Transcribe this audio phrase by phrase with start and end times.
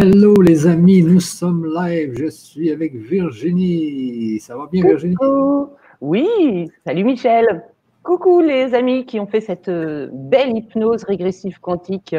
[0.00, 2.14] Hello les amis, nous sommes live.
[2.16, 4.38] Je suis avec Virginie.
[4.38, 5.16] Ça va bien Virginie?
[6.00, 7.64] Oui, salut Michel.
[8.04, 12.14] Coucou les amis qui ont fait cette euh, belle hypnose régressive quantique.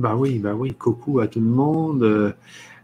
[0.00, 2.34] Bah oui, bah oui, coucou à tout le monde.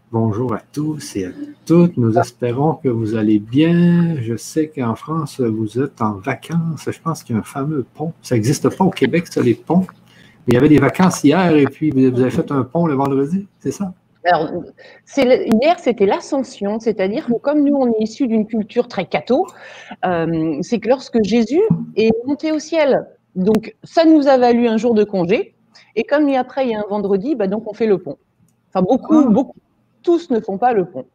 [0.09, 1.31] Bonjour à tous et à
[1.65, 1.97] toutes.
[1.97, 4.15] Nous espérons que vous allez bien.
[4.21, 6.89] Je sais qu'en France, vous êtes en vacances.
[6.89, 8.13] Je pense qu'il y a un fameux pont.
[8.21, 9.85] Ça n'existe pas au Québec, ça, les ponts?
[10.47, 12.93] Mais il y avait des vacances hier et puis vous avez fait un pont le
[12.93, 13.93] vendredi, c'est ça?
[14.25, 14.51] Alors,
[15.15, 19.45] hier, c'était l'ascension, c'est-à-dire que comme nous, on est issus d'une culture très catho,
[20.03, 21.61] euh, c'est que lorsque Jésus
[21.95, 23.05] est monté au ciel,
[23.35, 25.53] donc ça nous a valu un jour de congé,
[25.95, 28.17] et comme après, il y a un vendredi, bah, donc on fait le pont.
[28.69, 29.29] Enfin, beaucoup, ah.
[29.29, 29.59] beaucoup,
[30.01, 31.05] tous ne font pas le pont.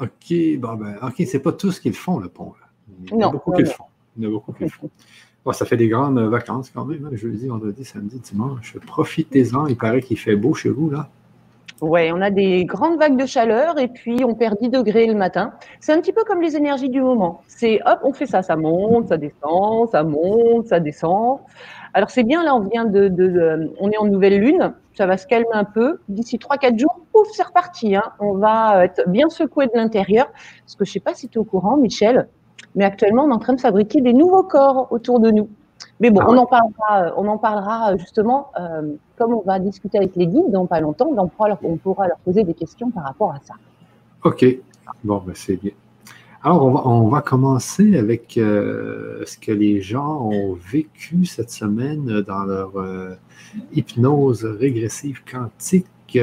[0.00, 2.52] OK, bon ben, OK, c'est pas tous qui le font, le pont.
[3.04, 3.84] Il y en a beaucoup qui le font.
[4.16, 4.90] Il y en a beaucoup qui le font
[5.52, 8.76] ça fait des grandes vacances quand même, hein, jeudi, vendredi, samedi, dimanche.
[8.86, 11.08] Profitez-en, il paraît qu'il fait beau chez vous, là.
[11.80, 15.14] Oui, on a des grandes vagues de chaleur et puis on perd 10 degrés le
[15.14, 15.52] matin.
[15.78, 17.42] C'est un petit peu comme les énergies du moment.
[17.46, 21.38] C'est hop, on fait ça, ça monte, ça descend, ça monte, ça descend.
[21.94, 25.26] Alors c'est bien, là, on vient de, on est en nouvelle lune, ça va se
[25.28, 26.00] calmer un peu.
[26.08, 27.94] D'ici 3-4 jours, pouf, c'est reparti.
[27.94, 28.02] Hein.
[28.18, 30.26] On va être bien secoué de l'intérieur.
[30.64, 32.28] Parce que je ne sais pas si tu es au courant, Michel,
[32.74, 35.48] mais actuellement, on est en train de fabriquer des nouveaux corps autour de nous.
[36.00, 39.42] Mais bon, ah on, en parlera, euh, on en parlera euh, justement, euh, comme on
[39.42, 42.44] va discuter avec les guides dans pas longtemps, on pourra, leur, on pourra leur poser
[42.44, 43.54] des questions par rapport à ça.
[44.24, 44.44] OK.
[45.04, 45.72] Bon, ben c'est bien.
[46.42, 52.22] Alors, on va, on va commencer avec ce que les gens ont vécu cette semaine
[52.22, 52.70] dans leur
[53.72, 56.18] hypnose régressive quantique.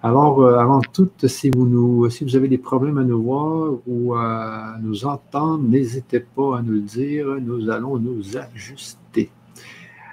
[0.00, 3.72] Alors, euh, avant tout, si vous, nous, si vous avez des problèmes à nous voir
[3.86, 9.30] ou à nous entendre, n'hésitez pas à nous le dire, nous allons nous ajuster.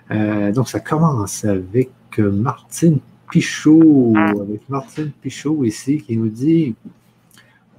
[0.09, 2.97] Euh, donc, ça commence avec Martine
[3.31, 6.73] Pichot, avec Martine Pichot ici qui nous dit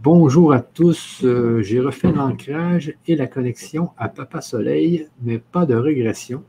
[0.03, 5.67] Bonjour à tous, euh, j'ai refait l'ancrage et la connexion à Papa Soleil, mais pas
[5.67, 6.45] de régression.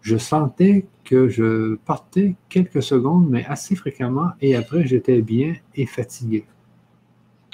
[0.00, 5.86] Je sentais que je partais quelques secondes, mais assez fréquemment, et après, j'étais bien et
[5.86, 6.44] fatigué.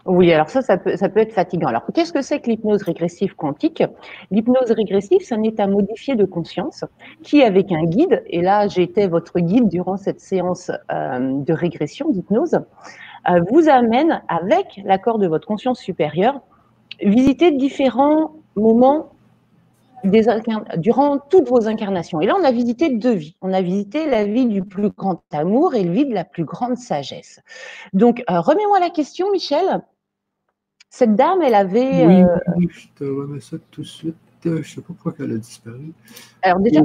[0.06, 1.66] Oui, alors ça, ça peut, être fatigant.
[1.66, 3.82] Alors, qu'est-ce que c'est que l'hypnose régressive quantique?
[4.30, 6.84] L'hypnose régressive, c'est un état modifié de conscience
[7.24, 12.10] qui, avec un guide, et là, été votre guide durant cette séance euh, de régression
[12.10, 12.60] d'hypnose,
[13.28, 16.40] euh, vous amène, avec l'accord de votre conscience supérieure,
[17.02, 19.10] visiter différents moments
[20.04, 22.20] durant toutes vos incarnations.
[22.20, 23.36] Et là, on a visité deux vies.
[23.40, 26.44] On a visité la vie du plus grand amour et la vie de la plus
[26.44, 27.40] grande sagesse.
[27.92, 29.82] Donc, euh, remets-moi la question, Michel.
[30.90, 32.06] Cette dame, elle avait.
[32.06, 34.16] Oui, euh, je te remets ça tout de suite.
[34.44, 35.92] Je ne sais pas pourquoi elle a disparu.
[36.42, 36.80] Alors, déjà,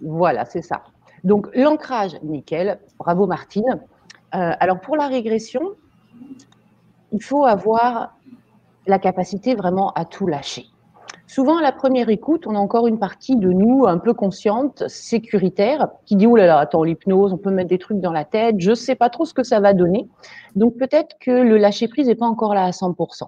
[0.00, 0.82] voilà, c'est ça.
[1.22, 2.80] Donc, l'ancrage, nickel.
[2.98, 3.80] Bravo, Martine.
[4.34, 5.74] Euh, alors, pour la régression,
[7.12, 8.16] il faut avoir
[8.86, 10.66] la capacité vraiment à tout lâcher.
[11.28, 14.86] Souvent, à la première écoute, on a encore une partie de nous un peu consciente,
[14.88, 18.56] sécuritaire, qui dit Oh là attends, l'hypnose, on peut mettre des trucs dans la tête,
[18.58, 20.08] je ne sais pas trop ce que ça va donner.
[20.54, 23.24] Donc peut-être que le lâcher-prise n'est pas encore là à 100%.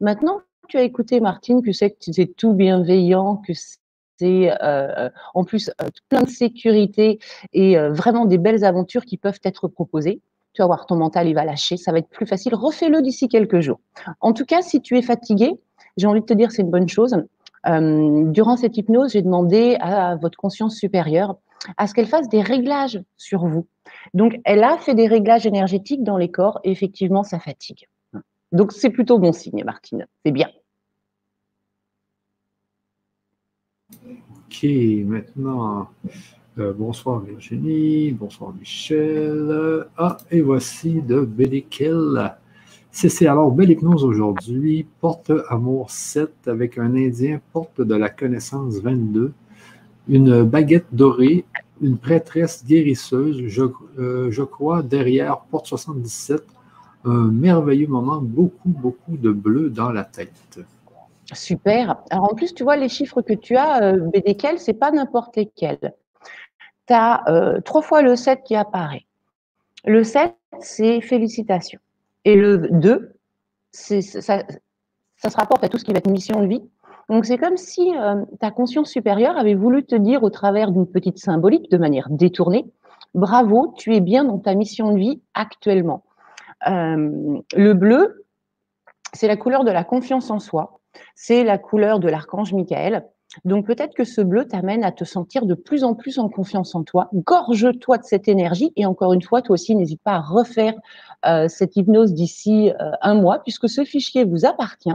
[0.00, 5.44] Maintenant, tu as écouté Martine, que c'est que c'est tout bienveillant, que c'est euh, en
[5.44, 7.18] plus euh, plein de sécurité
[7.52, 10.20] et euh, vraiment des belles aventures qui peuvent être proposées.
[10.54, 12.54] Tu vas voir, ton mental, il va lâcher, ça va être plus facile.
[12.54, 13.80] Refais-le d'ici quelques jours.
[14.20, 15.58] En tout cas, si tu es fatigué,
[15.98, 17.16] j'ai envie de te dire, c'est une bonne chose.
[17.66, 21.36] Euh, durant cette hypnose, j'ai demandé à votre conscience supérieure
[21.76, 23.66] à ce qu'elle fasse des réglages sur vous.
[24.14, 27.88] Donc, elle a fait des réglages énergétiques dans les corps et effectivement, ça fatigue.
[28.52, 30.06] Donc, c'est plutôt bon signe, Martine.
[30.24, 30.48] C'est bien.
[34.46, 34.64] Ok,
[35.04, 35.88] maintenant,
[36.58, 39.86] euh, bonsoir Virginie, bonsoir Michel.
[39.96, 42.36] Ah, et voici de Bélikel.
[42.90, 48.80] C'est alors belle hypnose aujourd'hui, porte amour 7 avec un Indien, porte de la connaissance
[48.80, 49.32] 22,
[50.08, 51.44] une baguette dorée,
[51.80, 53.64] une prêtresse guérisseuse, je,
[53.98, 56.42] euh, crois, derrière porte 77,
[57.04, 60.58] un merveilleux moment, beaucoup, beaucoup de bleu dans la tête.
[61.34, 61.98] Super.
[62.10, 64.90] Alors en plus, tu vois, les chiffres que tu as, euh, BDKL, ce n'est pas
[64.90, 65.92] n'importe lesquels.
[66.86, 69.04] Tu as euh, trois fois le 7 qui apparaît.
[69.84, 71.80] Le 7, c'est félicitations.
[72.28, 73.14] Et le 2,
[73.72, 76.62] ça, se rapporte à tout ce qui va être mission de vie.
[77.08, 80.86] Donc c'est comme si euh, ta conscience supérieure avait voulu te dire au travers d'une
[80.86, 82.66] petite symbolique, de manière détournée,
[83.14, 86.04] bravo, tu es bien dans ta mission de vie actuellement.
[86.66, 88.26] Euh, le bleu,
[89.14, 90.80] c'est la couleur de la confiance en soi,
[91.14, 93.06] c'est la couleur de l'archange Michael.
[93.44, 96.74] Donc peut-être que ce bleu t'amène à te sentir de plus en plus en confiance
[96.74, 97.10] en toi.
[97.12, 100.74] Gorge-toi de cette énergie et encore une fois, toi aussi, n'hésite pas à refaire
[101.26, 104.94] euh, cette hypnose d'ici euh, un mois puisque ce fichier vous appartient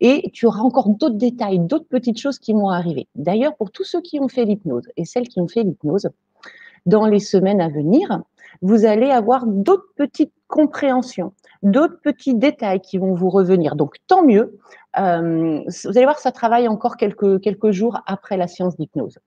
[0.00, 3.08] et tu auras encore d'autres détails, d'autres petites choses qui vont arriver.
[3.14, 6.08] D'ailleurs, pour tous ceux qui ont fait l'hypnose et celles qui ont fait l'hypnose,
[6.86, 8.22] dans les semaines à venir,
[8.62, 11.32] vous allez avoir d'autres petites compréhensions,
[11.62, 13.76] d'autres petits détails qui vont vous revenir.
[13.76, 14.58] Donc, tant mieux.
[14.98, 19.18] Euh, vous allez voir, ça travaille encore quelques, quelques jours après la séance d'hypnose.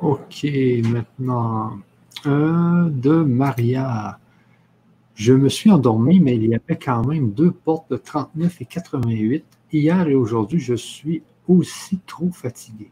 [0.00, 0.46] Ok,
[0.92, 1.72] maintenant,
[2.24, 4.18] de Maria.
[5.14, 8.64] Je me suis endormi, mais il y avait quand même deux portes de 39 et
[8.66, 9.44] 88.
[9.72, 12.90] Hier et aujourd'hui, je suis aussi trop fatigué.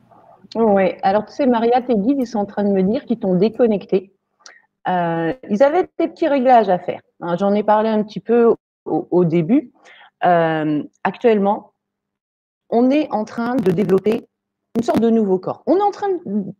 [0.56, 3.18] Oui, alors tu sais, Maria, tes guides, ils sont en train de me dire qu'ils
[3.18, 4.13] t'ont déconnecté.
[4.88, 7.00] Euh, ils avaient des petits réglages à faire.
[7.20, 7.36] Hein.
[7.38, 8.54] J'en ai parlé un petit peu
[8.84, 9.72] au, début.
[10.24, 11.72] Euh, actuellement,
[12.68, 14.26] on est en train de développer
[14.76, 15.62] une sorte de nouveau corps.
[15.66, 16.08] On est en train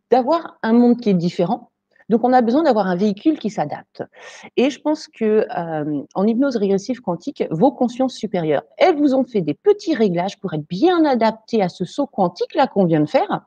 [0.09, 1.71] d'avoir un monde qui est différent.
[2.09, 4.03] Donc, on a besoin d'avoir un véhicule qui s'adapte.
[4.57, 9.23] Et je pense que euh, en hypnose régressive quantique, vos consciences supérieures, elles vous ont
[9.23, 13.01] fait des petits réglages pour être bien adaptés à ce saut quantique là qu'on vient
[13.01, 13.41] de faire.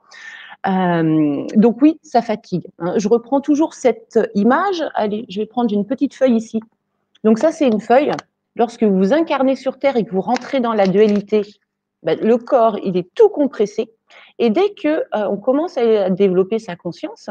[0.66, 2.66] Euh, donc oui, ça fatigue.
[2.78, 2.94] Hein.
[2.96, 4.84] Je reprends toujours cette image.
[4.94, 6.60] Allez, je vais prendre une petite feuille ici.
[7.24, 8.12] Donc ça, c'est une feuille.
[8.56, 11.42] Lorsque vous vous incarnez sur Terre et que vous rentrez dans la dualité,
[12.02, 13.90] ben, le corps, il est tout compressé.
[14.38, 17.30] Et dès que euh, on commence à développer sa conscience,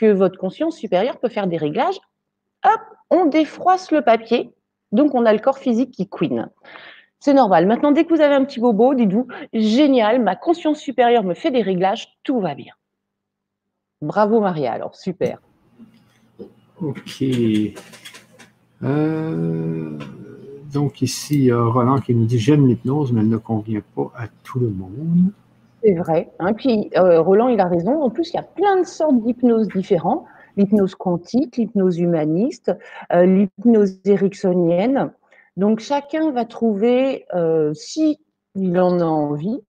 [0.00, 2.00] que votre conscience supérieure peut faire des réglages.
[2.64, 2.80] Hop,
[3.10, 4.50] on défroisse le papier,
[4.92, 6.48] donc on a le corps physique qui queen.
[7.20, 7.66] C'est normal.
[7.66, 11.50] Maintenant, dès que vous avez un petit bobo, dites-vous, génial, ma conscience supérieure me fait
[11.50, 12.72] des réglages, tout va bien.
[14.00, 15.38] Bravo Maria, alors super.
[16.80, 17.22] Ok.
[18.82, 19.98] Euh,
[20.72, 23.82] donc ici, il y a Roland qui nous dit J'aime l'hypnose, mais elle ne convient
[23.94, 25.32] pas à tout le monde.
[25.82, 26.30] C'est vrai.
[26.38, 26.54] Hein.
[26.54, 28.02] Puis euh, Roland, il a raison.
[28.02, 30.24] En plus, il y a plein de sortes d'hypnose différentes.
[30.56, 32.72] L'hypnose quantique, l'hypnose humaniste,
[33.12, 35.12] euh, l'hypnose ericksonienne.
[35.56, 38.18] Donc chacun va trouver, euh, si
[38.54, 39.60] il en a envie,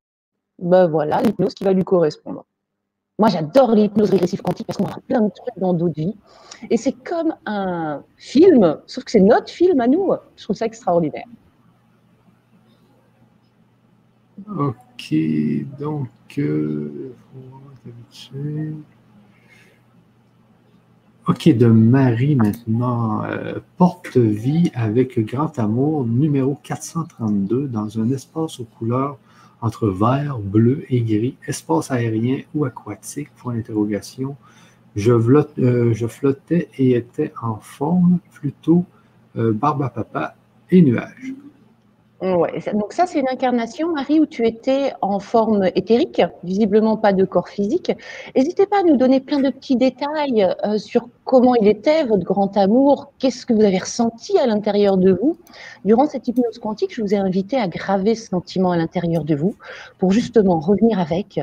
[0.60, 2.46] ben voilà, l'hypnose qui va lui correspondre.
[3.20, 6.18] Moi, j'adore l'hypnose régressive quantique parce qu'on a plein de trucs dans d'autres vies.
[6.70, 10.14] Et c'est comme un film, sauf que c'est notre film à nous.
[10.36, 11.28] Je trouve ça extraordinaire.
[14.58, 15.14] Ok,
[15.80, 17.14] donc, euh,
[21.32, 23.24] Ok, de Marie maintenant.
[23.24, 29.18] Euh, Porte-vie avec grand amour, numéro 432, dans un espace aux couleurs
[29.62, 34.36] entre vert, bleu et gris, espace aérien ou aquatique, point d'interrogation.
[34.98, 38.84] Je, euh, flottais et étais en forme, plutôt
[39.34, 40.36] barbe à papa
[40.70, 41.34] et nuage.
[42.22, 47.26] Donc ça, c'est une incarnation, Marie, où tu étais en forme éthérique, visiblement pas de
[47.26, 47.92] corps physique.
[48.36, 52.24] N'hésitez pas à nous donner plein de petits détails euh, sur comment il était, votre
[52.24, 55.38] grand amour, qu'est-ce que vous avez ressenti à l'intérieur de vous?
[55.84, 59.34] Durant cette hypnose quantique, je vous ai invité à graver ce sentiment à l'intérieur de
[59.34, 59.56] vous
[59.98, 61.40] pour justement revenir avec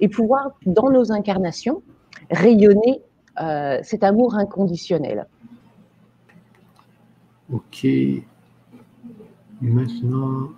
[0.00, 1.82] et pouvoir, dans nos incarnations,
[2.30, 3.00] rayonner
[3.40, 5.26] euh, cet amour inconditionnel.
[7.52, 7.84] Ok,
[9.60, 10.48] Maintenant,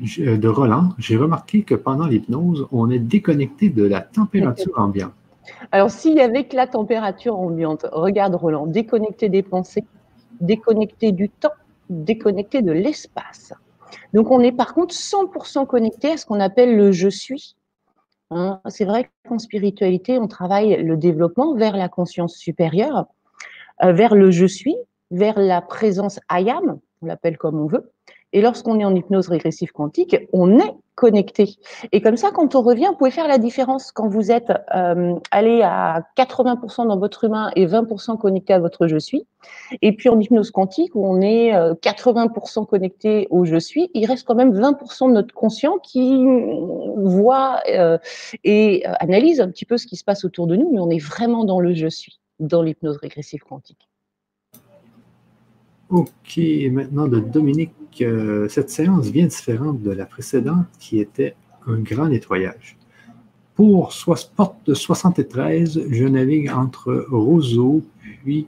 [0.00, 5.12] de Roland, j'ai remarqué que pendant l'hypnose, on est déconnecté de la température ambiante.
[5.72, 9.84] Alors, s'il y avait que la température ambiante, regarde Roland, déconnecté des pensées,
[10.40, 11.52] déconnecté du temps,
[11.88, 13.52] déconnecté de l'espace.
[14.14, 17.56] Donc, on est par contre 100% connecté à ce qu'on appelle le je suis.
[18.30, 23.06] Hein, c'est vrai qu'en spiritualité, on travaille le développement vers la conscience supérieure,
[23.82, 24.76] euh, vers le je suis,
[25.10, 27.90] vers la présence I am, on l'appelle comme on veut.
[28.32, 31.56] Et lorsqu'on est en hypnose régressive quantique, on est connecté.
[31.92, 35.14] Et comme ça, quand on revient, vous pouvez faire la différence quand vous êtes euh,
[35.30, 39.26] allé à 80% dans votre humain et 20% connecté à votre je suis.
[39.82, 44.06] Et puis en hypnose quantique, où on est 80% euh, connecté au je suis, il
[44.06, 46.24] reste quand même 20% de notre conscient qui
[46.96, 47.98] voit euh,
[48.44, 51.02] et analyse un petit peu ce qui se passe autour de nous, mais on est
[51.02, 53.89] vraiment dans le je suis, dans l'hypnose régressive quantique.
[55.90, 61.34] Ok, maintenant de Dominique, euh, cette séance vient différente de la précédente qui était
[61.66, 62.78] un grand nettoyage.
[63.56, 63.92] Pour
[64.36, 68.46] porte 73, je navigue entre Roseau puis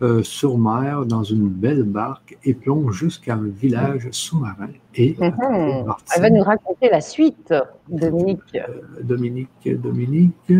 [0.00, 4.70] euh, sur mer dans une belle barque et plonge jusqu'à un village sous-marin.
[4.94, 5.34] Et mhm.
[6.16, 7.52] Elle va nous raconter la suite,
[7.88, 8.40] Dominique.
[8.54, 10.52] Euh, Dominique, Dominique.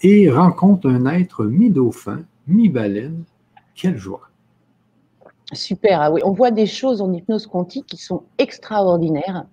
[0.00, 3.24] Et rencontre un être mi-dauphin, mi-baleine.
[3.74, 4.27] Quelle joie!
[5.52, 9.46] Super, ah oui, on voit des choses en hypnose quantique qui sont extraordinaires.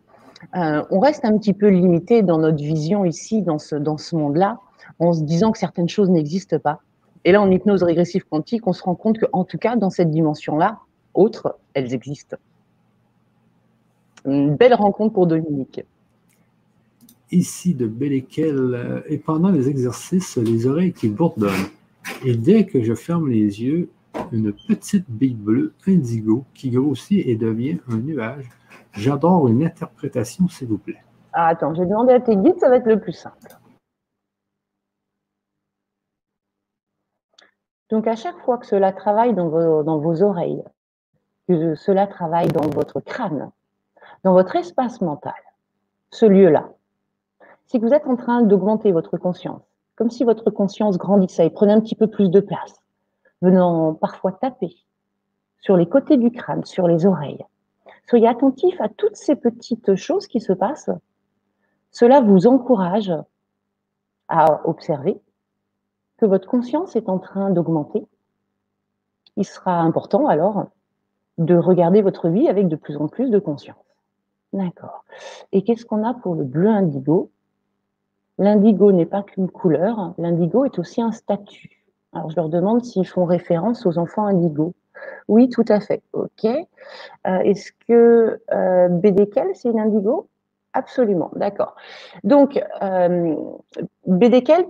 [0.56, 4.16] Euh, on reste un petit peu limité dans notre vision ici, dans ce, dans ce
[4.16, 4.60] monde-là,
[5.00, 6.82] en se disant que certaines choses n'existent pas.
[7.24, 10.12] Et là, en hypnose régressive quantique, on se rend compte qu'en tout cas, dans cette
[10.12, 10.80] dimension-là,
[11.14, 12.38] autres, elles existent.
[14.26, 15.82] Une belle rencontre pour Dominique.
[17.32, 21.70] Ici de Bellequel, euh, et pendant les exercices, les oreilles qui bourdonnent.
[22.24, 23.90] Et dès que je ferme les yeux,
[24.32, 28.50] une petite bille bleue indigo qui grossit et devient un nuage.
[28.94, 31.04] J'adore une interprétation, s'il vous plaît.
[31.34, 33.58] Ah, attends, je vais demander à tes guides, ça va être le plus simple.
[37.90, 40.64] Donc, à chaque fois que cela travaille dans vos, dans vos oreilles,
[41.48, 43.52] que cela travaille dans votre crâne,
[44.24, 45.34] dans votre espace mental,
[46.12, 46.70] ce lieu-là,
[47.68, 49.62] c'est que vous êtes en train d'augmenter votre conscience,
[49.96, 52.85] comme si votre conscience grandissait et prenait un petit peu plus de place
[53.42, 54.76] venant parfois taper
[55.60, 57.44] sur les côtés du crâne, sur les oreilles.
[58.08, 60.92] Soyez attentif à toutes ces petites choses qui se passent.
[61.92, 63.12] Cela vous encourage
[64.28, 65.20] à observer
[66.18, 68.06] que votre conscience est en train d'augmenter.
[69.38, 70.68] Il sera important alors
[71.38, 73.78] de regarder votre vie avec de plus en plus de conscience.
[74.54, 75.04] D'accord.
[75.52, 77.32] Et qu'est-ce qu'on a pour le bleu indigo?
[78.38, 81.75] L'indigo n'est pas qu'une couleur, l'indigo est aussi un statut.
[82.16, 84.74] Alors, je leur demande s'ils font référence aux enfants indigos.
[85.28, 86.02] Oui, tout à fait.
[86.14, 86.46] OK.
[86.46, 90.28] Euh, est-ce que euh, c'est une indigo?
[90.74, 91.76] Absolument, d'accord.
[92.24, 93.36] Donc, euh,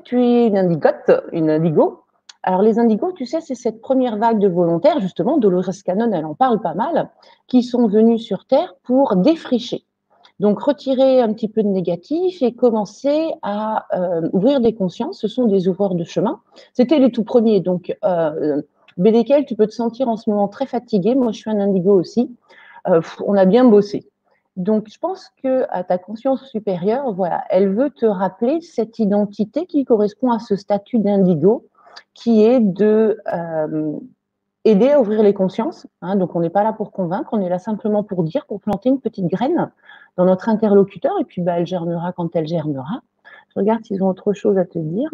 [0.04, 2.02] tu es une indigote, une indigo.
[2.44, 6.26] Alors, les indigos, tu sais, c'est cette première vague de volontaires, justement, Dolores Cannon, elle
[6.26, 7.10] en parle pas mal,
[7.48, 9.84] qui sont venus sur Terre pour défricher.
[10.40, 15.20] Donc, retirer un petit peu de négatif et commencer à euh, ouvrir des consciences.
[15.20, 16.42] Ce sont des ouvreurs de chemin.
[16.74, 17.62] C'était les tout premiers.
[17.62, 18.62] Donc, euh,
[18.98, 21.16] tu peux te sentir en ce moment très fatigué.
[21.16, 22.36] Moi, je suis un indigo aussi.
[22.88, 24.08] Euh, on a bien bossé.
[24.58, 29.66] Donc, je pense que à ta conscience supérieure, voilà, elle veut te rappeler cette identité
[29.66, 31.66] qui correspond à ce statut d'indigo,
[32.14, 33.94] qui est de euh,
[34.66, 35.88] aider à ouvrir les consciences.
[36.02, 36.16] Hein.
[36.18, 38.90] donc, on n'est pas là pour convaincre, on est là simplement pour dire, pour planter
[38.90, 39.72] une petite graine
[40.18, 43.02] dans notre interlocuteur, et puis bah, elle germera quand elle germera.
[43.50, 45.12] Je regarde s'ils ont autre chose à te dire.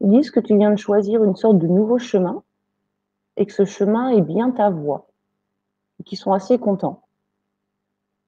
[0.00, 2.42] Ils disent que tu viens de choisir une sorte de nouveau chemin,
[3.36, 5.06] et que ce chemin est bien ta voix,
[6.00, 7.02] et qu'ils sont assez contents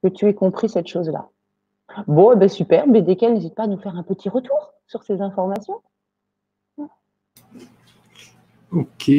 [0.03, 1.29] que tu aies compris cette chose-là.
[2.07, 5.21] Bon, eh ben super, BDK, n'hésite pas à nous faire un petit retour sur ces
[5.21, 5.81] informations.
[8.73, 9.11] Ok,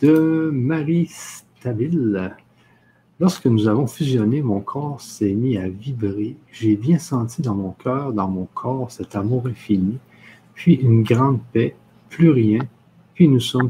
[0.00, 2.34] de Marie Stabile.
[3.20, 6.34] Lorsque nous avons fusionné, mon corps s'est mis à vibrer.
[6.50, 9.98] J'ai bien senti dans mon cœur, dans mon corps, cet amour infini,
[10.54, 11.76] puis une grande paix,
[12.08, 12.60] plus rien,
[13.12, 13.68] puis nous sommes,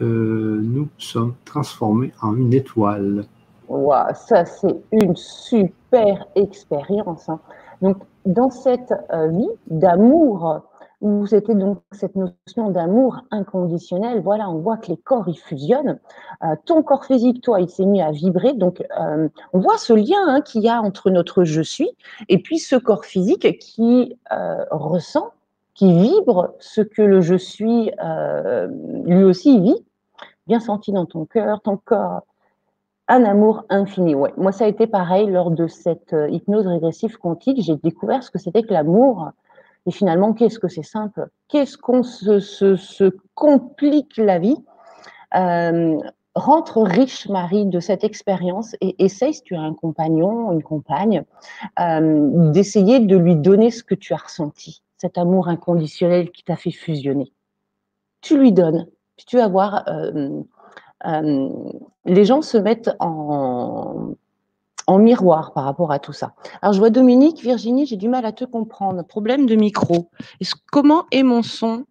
[0.00, 3.26] euh, nous sommes transformés en une étoile.
[3.68, 7.28] Wow, ça c'est une super expérience.
[7.28, 7.40] Hein.
[7.82, 10.62] Donc, dans cette euh, vie d'amour
[11.02, 14.20] où c'était donc cette notion d'amour inconditionnel.
[14.22, 15.98] Voilà, on voit que les corps, ils fusionnent.
[16.44, 18.54] Euh, ton corps physique, toi, il s'est mis à vibrer.
[18.54, 21.90] Donc, euh, on voit ce lien hein, qu'il y a entre notre je suis
[22.28, 25.32] et puis ce corps physique qui euh, ressent,
[25.74, 27.90] qui vibre ce que le je suis
[29.04, 29.84] lui aussi vit.
[30.46, 32.22] Bien senti dans ton cœur, ton corps
[33.08, 34.14] un amour infini.
[34.14, 37.60] Moi, ça a été pareil lors de cette hypnose régressive quantique.
[37.60, 39.32] J'ai découvert ce que c'était que l'amour
[39.86, 41.28] et finalement, qu'est-ce que c'est simple?
[41.48, 44.56] Qu'est-ce qu'on se, complique la vie?
[45.34, 45.98] Euh,
[46.34, 51.24] Rentre riche, Marie, de cette expérience et essaye, si tu as un compagnon, une compagne,
[51.78, 56.56] euh, d'essayer de lui donner ce que tu as ressenti, cet amour inconditionnel qui t'a
[56.56, 57.34] fait fusionner.
[58.22, 58.86] Tu lui donnes,
[59.16, 60.40] puis tu vas voir, euh,
[62.06, 64.14] les gens se mettent en,
[64.86, 66.34] en miroir par rapport à tout ça.
[66.60, 69.02] Alors, je vois Dominique, Virginie, j'ai du mal à te comprendre.
[69.04, 70.10] Problème de micro.
[70.70, 71.84] comment est mon son?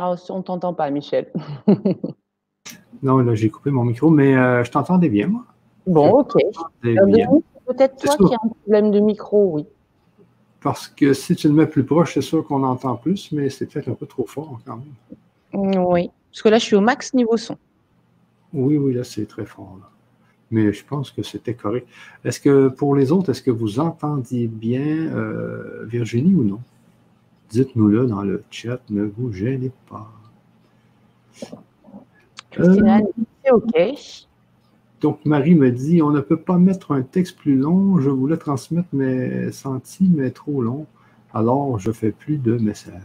[0.00, 1.30] Oh, On ne t'entend pas, Michel.
[3.02, 5.44] non, là, j'ai coupé mon micro, mais euh, je t'entendais bien, moi.
[5.86, 6.34] Bon, ok.
[7.66, 9.66] Peut-être toi qui as un problème de micro, oui.
[10.60, 13.66] Parce que si tu le mets plus proche, c'est sûr qu'on entend plus, mais c'est
[13.66, 15.84] peut-être un peu trop fort quand même.
[15.86, 17.56] Oui, parce que là, je suis au max niveau son.
[18.54, 19.78] Oui, oui, là, c'est très fort.
[20.50, 21.88] Mais je pense que c'était correct.
[22.24, 26.60] Est-ce que pour les autres, est-ce que vous entendiez bien euh, Virginie ou non?
[27.50, 30.10] Dites-nous-le dans le chat, ne vous gênez pas.
[32.52, 33.00] Christina,
[33.42, 33.94] c'est euh, OK.
[35.00, 37.98] Donc, Marie me dit on ne peut pas mettre un texte plus long.
[37.98, 40.86] Je voulais transmettre mes sentis, mais trop long.
[41.32, 43.02] Alors, je fais plus de messages.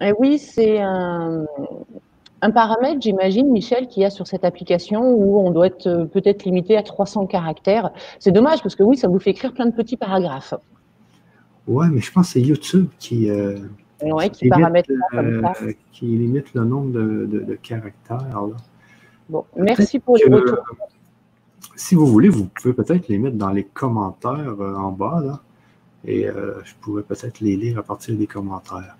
[0.00, 1.46] Et eh oui, c'est un
[2.42, 6.04] un paramètre, j'imagine, Michel, qu'il y a sur cette application où on doit être euh,
[6.04, 7.90] peut-être limité à 300 caractères.
[8.18, 10.54] C'est dommage parce que oui, ça vous fait écrire plein de petits paragraphes.
[11.68, 13.58] Ouais, mais je pense que c'est YouTube qui, euh,
[14.00, 18.48] qui, limite, euh, qui, limite, le nombre de, caractères.
[19.28, 20.58] Bon, merci pour les retours.
[21.76, 25.40] Si vous voulez, vous pouvez peut-être les mettre dans les commentaires en bas, là,
[26.04, 28.96] et je pourrais peut-être les lire à partir des commentaires.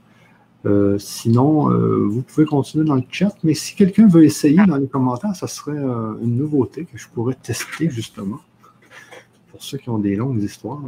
[0.65, 4.77] Euh, sinon, euh, vous pouvez continuer dans le chat, mais si quelqu'un veut essayer dans
[4.77, 8.39] les commentaires, ça serait euh, une nouveauté que je pourrais tester justement
[9.51, 10.83] pour ceux qui ont des longues histoires.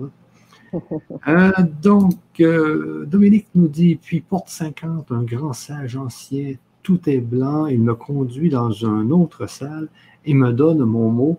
[1.83, 7.81] donc, Dominique nous dit, puis porte 50, un grand sage ancien, tout est blanc, il
[7.81, 9.89] me conduit dans une autre salle
[10.25, 11.39] et me donne mon mot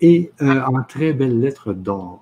[0.00, 2.21] et en très belles lettres d'or.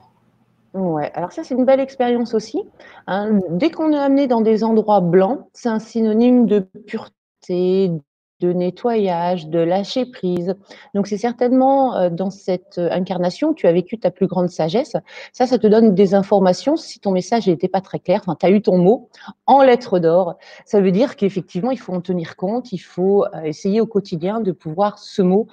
[0.75, 2.63] Ouais, alors ça, c'est une belle expérience aussi.
[3.09, 3.41] Hein.
[3.51, 7.91] Dès qu'on est amené dans des endroits blancs, c'est un synonyme de pureté,
[8.41, 10.55] de nettoyage, de lâcher prise.
[10.95, 14.95] Donc, c'est certainement euh, dans cette euh, incarnation, tu as vécu ta plus grande sagesse.
[15.33, 16.77] Ça, ça te donne des informations.
[16.77, 19.09] Si ton message n'était pas très clair, enfin, tu as eu ton mot
[19.47, 20.37] en lettres d'or.
[20.65, 22.73] Ça veut dire qu'effectivement, il faut en tenir compte.
[22.73, 25.49] Il faut euh, essayer au quotidien de pouvoir ce mot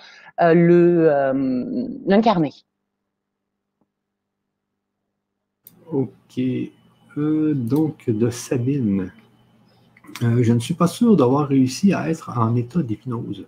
[2.05, 2.51] l'incarner.
[5.91, 6.39] Ok.
[7.17, 9.11] Euh, donc, de Sabine.
[10.23, 13.47] Euh, je ne suis pas sûr d'avoir réussi à être en état d'hypnose.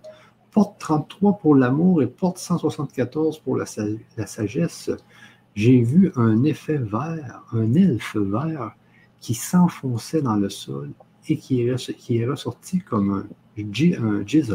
[0.50, 4.90] Porte 33 pour l'amour et porte 174 pour la, sagesse.
[5.54, 8.72] J'ai vu un effet vert, un elfe vert
[9.20, 10.90] qui s'enfonçait dans le sol
[11.28, 14.54] et qui est, qui est ressorti comme un, un geyser.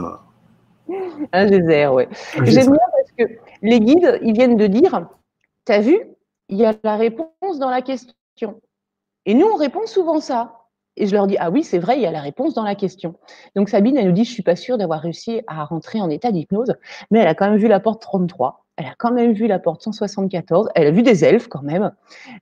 [1.32, 2.04] Un geyser, oui.
[2.44, 5.08] J'aime bien parce que les guides, ils viennent de dire,
[5.64, 5.98] t'as vu,
[6.50, 8.14] il y a la réponse dans la question.
[9.26, 10.66] Et nous, on répond souvent ça.
[10.98, 12.76] Et je leur dis, ah oui, c'est vrai, il y a la réponse dans la
[12.76, 13.16] question.
[13.56, 16.32] Donc Sabine, elle nous dit, je suis pas sûre d'avoir réussi à rentrer en état
[16.32, 16.76] d'hypnose,
[17.12, 19.60] mais elle a quand même vu la porte 33, elle a quand même vu la
[19.60, 21.92] porte 174, elle a vu des elfes quand même.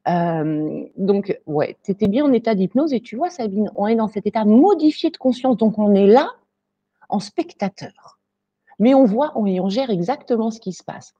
[0.07, 3.95] Euh, donc, ouais, tu étais bien en état d'hypnose et tu vois, Sabine, on est
[3.95, 6.29] dans cet état modifié de conscience, donc on est là
[7.09, 8.19] en spectateur
[8.79, 11.13] mais on voit, on, on gère exactement ce qui se passe.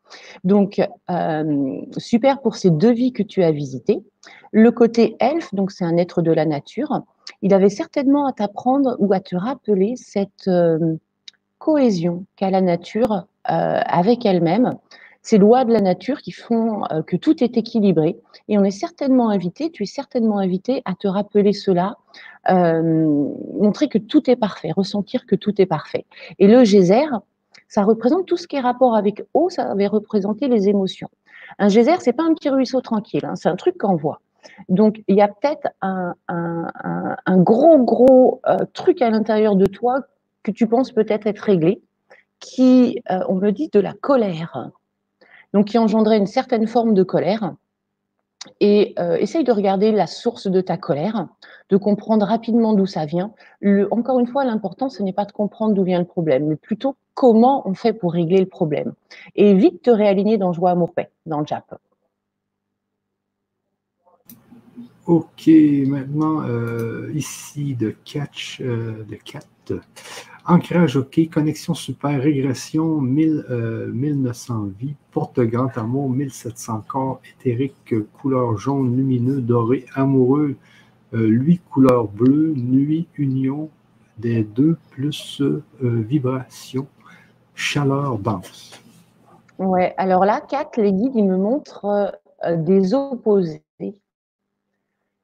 [0.43, 4.03] Donc, euh, super pour ces deux vies que tu as visitées.
[4.51, 7.01] Le côté elfe, donc c'est un être de la nature,
[7.41, 10.95] il avait certainement à t'apprendre ou à te rappeler cette euh,
[11.57, 14.75] cohésion qu'a la nature euh, avec elle-même,
[15.21, 18.17] ces lois de la nature qui font que tout est équilibré.
[18.49, 21.95] Et on est certainement invité, tu es certainement invité à te rappeler cela,
[22.49, 26.05] montrer que tout est parfait, ressentir que tout est parfait.
[26.39, 27.05] Et le geyser,
[27.73, 31.09] ça représente tout ce qui est rapport avec eau, ça avait représenté les émotions.
[31.57, 34.21] Un geyser, c'est pas un petit ruisseau tranquille, hein, c'est un truc qu'on voit.
[34.69, 36.13] Donc, il y a peut-être un,
[37.37, 40.01] gros, gros euh, truc à l'intérieur de toi
[40.43, 41.81] que tu penses peut-être être réglé,
[42.39, 44.69] qui, euh, on me dit, de la colère.
[45.55, 47.55] Donc, qui engendrait une certaine forme de colère
[48.59, 51.27] et euh, essaye de regarder la source de ta colère,
[51.69, 53.33] de comprendre rapidement d'où ça vient.
[53.91, 56.95] encore une fois, l'important, ce n'est pas de comprendre d'où vient le problème, mais plutôt
[57.13, 58.93] comment on fait pour régler le problème.
[59.35, 61.75] Et vite te réaligner dans joie, amour, paix, dans le JAP.
[65.05, 69.41] Ok, maintenant, euh, ici, de catch, euh, de cat.
[70.45, 73.45] Ancrage OK, connexion super, régression 1000,
[73.93, 80.57] 1900 euh, vies, porte grand amour 1700 corps, éthérique, couleur jaune, lumineux, doré, amoureux,
[81.13, 83.69] euh, lui couleur bleue, nuit, union
[84.17, 86.87] des deux plus euh, vibration,
[87.55, 88.83] chaleur dense.
[89.59, 93.63] Ouais, alors là, 4, les guides, ils me montrent des opposés.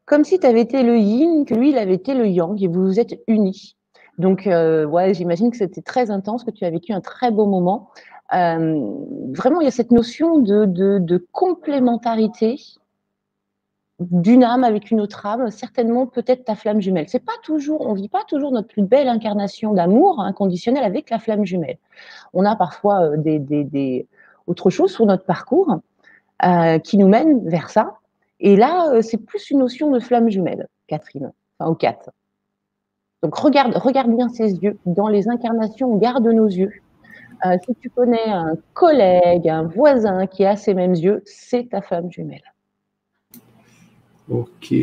[0.05, 2.67] Comme si tu avais été le yin, que lui, il avait été le yang, et
[2.67, 3.75] vous vous êtes unis.
[4.19, 7.45] Donc, euh, ouais, j'imagine que c'était très intense, que tu as vécu un très beau
[7.45, 7.89] moment.
[8.34, 8.93] Euh,
[9.32, 12.58] vraiment, il y a cette notion de, complémentarité
[13.99, 17.05] d'une âme avec une autre âme, certainement peut-être ta flamme jumelle.
[17.08, 21.19] C'est pas toujours, on vit pas toujours notre plus belle incarnation d'amour inconditionnel avec la
[21.19, 21.77] flamme jumelle.
[22.34, 24.05] On a parfois euh, des, des,
[24.47, 25.79] autre chose sur notre parcours
[26.86, 27.97] qui nous mène vers ça.
[28.39, 32.12] Et là, c'est plus une notion de flamme jumelle, Catherine, enfin, au 4.
[33.21, 34.77] Donc regarde, regarde bien ses yeux.
[34.86, 36.71] Dans les incarnations, garde nos yeux.
[37.45, 41.82] Euh, si tu connais un collègue, un voisin qui a ces mêmes yeux, c'est ta
[41.82, 42.43] femme jumelle.
[44.29, 44.73] Ok.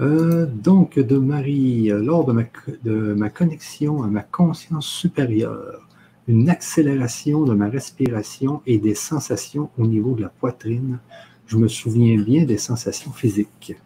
[0.00, 5.86] Euh, donc, de Marie, lors de ma connexion à ma conscience supérieure,
[6.28, 10.98] une accélération de ma respiration et des sensations au niveau de la poitrine.
[11.46, 13.76] Je me souviens bien des sensations physiques.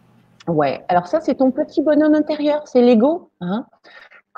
[0.48, 3.30] Ouais, alors ça, c'est ton petit bonhomme intérieur, c'est l'ego.
[3.40, 3.66] Hein.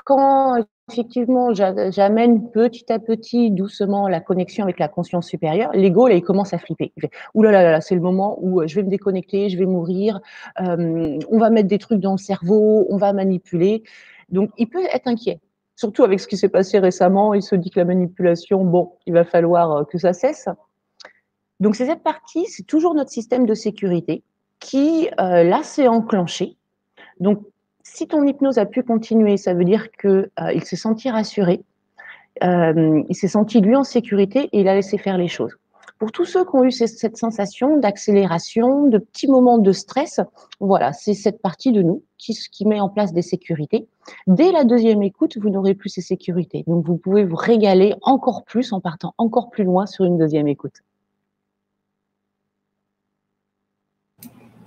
[0.05, 0.57] Quand
[0.91, 6.23] effectivement, j'amène petit à petit, doucement, la connexion avec la conscience supérieure, l'ego, là, il
[6.23, 6.93] commence à flipper.
[7.35, 9.65] Ouh là là là, c'est le moment où euh, je vais me déconnecter, je vais
[9.65, 10.19] mourir,
[10.61, 13.83] euh, on va mettre des trucs dans le cerveau, on va manipuler.
[14.29, 15.39] Donc, il peut être inquiet.
[15.75, 19.13] Surtout avec ce qui s'est passé récemment, il se dit que la manipulation, bon, il
[19.13, 20.49] va falloir euh, que ça cesse.
[21.59, 24.23] Donc, c'est cette partie, c'est toujours notre système de sécurité
[24.59, 26.57] qui, là, s'est enclenché.
[27.19, 27.41] Donc,
[27.93, 31.61] si ton hypnose a pu continuer, ça veut dire qu'il euh, s'est senti rassuré,
[32.43, 35.55] euh, il s'est senti lui en sécurité et il a laissé faire les choses.
[35.97, 40.21] Pour tous ceux qui ont eu cette sensation d'accélération, de petits moments de stress,
[40.61, 43.85] voilà, c'est cette partie de nous qui, qui met en place des sécurités.
[44.25, 46.63] Dès la deuxième écoute, vous n'aurez plus ces sécurités.
[46.67, 50.47] Donc, vous pouvez vous régaler encore plus en partant encore plus loin sur une deuxième
[50.47, 50.83] écoute.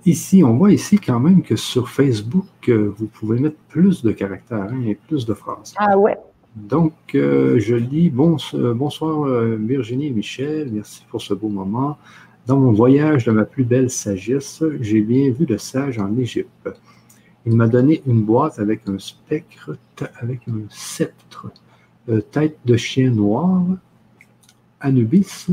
[0.05, 4.11] Ici, on voit ici quand même que sur Facebook, euh, vous pouvez mettre plus de
[4.11, 5.73] caractères hein, et plus de phrases.
[5.77, 6.17] Ah ouais.
[6.57, 8.11] Donc, euh, je lis
[8.53, 11.97] euh, Bonsoir Virginie et Michel, merci pour ce beau moment.
[12.45, 16.69] Dans mon voyage de ma plus belle sagesse, j'ai bien vu le sage en Égypte.
[17.45, 19.77] Il m'a donné une boîte avec un spectre,
[20.19, 21.49] avec un sceptre,
[22.31, 23.63] tête de chien noir,
[24.81, 25.47] Anubis,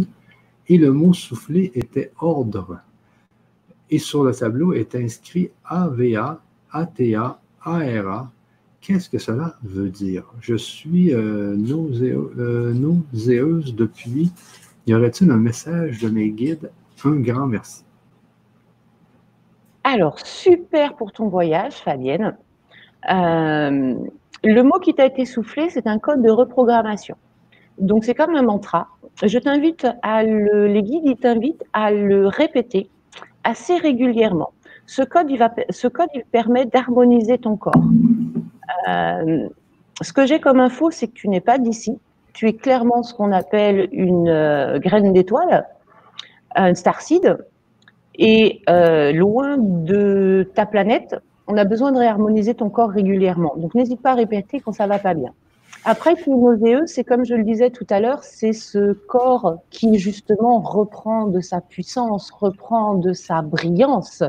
[0.69, 2.81] et le mot soufflé était ordre
[3.91, 6.41] et sur le tableau est inscrit AVA,
[6.73, 8.31] ATA, ARA.
[8.81, 10.25] Qu'est-ce que cela veut dire?
[10.41, 11.55] Je suis euh,
[12.39, 12.73] euh,
[13.77, 14.33] depuis.
[14.87, 16.71] Y aurait-il un message de mes guides?
[17.05, 17.85] Un grand merci.
[19.85, 22.37] Alors, super pour ton voyage, Fabienne.
[23.11, 23.95] Euh,
[24.45, 27.17] le mot qui t'a été soufflé, c'est un code de reprogrammation.
[27.79, 28.89] Donc, c'est comme un mantra.
[29.23, 32.89] Je t'invite à le, les guides, ils t'invitent à le répéter
[33.45, 34.53] assez régulièrement.
[34.87, 37.85] Ce code, il, va, ce code, il permet d'harmoniser ton corps.
[38.89, 39.49] Euh,
[40.01, 41.99] ce que j'ai comme info, c'est que tu n'es pas d'ici.
[42.33, 45.67] Tu es clairement ce qu'on appelle une euh, graine d'étoile,
[46.55, 47.39] un starseed.
[48.17, 53.55] Et euh, loin de ta planète, on a besoin de réharmoniser ton corps régulièrement.
[53.57, 55.33] Donc n'hésite pas à répéter quand ça va pas bien.
[55.85, 60.61] Après, nauséeux, c'est comme je le disais tout à l'heure, c'est ce corps qui justement
[60.61, 64.23] reprend de sa puissance, reprend de sa brillance,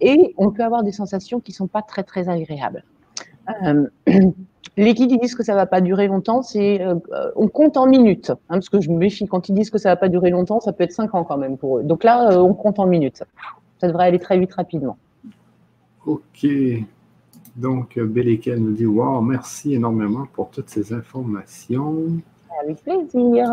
[0.00, 2.84] et on peut avoir des sensations qui sont pas très très agréables.
[3.64, 3.86] Euh,
[4.76, 6.96] les guides disent que ça va pas durer longtemps, c'est euh,
[7.36, 9.90] on compte en minutes, hein, parce que je me méfie quand ils disent que ça
[9.90, 11.82] va pas durer longtemps, ça peut être cinq ans quand même pour eux.
[11.84, 13.22] Donc là, euh, on compte en minutes.
[13.80, 14.96] Ça devrait aller très vite rapidement.
[16.06, 16.46] Ok.
[17.58, 21.96] Donc, Beleka nous dit Wow, merci énormément pour toutes ces informations.
[22.62, 23.48] Avec plaisir.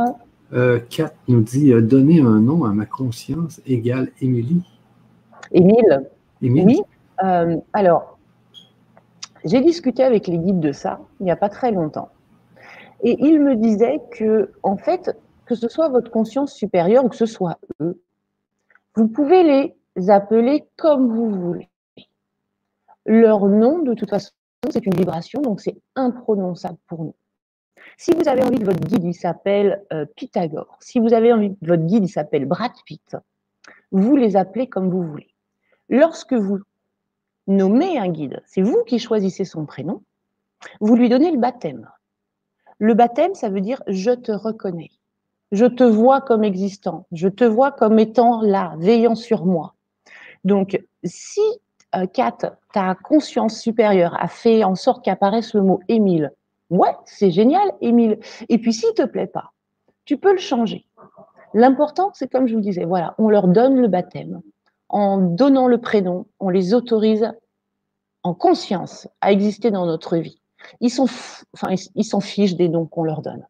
[0.53, 4.63] Euh, Kat nous dit euh, Donner un nom à ma conscience égale Émilie.
[5.51, 6.07] Émile.
[6.43, 6.65] Émile.
[6.67, 6.81] Oui.
[7.23, 8.19] Euh, alors,
[9.43, 12.09] j'ai discuté avec les guides de ça il n'y a pas très longtemps.
[13.01, 17.15] Et ils me disaient que, en fait, que ce soit votre conscience supérieure ou que
[17.15, 17.99] ce soit eux,
[18.95, 21.69] vous pouvez les appeler comme vous voulez.
[23.05, 24.31] Leur nom, de toute façon,
[24.69, 27.15] c'est une vibration, donc c'est imprononçable pour nous.
[27.97, 31.51] Si vous avez envie que votre guide, il s'appelle euh, Pythagore, si vous avez envie
[31.51, 33.15] que votre guide, il s'appelle Brad Pitt,
[33.91, 35.33] vous les appelez comme vous voulez.
[35.89, 36.59] Lorsque vous
[37.47, 40.01] nommez un guide, c'est vous qui choisissez son prénom,
[40.81, 41.87] vous lui donnez le baptême.
[42.79, 44.91] Le baptême, ça veut dire je te reconnais.
[45.51, 47.05] Je te vois comme existant.
[47.11, 49.75] Je te vois comme étant là, veillant sur moi.
[50.43, 51.41] Donc, si
[52.07, 52.37] Kat,
[52.73, 56.31] ta conscience supérieure a fait en sorte qu'apparaisse le mot Émile.
[56.69, 58.19] Ouais, c'est génial, Émile.
[58.49, 59.51] Et puis, s'il te plaît pas,
[60.05, 60.85] tu peux le changer.
[61.53, 64.41] L'important, c'est comme je vous disais, voilà, on leur donne le baptême.
[64.89, 67.31] En donnant le prénom, on les autorise
[68.23, 70.41] en conscience à exister dans notre vie.
[70.79, 71.05] Ils s'en
[71.53, 73.45] enfin, ils s'en fichent des noms qu'on leur donne.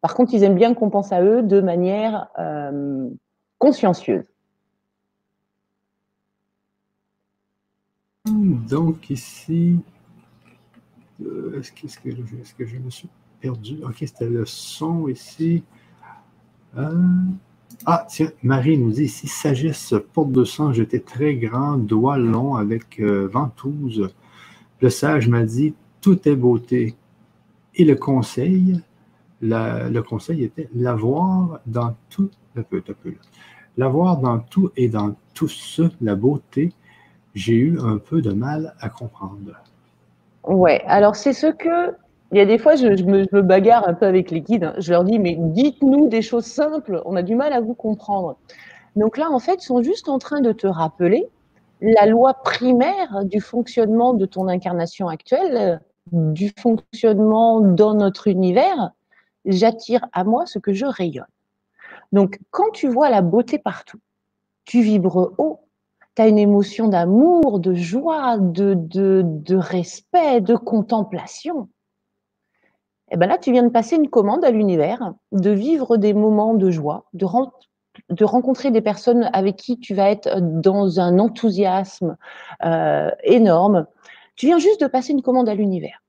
[0.00, 3.08] Par contre, ils aiment bien qu'on pense à eux de manière euh,
[3.58, 4.33] consciencieuse.
[8.26, 9.78] Donc ici,
[11.22, 12.10] euh, est-ce que,
[12.66, 13.08] je me suis
[13.38, 13.84] perdu?
[13.84, 15.62] Ok, c'était le son ici.
[16.78, 16.94] Euh,
[17.84, 22.54] ah, tiens, Marie nous dit ici, sagesse, porte de sang, j'étais très grand, doigt long
[22.54, 24.08] avec euh, ventouse.
[24.80, 26.96] Le sage m'a dit, tout est beauté.
[27.74, 28.80] Et le conseil,
[29.42, 32.30] le conseil était l'avoir dans tout,
[33.76, 36.72] l'avoir dans tout et dans tout ce, la beauté,
[37.34, 39.52] j'ai eu un peu de mal à comprendre.
[40.44, 41.94] Ouais, alors c'est ce que.
[42.32, 44.64] Il y a des fois, je, me, bagarre un peu avec les guides.
[44.64, 44.74] Hein.
[44.78, 48.36] Je leur dis, mais dites-nous des choses simples, on a du mal à vous comprendre.
[48.96, 51.28] Donc là, en fait, ils sont juste en train de te rappeler
[51.80, 55.80] la loi primaire du fonctionnement de ton incarnation actuelle,
[56.12, 58.90] du fonctionnement dans notre univers,
[59.44, 61.26] j'attire à moi ce que je rayonne.
[62.12, 63.98] Donc, quand tu vois la beauté partout,
[64.64, 65.60] tu vibres haut,
[66.16, 71.68] tu as une émotion d'amour, de joie, de, de, respect, de contemplation.
[73.10, 76.14] Et eh bien là, tu viens de passer une commande à l'univers, de vivre des
[76.14, 77.26] moments de joie, de,
[78.08, 82.16] de rencontrer des personnes avec qui tu vas être dans un enthousiasme
[82.64, 83.86] euh, énorme.
[84.36, 86.02] Tu viens juste de passer une commande à l'univers.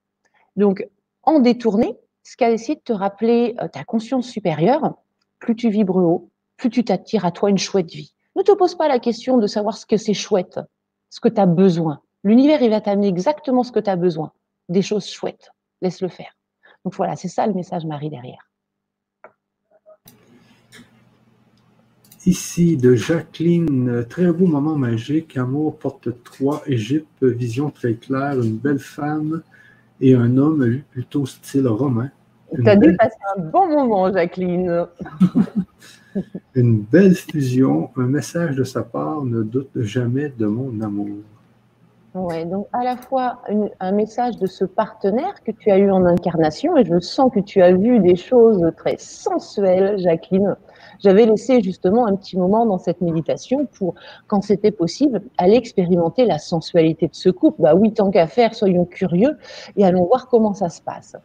[0.56, 0.88] Donc,
[1.22, 4.94] en détourné, ce qu'a essayé de te rappeler euh, ta conscience supérieure,
[5.38, 8.15] plus tu vibres haut, plus tu t'attires à toi une chouette vie.
[8.36, 10.60] Ne te pose pas la question de savoir ce que c'est chouette,
[11.08, 12.02] ce que tu as besoin.
[12.22, 14.30] L'univers, il va t'amener exactement ce que tu as besoin,
[14.68, 15.50] des choses chouettes.
[15.80, 16.36] Laisse-le faire.
[16.84, 18.50] Donc voilà, c'est ça le message Marie derrière.
[22.26, 28.58] Ici de Jacqueline, très beau moment magique, amour porte 3, Égypte, vision très claire, une
[28.58, 29.42] belle femme
[30.00, 32.10] et un homme plutôt style romain.
[32.54, 34.86] Tu as dû passer un bon moment, Jacqueline.
[36.54, 41.08] une belle fusion, un message de sa part, ne doute jamais de mon amour.
[42.14, 43.42] Oui, donc à la fois
[43.78, 47.40] un message de ce partenaire que tu as eu en incarnation, et je sens que
[47.40, 50.56] tu as vu des choses très sensuelles, Jacqueline.
[51.00, 53.96] J'avais laissé justement un petit moment dans cette méditation pour,
[54.28, 57.60] quand c'était possible, aller expérimenter la sensualité de ce couple.
[57.60, 59.36] Bah oui, tant qu'à faire, soyons curieux
[59.76, 61.16] et allons voir comment ça se passe.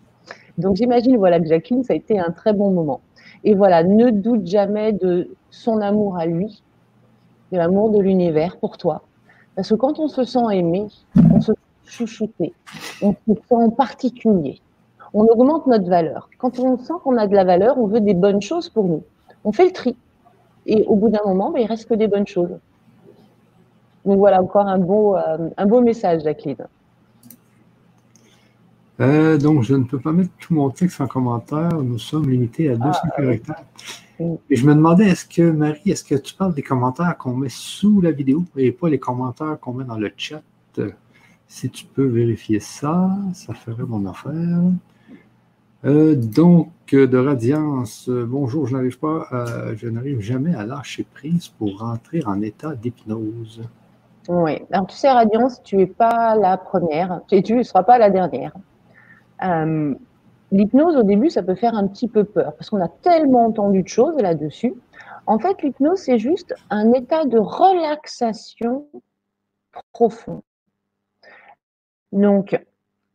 [0.62, 3.02] Donc j'imagine voilà que Jacqueline, ça a été un très bon moment.
[3.44, 6.62] Et voilà, ne doute jamais de son amour à lui,
[7.52, 9.04] de l'amour de l'univers pour toi
[9.56, 12.54] parce que quand on se sent aimé, on se sent chouchouté,
[13.02, 14.62] on se sent particulier,
[15.14, 16.30] on augmente notre valeur.
[16.38, 19.04] Quand on sent qu'on a de la valeur, on veut des bonnes choses pour nous.
[19.44, 19.96] On fait le tri.
[20.66, 22.58] Et au bout d'un moment, ben, il reste que des bonnes choses.
[24.06, 26.66] Donc voilà encore un beau, euh, un beau message, Jacqueline.
[29.02, 31.74] Euh, donc, je ne peux pas mettre tout mon texte en commentaire.
[31.82, 33.64] Nous sommes limités à 200 ah, caractères.
[34.20, 37.50] Et je me demandais, est-ce que, Marie, est-ce que tu parles des commentaires qu'on met
[37.50, 40.44] sous la vidéo et pas les commentaires qu'on met dans le chat?
[41.48, 44.60] Si tu peux vérifier ça, ça ferait mon affaire.
[45.84, 49.28] Euh, donc, de Radiance, bonjour, je n'arrive pas,
[49.76, 53.64] je n'arrive jamais à lâcher prise pour rentrer en état d'hypnose.
[54.28, 57.98] Oui, alors tu sais, Radiance, tu n'es pas la première et tu ne seras pas
[57.98, 58.54] la dernière.
[59.44, 59.96] Euh,
[60.52, 63.84] l'hypnose, au début, ça peut faire un petit peu peur parce qu'on a tellement entendu
[63.84, 64.74] de choses là-dessus.
[65.28, 68.88] En fait, l'hypnose, c'est juste un état de relaxation
[69.94, 70.44] profond.
[72.12, 72.60] Donc,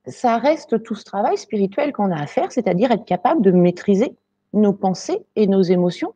[0.07, 4.17] ça reste tout ce travail spirituel qu'on a à faire, c'est-à-dire être capable de maîtriser
[4.53, 6.15] nos pensées et nos émotions.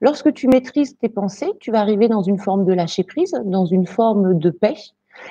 [0.00, 3.64] Lorsque tu maîtrises tes pensées, tu vas arriver dans une forme de lâcher prise, dans
[3.64, 4.74] une forme de paix,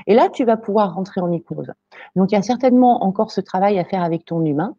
[0.08, 1.72] et là, tu vas pouvoir rentrer en hypnose.
[2.16, 4.76] Donc, il y a certainement encore ce travail à faire avec ton humain.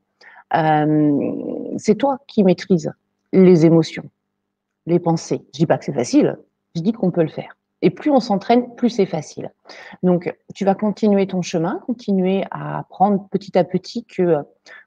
[0.55, 2.93] Euh, c'est toi qui maîtrises
[3.33, 4.05] les émotions,
[4.87, 5.45] les pensées.
[5.55, 6.39] Je dis pas que c'est facile,
[6.75, 7.57] je dis qu'on peut le faire.
[7.85, 9.53] Et plus on s'entraîne, plus c'est facile.
[10.05, 14.37] Donc, tu vas continuer ton chemin, continuer à apprendre petit à petit que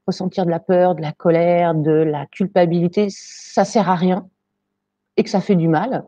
[0.08, 4.28] ressentir de la peur, de la colère, de la culpabilité, ça sert à rien
[5.18, 6.06] et que ça fait du mal.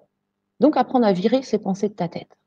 [0.62, 2.38] Donc, apprendre à virer ces pensées de ta tête.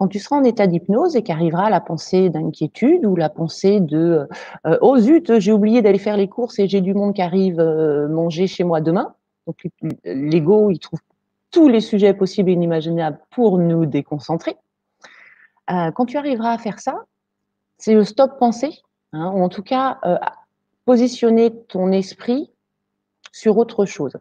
[0.00, 4.26] Quand tu seras en état d'hypnose et qu'arrivera la pensée d'inquiétude ou la pensée de
[4.66, 7.60] euh, oh zut, j'ai oublié d'aller faire les courses et j'ai du monde qui arrive
[7.60, 9.14] euh, manger chez moi demain.
[9.46, 9.68] Donc
[10.04, 11.00] l'ego, il trouve
[11.50, 14.56] tous les sujets possibles et inimaginables pour nous déconcentrer.
[15.70, 17.04] Euh, quand tu arriveras à faire ça,
[17.76, 18.80] c'est le stop pensée,
[19.12, 20.00] hein, ou en tout cas
[20.86, 22.50] positionner ton esprit
[23.32, 24.16] sur autre chose.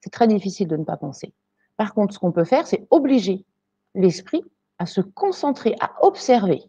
[0.00, 1.32] C'est très difficile de ne pas penser.
[1.76, 3.44] Par contre, ce qu'on peut faire, c'est obliger
[3.96, 4.44] l'esprit
[4.78, 6.62] à se concentrer, à observer.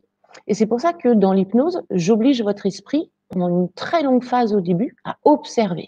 [0.48, 4.54] Et c'est pour ça que dans l'hypnose, j'oblige votre esprit, pendant une très longue phase
[4.54, 5.88] au début, à observer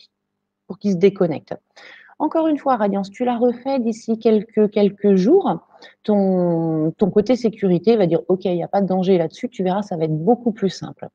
[0.67, 1.55] pour qu'il se déconnecte.
[2.21, 5.59] Encore une fois, Radiance, tu l'as refait d'ici quelques, jours.
[6.03, 9.63] Ton, ton côté sécurité va dire Ok, il n'y a pas de danger là-dessus, tu
[9.63, 11.09] verras, ça va être beaucoup plus simple.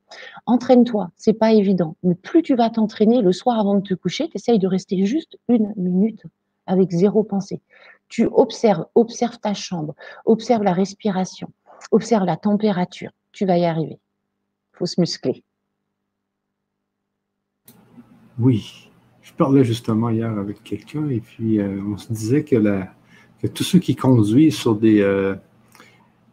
[0.47, 1.95] Entraîne-toi, c'est pas évident.
[2.03, 5.07] Mais plus tu vas t'entraîner le soir avant de te coucher, tu essayes de rester
[5.07, 6.25] juste une minute
[6.67, 7.61] avec zéro pensée.
[8.09, 11.53] Tu observes, observe ta chambre, observe la respiration,
[11.91, 13.11] observe la température.
[13.33, 13.99] Tu vas y arriver.
[14.75, 15.43] Il faut se muscler.
[18.39, 18.91] Oui,
[19.23, 22.93] je parlais justement hier avec quelqu'un et puis euh, on se disait que, la,
[23.41, 25.35] que, tous ceux qui conduisent sur des, euh,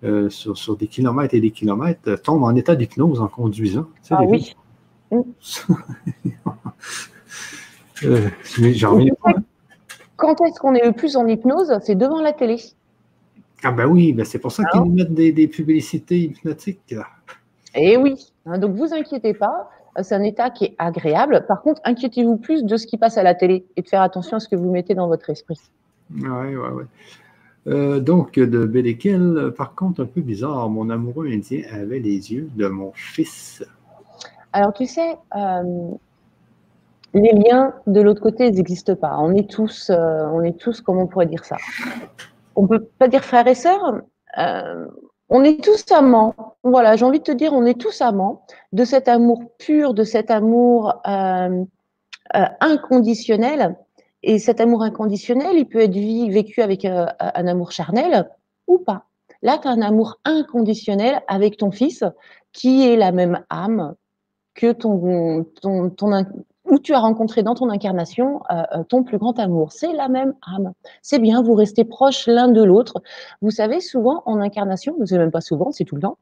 [0.04, 3.88] euh, sur, des kilomètres et des kilomètres tombent en état d'hypnose en conduisant.
[4.10, 4.54] ah oui.
[8.74, 9.36] J'en reviens pas
[10.16, 11.78] quand est-ce qu'on est le plus en hypnose?
[11.84, 12.58] C'est devant la télé.
[13.64, 14.86] Ah ben oui, ben c'est pour ça qu'ils ah.
[14.86, 16.96] nous mettent des, publicités hypnotiques.
[17.76, 19.70] Eh oui, hein, donc vous inquiétez pas,
[20.02, 21.46] c'est un état qui est agréable.
[21.48, 24.38] Par contre, inquiétez-vous plus de ce qui passe à la télé et de faire attention
[24.38, 25.60] à ce que vous mettez dans votre esprit.
[26.14, 26.84] Oui, oui, oui.
[27.68, 32.50] Euh, donc, de Béléquel, par contre, un peu bizarre, mon amoureux indien avait les yeux
[32.56, 33.64] de mon fils.
[34.52, 35.92] Alors, tu sais, euh,
[37.14, 39.18] les liens de l'autre côté, ils n'existent pas.
[39.20, 41.58] On est tous, euh, on est tous, comment on pourrait dire ça?
[42.56, 44.02] On peut pas dire frères et sœurs.
[45.30, 46.36] on est tous amants.
[46.64, 50.04] Voilà, j'ai envie de te dire, on est tous amants de cet amour pur, de
[50.04, 51.02] cet amour
[52.62, 53.76] inconditionnel
[54.24, 55.94] et cet amour inconditionnel, il peut être
[56.32, 58.30] vécu avec euh, un amour charnel
[58.68, 59.04] ou pas.
[59.42, 62.06] Là, tu as un amour inconditionnel avec ton fils
[62.54, 63.96] qui est la même âme
[64.56, 66.26] que ton, ton, ton
[66.74, 69.72] où tu as rencontré dans ton incarnation euh, euh, ton plus grand amour.
[69.72, 70.74] C'est la même âme.
[71.04, 72.96] C'est bien, vous restez proches l'un de l'autre.
[73.44, 76.18] Vous savez, souvent en incarnation, ne sais même pas souvent, c'est tout le temps,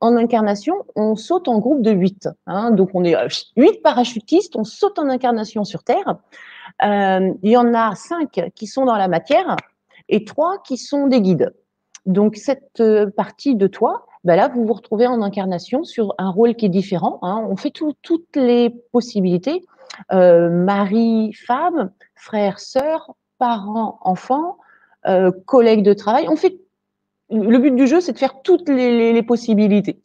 [0.00, 2.28] en incarnation, on saute en groupe de huit.
[2.46, 2.70] Hein.
[2.70, 3.16] donc on est
[3.56, 6.16] huit parachutistes, on saute en incarnation sur Terre.
[6.84, 9.56] Euh, il y en a cinq qui sont dans la matière
[10.08, 11.52] et trois qui sont des guides.
[12.06, 16.30] Donc cette euh, partie de toi, ben là, vous vous retrouvez en incarnation sur un
[16.30, 17.18] rôle qui est différent.
[17.22, 17.44] Hein.
[17.48, 19.64] On fait toutes les possibilités.
[20.12, 24.58] Euh, mari, femme, frère, sœur, parents, enfants,
[25.46, 26.28] collègues de travail.
[26.28, 26.58] On fait.
[27.30, 30.00] Le but du jeu, c'est de faire toutes les, possibilités.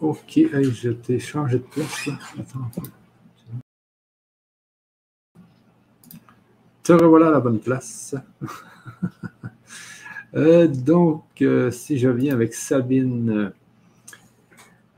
[0.00, 2.08] Ok, je t'ai changé de place.
[6.82, 8.14] Te revoilà à la bonne place.
[10.34, 13.52] Euh, donc, euh, si je viens avec Sabine,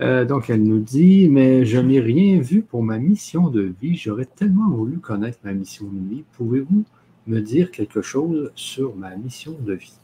[0.01, 3.97] euh, donc elle nous dit, mais je n'ai rien vu pour ma mission de vie.
[3.97, 6.25] J'aurais tellement voulu connaître ma mission de vie.
[6.33, 6.85] Pouvez-vous
[7.27, 9.99] me dire quelque chose sur ma mission de vie?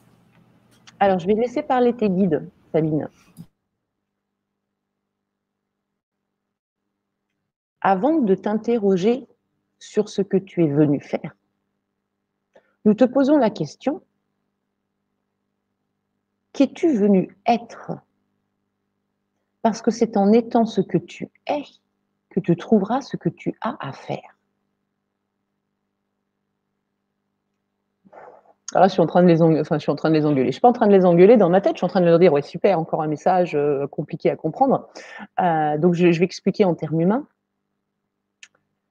[1.00, 3.08] Alors, je vais laisser parler tes guides, Sabine.
[7.80, 9.26] Avant de t'interroger
[9.78, 11.34] sur ce que tu es venu faire,
[12.84, 14.02] nous te posons la question,
[16.52, 17.92] qu'es-tu venu être
[19.62, 21.62] Parce que c'est en étant ce que tu es
[22.30, 24.36] que tu trouveras ce que tu as à faire.
[28.72, 29.60] Alors là, je suis en train de les engueuler.
[29.60, 30.46] Enfin, je suis en train de les engueuler.
[30.46, 31.72] Je suis pas en train de les engueuler dans ma tête.
[31.72, 34.36] Je suis en train de leur dire, ouais, super, encore un message euh, compliqué à
[34.36, 34.88] comprendre.
[35.40, 37.26] Euh, donc, je, je vais expliquer en termes humains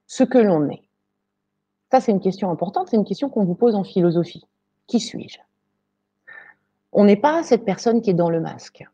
[0.06, 0.82] ce que l'on est.
[1.90, 4.46] Ça, c'est une question importante, c'est une question qu'on vous pose en philosophie.
[4.86, 5.38] Qui suis-je?
[6.92, 8.84] On n'est pas cette personne qui est dans le masque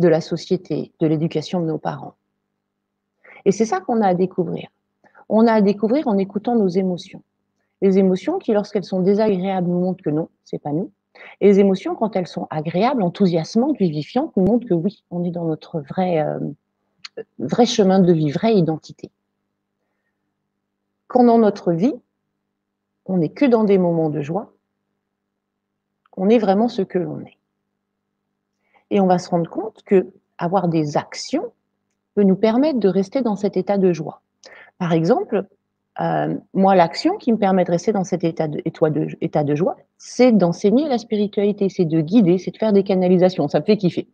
[0.00, 2.14] de la société, de l'éducation de nos parents.
[3.44, 4.68] Et c'est ça qu'on a à découvrir.
[5.28, 7.22] On a à découvrir en écoutant nos émotions.
[7.82, 10.90] Les émotions qui, lorsqu'elles sont désagréables, nous montrent que non, c'est pas nous.
[11.40, 15.30] Et les émotions, quand elles sont agréables, enthousiasmantes, vivifiantes, nous montrent que oui, on est
[15.30, 16.38] dans notre vrai, euh,
[17.38, 19.10] vrai chemin de vie, vraie identité.
[21.08, 21.94] Quand dans notre vie,
[23.06, 24.52] on n'est que dans des moments de joie,
[26.16, 27.36] on est vraiment ce que l'on est.
[28.90, 31.52] Et on va se rendre compte que avoir des actions
[32.14, 34.22] peut nous permettre de rester dans cet état de joie.
[34.78, 35.46] Par exemple,
[36.00, 40.88] euh, moi, l'action qui me permet de rester dans cet état de, joie, c'est d'enseigner
[40.88, 43.48] la spiritualité, c'est de guider, c'est de faire des canalisations.
[43.48, 44.08] Ça me fait kiffer.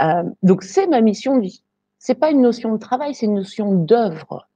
[0.00, 1.62] Euh, donc, c'est ma mission de vie.
[1.98, 4.48] C'est pas une notion de travail, c'est une notion d'œuvre.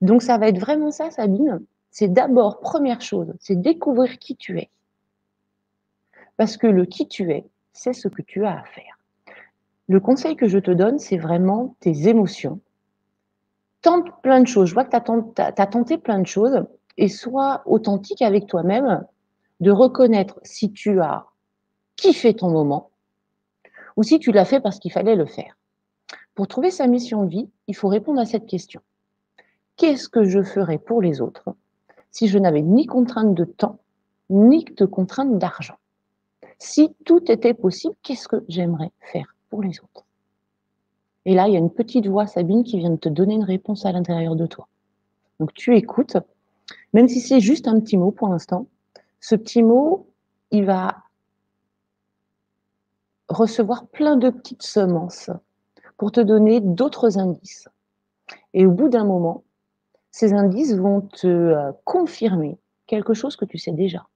[0.00, 1.60] Donc, ça va être vraiment ça, Sabine
[1.92, 4.70] c'est d'abord, première chose, c'est découvrir qui tu es.
[6.38, 8.98] Parce que le qui tu es, c'est ce que tu as à faire.
[9.88, 12.60] Le conseil que je te donne, c'est vraiment tes émotions.
[13.82, 14.68] Tente plein de choses.
[14.68, 16.64] Je vois que tu as, tenté plein de choses
[16.96, 19.04] et sois authentique avec toi-même
[19.60, 21.26] de reconnaître si tu as
[21.96, 22.90] kiffé ton moment
[23.96, 25.56] ou si tu l'as fait parce qu'il fallait le faire.
[26.34, 28.80] Pour trouver sa mission de vie, il faut répondre à cette question.
[29.76, 31.54] Qu'est-ce que je ferai pour les autres
[32.10, 33.78] si je n'avais ni contrainte de temps,
[34.30, 35.76] ni de contrainte d'argent?
[36.64, 40.06] Si tout était possible, qu'est-ce que j'aimerais faire pour les autres?
[41.24, 43.42] Et là, il y a une petite voix, Sabine, qui vient de te donner une
[43.42, 44.68] réponse à l'intérieur de toi.
[45.40, 46.16] Donc tu écoutes,
[46.92, 48.68] même si c'est juste un petit mot pour l'instant,
[49.18, 50.06] ce petit mot,
[50.52, 50.98] il va
[53.28, 55.30] recevoir plein de petites semences
[55.96, 57.66] pour te donner d'autres indices.
[58.54, 59.42] Et au bout d'un moment,
[60.12, 62.56] ces indices vont te euh, confirmer
[62.86, 64.06] quelque chose que tu sais déjà.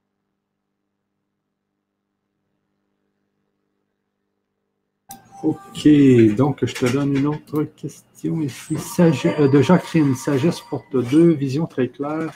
[5.42, 5.88] Ok,
[6.36, 8.76] donc je te donne une autre question ici.
[9.00, 12.30] Euh, de Jacqueline, sagesse porte deux, vision très claire,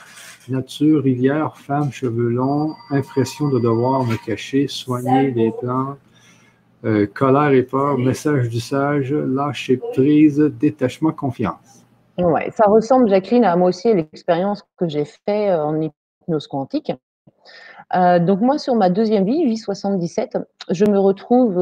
[0.48, 5.98] nature, rivière, femme, cheveux longs, impression de devoir me cacher, soigner les plantes,
[6.86, 11.84] Euh, colère et peur, message du sage, lâcher prise, détachement, confiance.
[12.16, 16.90] Ouais, ça ressemble, Jacqueline, à moi aussi l'expérience que j'ai fait euh, en hypnose quantique.
[17.94, 20.38] Euh, donc moi, sur ma deuxième vie, vie 77,
[20.70, 21.58] je me retrouve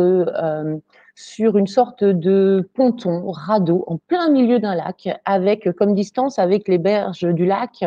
[1.21, 6.69] sur une sorte de ponton, radeau, en plein milieu d'un lac, avec comme distance avec
[6.69, 7.85] les berges du lac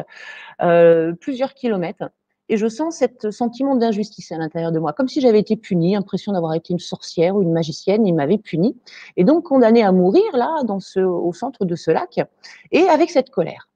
[1.19, 2.09] plusieurs kilomètres
[2.51, 5.95] et je sens ce sentiment d'injustice à l'intérieur de moi, comme si j'avais été punie,
[5.95, 8.77] impression d'avoir été une sorcière ou une magicienne, il m'avait punie,
[9.15, 12.19] et donc condamnée à mourir là, dans ce, au centre de ce lac,
[12.71, 13.69] et avec cette colère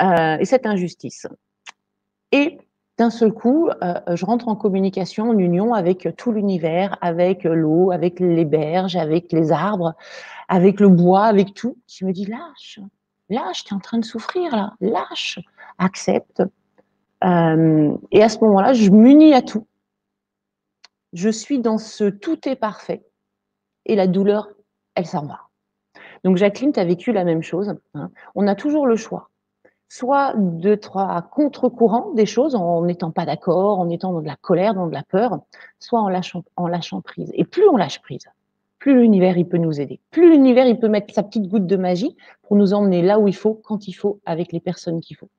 [0.00, 1.26] euh, et cette injustice.
[2.30, 2.58] Et
[2.98, 7.92] d'un seul coup, euh, je rentre en communication, en union avec tout l'univers, avec l'eau,
[7.92, 9.94] avec les berges, avec les arbres,
[10.48, 12.80] avec le bois, avec tout, qui me dit lâche,
[13.28, 15.38] lâche, tu es en train de souffrir là, lâche,
[15.78, 16.42] accepte,
[17.24, 19.66] euh, et à ce moment-là, je m'unis à tout.
[21.12, 23.04] Je suis dans ce tout est parfait.
[23.86, 24.48] Et la douleur,
[24.94, 25.40] elle s'en va.
[26.24, 27.74] Donc Jacqueline, tu as vécu la même chose.
[27.94, 28.10] Hein.
[28.34, 29.30] On a toujours le choix.
[29.88, 34.36] Soit d'être à contre-courant des choses en n'étant pas d'accord, en étant dans de la
[34.36, 35.40] colère, dans de la peur,
[35.78, 37.30] soit en lâchant, en lâchant prise.
[37.34, 38.26] Et plus on lâche prise,
[38.78, 39.98] plus l'univers il peut nous aider.
[40.10, 43.28] Plus l'univers il peut mettre sa petite goutte de magie pour nous emmener là où
[43.28, 45.30] il faut, quand il faut, avec les personnes qu'il faut.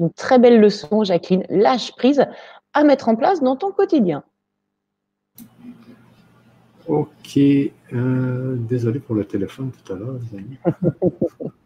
[0.00, 1.44] Une très belle leçon, Jacqueline.
[1.48, 2.24] Lâche prise
[2.72, 4.24] à mettre en place dans ton quotidien.
[6.88, 7.38] Ok.
[7.92, 10.56] Euh, désolé pour le téléphone tout à l'heure, les amis.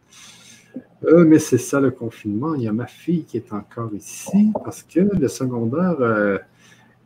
[1.05, 2.55] Euh, mais c'est ça le confinement.
[2.55, 6.39] Il y a ma fille qui est encore ici parce que le secondaire, euh,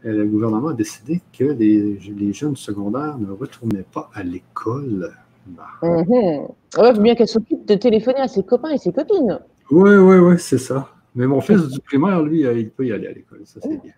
[0.03, 1.99] le gouvernement a décidé que les,
[2.33, 5.13] jeunes secondaires ne retournaient pas à l'école.
[5.47, 5.65] Bah.
[5.83, 7.03] Mm-hmm.
[7.03, 9.41] bien qu'elle s'occupe de téléphoner à ses copains et ses copines.
[9.71, 10.89] Oui, oui, oui, c'est ça.
[11.15, 13.41] Mais mon fils du primaire, lui, euh, il peut y aller à l'école.
[13.45, 13.93] Ça, c'est bien.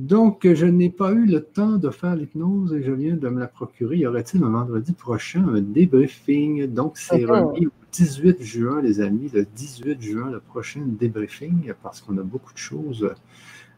[0.00, 3.38] Donc, je n'ai pas eu le temps de faire l'hypnose et je viens de me
[3.38, 3.98] la procurer.
[3.98, 6.66] Y aurait-il un vendredi prochain un débriefing?
[6.68, 12.00] Donc, c'est remis le 18 juin, les amis, le 18 juin, le prochain débriefing, parce
[12.00, 13.10] qu'on a beaucoup de choses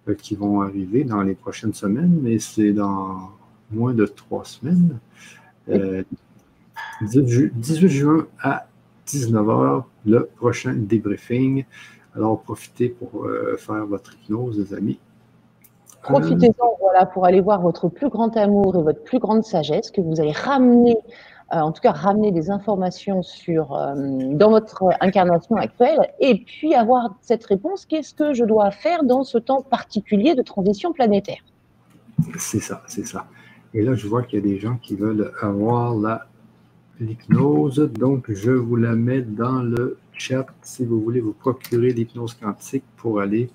[0.08, 3.32] euh, qui vont arriver dans les prochaines semaines, mais c'est dans
[3.72, 5.00] moins de trois semaines.
[5.66, 5.74] 18
[7.02, 8.68] euh, juin à
[9.08, 11.64] 19h, le prochain débriefing.
[12.14, 15.00] Alors, profitez pour euh, faire votre hypnose, les amis.
[16.02, 20.00] Profitez-en, voilà, pour aller voir votre plus grand amour et votre plus grande sagesse, que
[20.00, 20.96] vous allez ramener,
[21.52, 23.94] euh, en tout cas ramener des informations sur, euh,
[24.32, 29.22] dans votre incarnation actuelle, et puis avoir cette réponse, qu'est-ce que je dois faire dans
[29.22, 31.42] ce temps particulier de transition planétaire?
[32.38, 33.26] C'est ça, c'est ça.
[33.74, 35.94] Et là, je vois qu'il y a des gens qui veulent avoir
[37.00, 42.34] l'hypnose, donc je vous la mets dans le chat si vous voulez vous procurer l'hypnose
[42.34, 43.50] quantique pour aller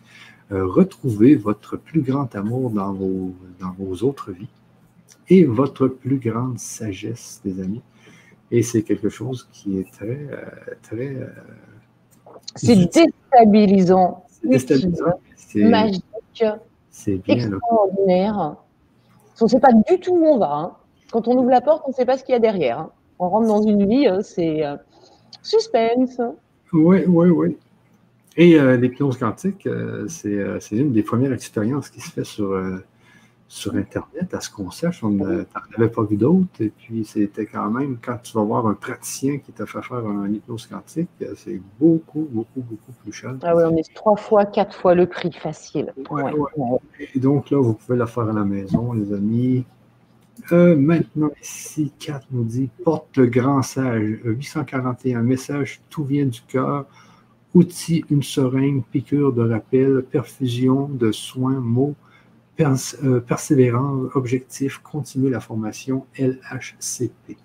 [0.52, 4.48] retrouver votre plus grand amour dans vos, dans vos autres vies
[5.30, 7.82] et votre plus grande sagesse, les amis.
[8.52, 10.46] Et c'est quelque chose qui est très, euh,
[10.82, 11.16] très.
[11.16, 11.28] Euh,
[12.56, 14.24] c'est déstabilisant.
[14.30, 15.20] C'est déstabilisant.
[15.36, 16.04] C'est magique.
[16.90, 18.56] C'est extraordinaire.
[19.42, 20.54] On ne sait pas du tout où on va.
[20.54, 20.72] Hein.
[21.12, 22.80] Quand on ouvre la porte, on ne sait pas ce qu'il y a derrière.
[22.80, 22.92] Hein.
[23.20, 24.62] On rentre dans une vie, c'est
[25.42, 26.22] suspense.
[26.74, 27.58] Oui, oui, oui.
[28.40, 32.56] Et euh, l'hypnose quantique, euh, euh, c'est une des premières expériences qui se fait sur,
[33.48, 35.04] sur Internet, à ce qu'on sache.
[35.04, 36.48] On n'avait pas vu d'autres.
[36.60, 40.06] Et puis, c'était quand même, quand tu vas voir un praticien qui t'a fait faire
[40.06, 43.36] un hypnose quantique, c'est beaucoup, beaucoup, beaucoup plus cher.
[43.42, 45.92] Ah oui, on est trois fois, quatre fois le prix, facile.
[47.16, 49.66] Et donc, là, vous pouvez la faire à la maison, les amis.
[50.52, 54.20] maintenant, ici, 4 nous dit Porte le grand sage.
[54.24, 56.86] 841 message, tout vient du cœur.
[57.58, 61.96] Outil, une seringue, piqûre de rappel, perfusion de soins, mots,
[62.60, 67.36] euh, persévérance, objectif, continuer la formation LHCP.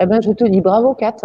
[0.00, 1.16] Eh bien, je te dis bravo, Kat,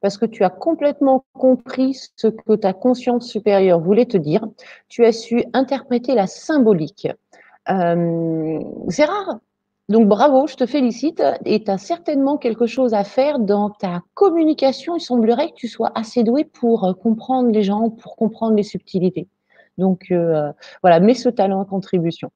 [0.00, 4.46] parce que tu as complètement compris ce que ta conscience supérieure voulait te dire.
[4.88, 7.08] Tu as su interpréter la symbolique.
[7.68, 8.60] Euh,
[8.90, 9.40] c'est rare
[9.88, 14.02] donc bravo, je te félicite et tu as certainement quelque chose à faire dans ta
[14.14, 14.96] communication.
[14.96, 18.64] Il semblerait que tu sois assez doué pour euh, comprendre les gens, pour comprendre les
[18.64, 19.28] subtilités.
[19.78, 20.50] Donc euh,
[20.82, 22.32] voilà, mets ce talent en contribution.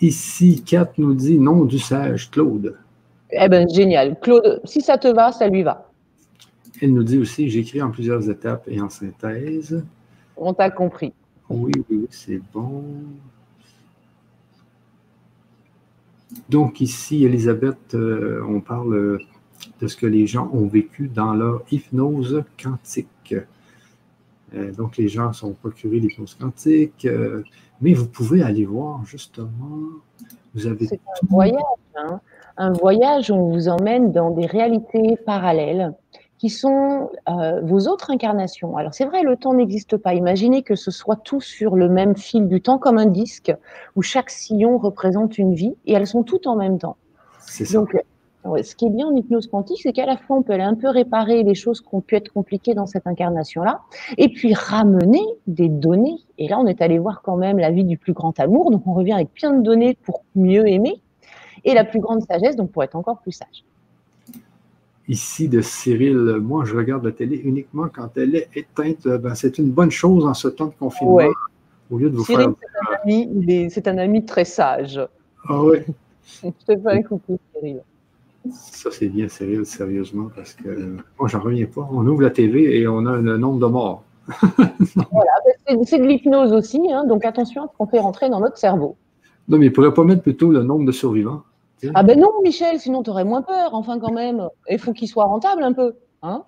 [0.00, 2.78] Ici, Kat nous dit nom du sage, Claude.
[3.32, 4.18] Eh bien, génial.
[4.20, 5.90] Claude, si ça te va, ça lui va.
[6.80, 9.84] Elle nous dit aussi j'écris en plusieurs étapes et en synthèse.
[10.36, 11.12] On t'a compris.
[11.48, 12.84] Oui, oui, c'est bon.
[16.48, 19.20] Donc ici, Elisabeth, euh, on parle
[19.80, 23.34] de ce que les gens ont vécu dans leur hypnose quantique.
[24.54, 27.04] Euh, donc, les gens sont procurés l'hypnose quantique.
[27.04, 27.42] Euh,
[27.80, 29.80] mais vous pouvez aller voir, justement,
[30.54, 30.86] vous avez...
[30.86, 31.62] C'est un voyage,
[31.96, 32.20] hein.
[32.56, 35.94] un voyage où on vous emmène dans des réalités parallèles
[36.40, 38.78] qui sont euh, vos autres incarnations.
[38.78, 40.14] Alors c'est vrai, le temps n'existe pas.
[40.14, 43.52] Imaginez que ce soit tout sur le même fil du temps, comme un disque,
[43.94, 46.96] où chaque sillon représente une vie, et elles sont toutes en même temps.
[47.74, 47.94] Donc,
[48.62, 50.76] ce qui est bien en hypnose quantique, c'est qu'à la fois, on peut aller un
[50.76, 53.80] peu réparer les choses qui ont pu être compliquées dans cette incarnation-là,
[54.16, 56.20] et puis ramener des données.
[56.38, 58.86] Et là, on est allé voir quand même la vie du plus grand amour, donc
[58.86, 61.02] on revient avec plein de données pour mieux aimer,
[61.64, 63.62] et la plus grande sagesse, donc pour être encore plus sage
[65.10, 66.38] ici de Cyril.
[66.40, 69.06] Moi, je regarde la télé uniquement quand elle est éteinte.
[69.06, 71.28] Ben, c'est une bonne chose en ce temps de confinement.
[71.90, 72.54] Au lieu de vous Cyril,
[73.68, 75.00] c'est un, ami, très sage.
[75.48, 75.78] Ah oui.
[76.44, 77.80] je te fais un coucou, Cyril.
[78.52, 81.86] Ça, c'est bien, Cyril, sérieusement, parce que moi, j'en reviens pas.
[81.92, 84.04] On ouvre la TV et on a un nombre de morts.
[85.10, 85.32] voilà,
[85.66, 88.58] ben, c'est de l'hypnose aussi, hein, donc attention à ce qu'on fait rentrer dans notre
[88.58, 88.96] cerveau.
[89.48, 91.42] Non, mais il ne pourrait pas mettre plutôt le nombre de survivants.
[91.94, 93.74] Ah ben non, Michel, sinon tu aurais moins peur.
[93.74, 95.94] Enfin, quand même, il faut qu'il soit rentable un peu.
[96.22, 96.44] Hein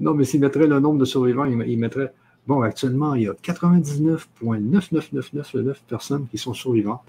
[0.00, 2.12] non, mais s'il mettrait le nombre de survivants, il mettrait.
[2.46, 7.00] Bon, actuellement, il y a 99,9999 personnes qui sont survivantes.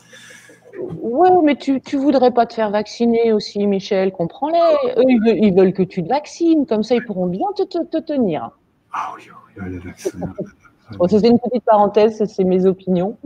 [1.02, 4.94] Oui, mais tu ne voudrais pas te faire vacciner aussi, Michel, comprends-les.
[4.98, 8.52] Eux, ils veulent, que tu te vaccines, comme ça, ils pourront bien te, tenir.
[8.94, 9.24] Ah oui,
[9.58, 10.20] oui, le vaccin.
[11.10, 13.18] c'est une petite parenthèse, c'est mes opinions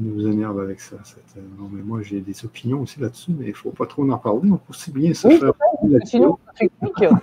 [0.00, 0.96] nous énerve avec ça.
[0.96, 4.08] Euh, non, mais moi, j'ai des opinions aussi là-dessus, mais il ne faut pas trop
[4.08, 4.50] en parler.
[4.50, 5.52] On peut aussi bien se faire.
[6.04, 6.38] Sinon,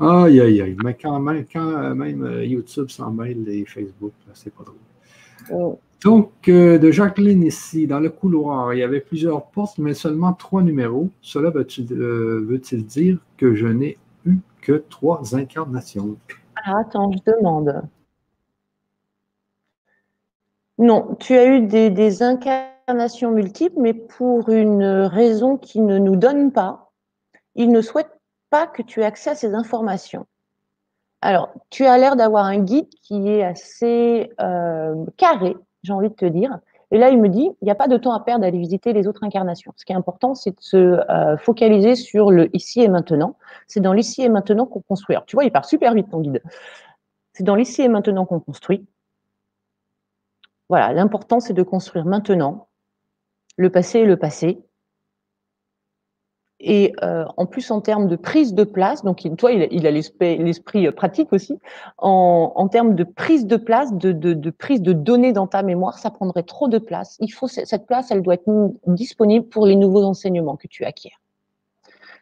[0.00, 0.76] Aïe, aïe, aïe.
[0.82, 4.76] Mais quand même, quand même euh, YouTube s'en mêle et Facebook, c'est pas drôle.
[5.52, 5.78] Oh.
[6.02, 10.32] Donc, euh, de Jacqueline ici, dans le couloir, il y avait plusieurs portes, mais seulement
[10.32, 11.10] trois numéros.
[11.20, 16.16] Cela veut-il dire que je n'ai eu que trois incarnations?
[16.64, 17.82] Ah, attends, je demande.
[20.80, 26.52] Non, tu as eu des, incarnations multiples, mais pour une raison qui ne nous donne
[26.52, 26.90] pas.
[27.54, 28.18] Il ne souhaite
[28.48, 30.24] pas que tu aies accès à ces informations.
[31.20, 36.14] Alors, tu as l'air d'avoir un guide qui est assez euh, carré, j'ai envie de
[36.14, 36.58] te dire.
[36.92, 38.58] Et là, il me dit, il n'y a pas de temps à perdre à aller
[38.58, 39.74] visiter les autres incarnations.
[39.76, 43.36] Ce qui est important, c'est de se euh, focaliser sur le ici et maintenant.
[43.66, 45.14] C'est dans l'ici et maintenant qu'on construit.
[45.14, 46.42] Alors, tu vois, il part super vite, ton guide.
[47.34, 48.86] C'est dans l'ici et maintenant qu'on construit.
[50.70, 52.68] Voilà, l'important, c'est de construire maintenant.
[53.56, 54.62] Le passé est le passé.
[56.60, 60.86] Et euh, en plus, en termes de prise de place, donc toi, il, a l'esprit
[60.86, 61.58] euh, pratique aussi,
[61.98, 66.44] en, termes de prise de place, de, prise de données dans ta mémoire, ça prendrait
[66.44, 67.18] trop de place.
[67.48, 71.14] Cette place, elle doit être disponible pour les nouveaux enseignements que tu acquiers.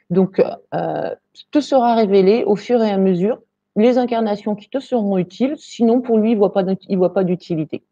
[0.09, 0.43] Donc,
[0.75, 1.15] euh,
[1.51, 3.43] te sera révélé au fur et à mesure
[3.77, 5.57] les incarnations qui te seront utiles.
[5.59, 7.83] Sinon, pour lui, il ne voit pas d'utilité.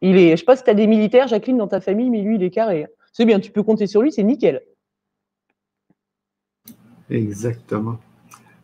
[0.00, 2.22] Il est, je sais pas si tu as des militaires, Jacqueline, dans ta famille, mais
[2.22, 2.86] lui, il est carré.
[3.12, 4.62] C'est bien, tu peux compter sur lui, c'est nickel.
[7.10, 7.98] Exactement.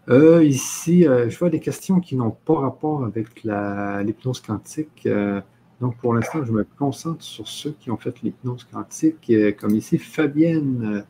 [0.09, 5.02] Euh, ici, euh, je vois des questions qui n'ont pas rapport avec l'hypnose quantique.
[5.07, 5.40] Euh,
[5.80, 9.98] donc, pour l'instant, je me concentre sur ceux qui ont fait l'hypnose quantique, comme ici,
[9.98, 11.04] Fabienne.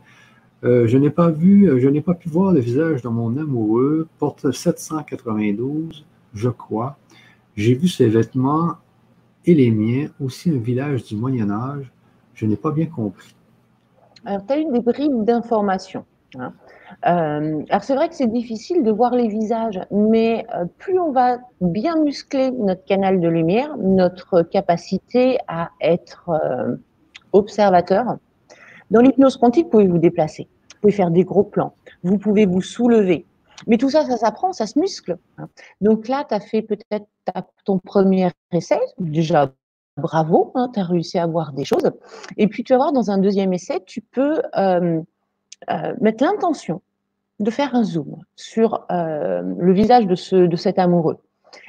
[0.62, 4.51] je n'ai pas vu, je n'ai pas pu voir le visage de mon amoureux, porte
[4.51, 6.99] 792, je crois.
[7.55, 8.78] J'ai vu ses vêtements
[9.47, 11.90] et les miens, aussi un village du Moyen Âge.
[12.34, 13.34] Je n'ai pas bien compris.
[14.24, 16.05] Alors, tu as eu des bribes d'informations.
[16.38, 16.53] Hein.
[17.07, 21.12] Euh, alors, c'est vrai que c'est difficile de voir les visages, mais euh, plus on
[21.12, 26.76] va bien muscler notre canal de lumière, notre capacité à être euh,
[27.32, 28.18] observateur,
[28.90, 32.47] dans l'hypnose quantique, vous pouvez vous déplacer, vous pouvez faire des gros plans, vous pouvez
[32.47, 33.26] vous soulever,
[33.66, 35.18] mais tout ça, ça s'apprend, ça se muscle.
[35.38, 35.48] Hein.
[35.80, 37.07] Donc là, tu as fait peut-être
[37.64, 39.52] ton premier essai, déjà
[39.96, 41.90] bravo, hein, tu as réussi à voir des choses.
[42.36, 45.00] Et puis tu vas voir, dans un deuxième essai, tu peux euh,
[45.70, 46.82] euh, mettre l'intention
[47.40, 51.18] de faire un zoom sur euh, le visage de, ce, de cet amoureux.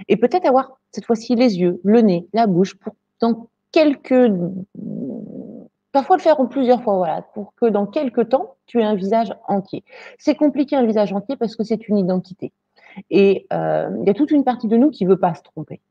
[0.08, 4.32] Et peut-être avoir cette fois-ci les yeux, le nez, la bouche, pour dans quelques
[5.98, 8.94] Parfois le faire en plusieurs fois, voilà, pour que dans quelques temps, tu aies un
[8.94, 9.84] visage entier.
[10.20, 12.54] C'est compliqué un visage entier parce que c'est une identité.
[13.10, 15.42] Et euh, il y a toute une partie de nous qui ne veut pas se
[15.42, 15.82] tromper.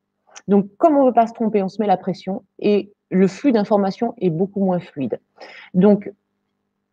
[0.47, 3.27] Donc, comme on ne veut pas se tromper, on se met la pression et le
[3.27, 5.19] flux d'informations est beaucoup moins fluide.
[5.75, 6.13] Donc,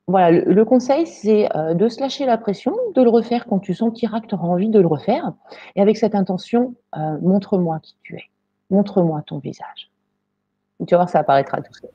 [0.08, 3.76] voilà, le, conseil, c'est euh, de se lâcher la pression, de le refaire quand tu
[3.76, 5.34] sentiras que tu auras envie de le refaire.
[5.76, 8.24] Et avec cette intention, euh, montre-moi qui tu es.
[8.72, 9.92] Montre-moi ton visage.
[10.88, 11.92] Tu vas voir, ça apparaîtra tout seul.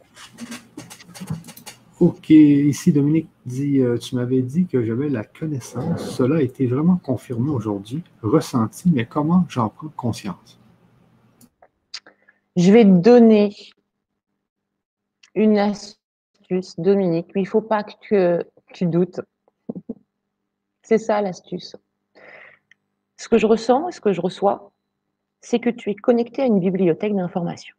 [2.01, 6.11] Ok, ici Dominique dit, euh, tu m'avais dit que j'avais la connaissance.
[6.11, 10.61] Cela a été vraiment confirmé aujourd'hui, ressenti, mais comment j'en prends conscience?
[12.55, 13.53] Je vais te donner
[15.35, 19.21] une astuce, Dominique, il ne faut pas que tu doutes.
[20.83, 21.75] C'est ça l'astuce.
[23.17, 24.71] Ce que je ressens et ce que je reçois,
[25.41, 27.75] c'est que tu es connecté à une bibliothèque d'informations.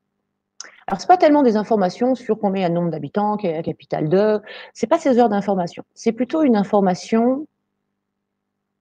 [0.89, 3.51] Alors, ce pas tellement des informations sur combien il y a de nombre d'habitants, quelle
[3.51, 4.41] est la capitale de,
[4.73, 5.83] ce pas ces heures d'information.
[5.93, 7.45] C'est plutôt une information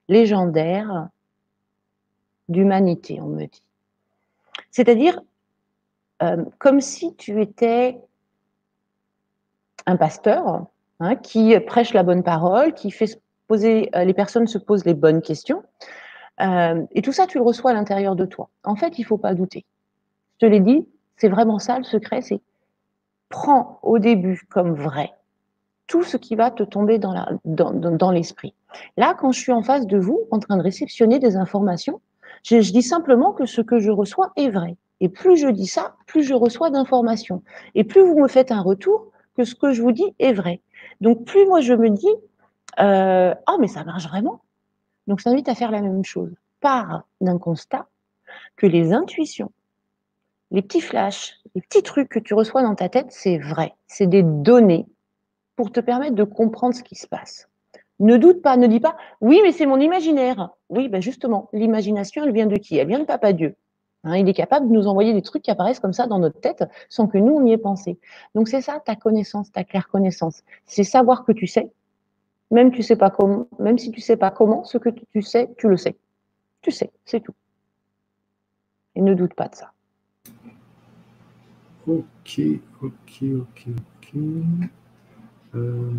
[0.09, 1.09] légendaire
[2.48, 3.62] d'humanité, on me dit.
[4.70, 5.20] C'est-à-dire,
[6.22, 8.00] euh, comme si tu étais
[9.84, 10.64] un pasteur
[11.00, 14.94] hein, qui prêche la bonne parole, qui fait poser, euh, les personnes se posent les
[14.94, 15.62] bonnes questions,
[16.40, 18.48] euh, et tout ça, tu le reçois à l'intérieur de toi.
[18.64, 19.66] En fait, il ne faut pas douter.
[20.40, 20.88] Je te l'ai dit,
[21.19, 22.41] c'est vraiment ça le secret, c'est
[23.29, 25.12] prends au début comme vrai
[25.87, 28.55] tout ce qui va te tomber dans, l'esprit.
[28.97, 32.01] Là, quand je suis en face de vous, en train de réceptionner des informations,
[32.45, 34.77] je, je, dis simplement que ce que je reçois est vrai.
[35.01, 37.43] Et plus je dis ça, plus je reçois d'informations.
[37.75, 40.61] Et plus vous me faites un retour que ce que je vous dis est vrai.
[41.01, 42.14] Donc plus moi je me dis,
[42.81, 44.43] euh, oh mais ça marche vraiment.
[45.07, 46.31] Donc ça invite à faire la même chose.
[46.61, 47.87] Part d'un constat
[48.57, 49.53] que les intuitions,
[50.51, 53.74] les petits flashs, les petits trucs que tu reçois dans ta tête, c'est vrai.
[53.86, 54.86] C'est des données
[55.57, 57.49] pour te permettre de comprendre ce qui se passe.
[58.01, 60.51] Ne doute pas, ne dis pas, oui, mais c'est mon imaginaire.
[60.68, 62.76] Oui, ben justement, l'imagination, elle vient de qui?
[62.76, 63.57] Elle vient de Papa Dieu.
[64.05, 66.40] Hein, il est capable de nous envoyer des trucs qui apparaissent comme ça dans notre
[66.40, 67.99] tête sans que nous, on y ait pensé.
[68.34, 70.42] Donc c'est ça, ta connaissance, ta claire connaissance.
[70.66, 71.72] C'est savoir que tu sais,
[72.51, 72.70] même,
[73.59, 75.96] même si tu sais pas comment, ce que tu sais, tu le sais.
[76.62, 77.34] Tu sais, c'est tout.
[78.94, 79.72] Et ne doute pas de ça.
[81.89, 82.41] Ok,
[82.82, 84.20] ok, ok, ok.
[85.55, 85.91] Euh,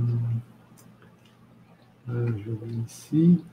[2.09, 3.43] euh, je vais ici.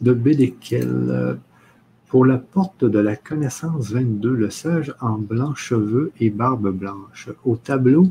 [0.00, 1.38] De Bédéquel.
[2.06, 7.28] Pour la porte de la connaissance 22, le sage en blanc, cheveux et barbe blanche.
[7.44, 8.10] Au tableau,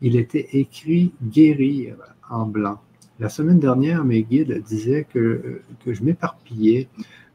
[0.00, 1.94] il était écrit guérir
[2.28, 2.80] en blanc.
[3.20, 6.88] La semaine dernière, mes guides disaient que, que je m'éparpillais.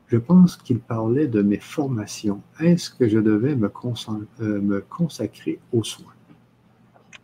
[0.08, 2.42] Je pense qu'ils parlaient de mes formations.
[2.62, 6.14] Est-ce que je devais me, euh, me consacrer aux soins?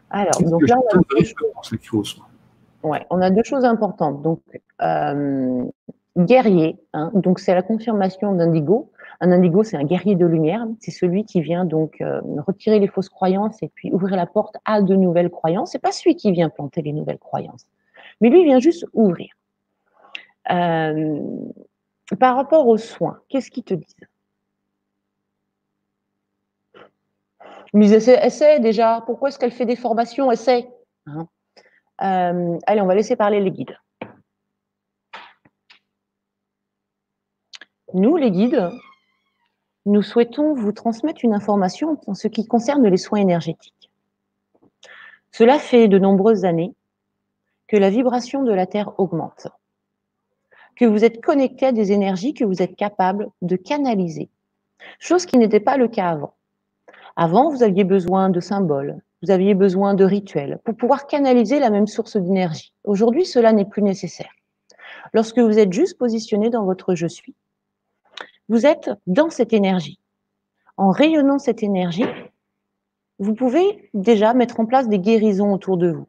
[0.09, 2.27] Alors, donc là, on a, aux soins?
[2.83, 4.21] Ouais, on a deux choses importantes.
[4.21, 4.41] Donc,
[4.81, 5.63] euh,
[6.17, 8.91] guerrier, hein, donc c'est la confirmation d'indigo.
[9.21, 10.67] Un indigo, c'est un guerrier de lumière.
[10.79, 14.57] C'est celui qui vient donc euh, retirer les fausses croyances et puis ouvrir la porte
[14.65, 15.71] à de nouvelles croyances.
[15.71, 17.65] C'est pas celui qui vient planter les nouvelles croyances,
[18.19, 19.29] mais lui vient juste ouvrir.
[20.51, 21.21] Euh,
[22.19, 23.95] par rapport aux soins, qu'est-ce qu'ils te disent?
[27.73, 29.01] Mais essaie, essaie, déjà.
[29.05, 30.31] Pourquoi est-ce qu'elle fait des formations?
[30.31, 30.69] Essaie.
[31.07, 31.27] Hein.
[32.01, 33.77] Euh, allez, on va laisser parler les guides.
[37.93, 38.69] Nous, les guides,
[39.85, 43.91] nous souhaitons vous transmettre une information en ce qui concerne les soins énergétiques.
[45.31, 46.73] Cela fait de nombreuses années
[47.67, 49.47] que la vibration de la Terre augmente,
[50.75, 54.29] que vous êtes connecté à des énergies que vous êtes capable de canaliser,
[54.99, 56.33] chose qui n'était pas le cas avant.
[57.15, 61.69] Avant, vous aviez besoin de symboles, vous aviez besoin de rituels pour pouvoir canaliser la
[61.69, 62.73] même source d'énergie.
[62.83, 64.31] Aujourd'hui, cela n'est plus nécessaire.
[65.13, 67.35] Lorsque vous êtes juste positionné dans votre je suis,
[68.49, 69.99] vous êtes dans cette énergie.
[70.75, 72.05] En rayonnant cette énergie,
[73.19, 76.07] vous pouvez déjà mettre en place des guérisons autour de vous.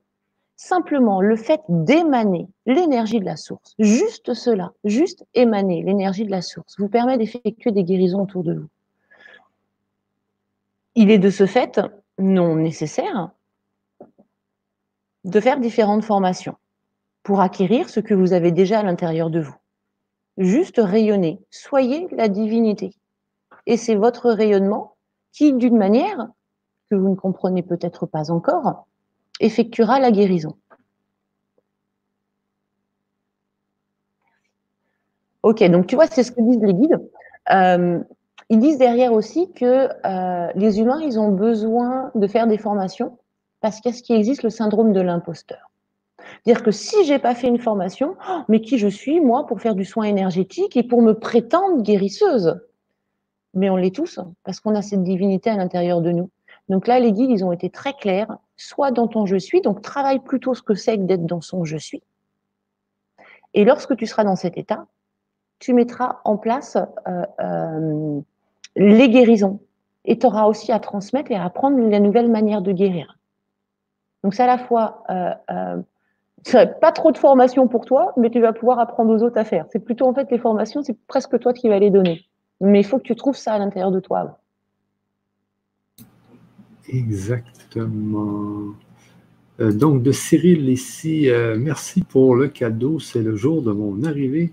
[0.57, 6.43] Simplement, le fait d'émaner l'énergie de la source, juste cela, juste émaner l'énergie de la
[6.43, 8.69] source, vous permet d'effectuer des guérisons autour de vous.
[10.95, 11.81] Il est de ce fait
[12.19, 13.31] non nécessaire
[15.25, 16.57] de faire différentes formations
[17.23, 19.57] pour acquérir ce que vous avez déjà à l'intérieur de vous
[20.39, 21.41] juste rayonner.
[21.51, 22.95] Soyez la divinité.
[23.67, 24.97] Et c'est votre rayonnement
[25.33, 26.29] qui, d'une manière
[26.91, 28.87] que vous ne comprenez peut-être pas encore,
[29.41, 30.57] effectuera la guérison.
[35.43, 37.11] Ok, donc tu vois, c'est ce que disent les guides.
[37.53, 38.01] Euh,
[38.49, 43.19] ils disent derrière aussi que euh, les humains, ils ont besoin de faire des formations
[43.61, 45.71] parce qu'est-ce qui existe le syndrome de l'imposteur.
[46.47, 49.61] Dire que si j'ai pas fait une formation, oh, mais qui je suis, moi, pour
[49.61, 52.61] faire du soin énergétique et pour me prétendre guérisseuse?
[53.55, 56.31] Mais on l'est tous, parce qu'on a cette divinité à l'intérieur de nous.
[56.69, 58.39] Donc là, les guides, ils ont été très clairs.
[58.57, 61.65] Soit dans ton je suis, donc travaille plutôt ce que c'est que d'être dans son
[61.65, 62.03] je suis.
[63.53, 64.87] Et lorsque tu seras dans cet état,
[65.59, 68.21] tu mettras en place euh, euh,
[68.77, 69.61] les guérisons.
[70.05, 73.19] Et tu auras aussi à transmettre et à apprendre la nouvelle manière de guérir.
[74.23, 78.53] Donc c'est à la fois euh, pas trop de formation pour toi, mais tu vas
[78.53, 79.67] pouvoir apprendre aux autres à faire.
[79.71, 82.27] C'est plutôt en fait les formations, c'est presque toi qui vas les donner.
[82.61, 84.39] Mais il faut que tu trouves ça à l'intérieur de toi.
[86.89, 88.75] Exactement.
[89.61, 92.99] Euh, donc, de Cyril ici, euh, merci pour le cadeau.
[92.99, 94.53] C'est le jour de mon arrivée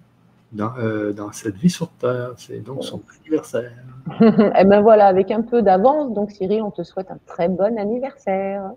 [0.52, 2.34] dans, euh, cette vie sur Terre.
[2.38, 3.72] C'est donc son anniversaire.
[4.22, 6.14] eh bien voilà, avec un peu d'avance.
[6.14, 8.72] Donc, Cyril, on te souhaite un très bon anniversaire.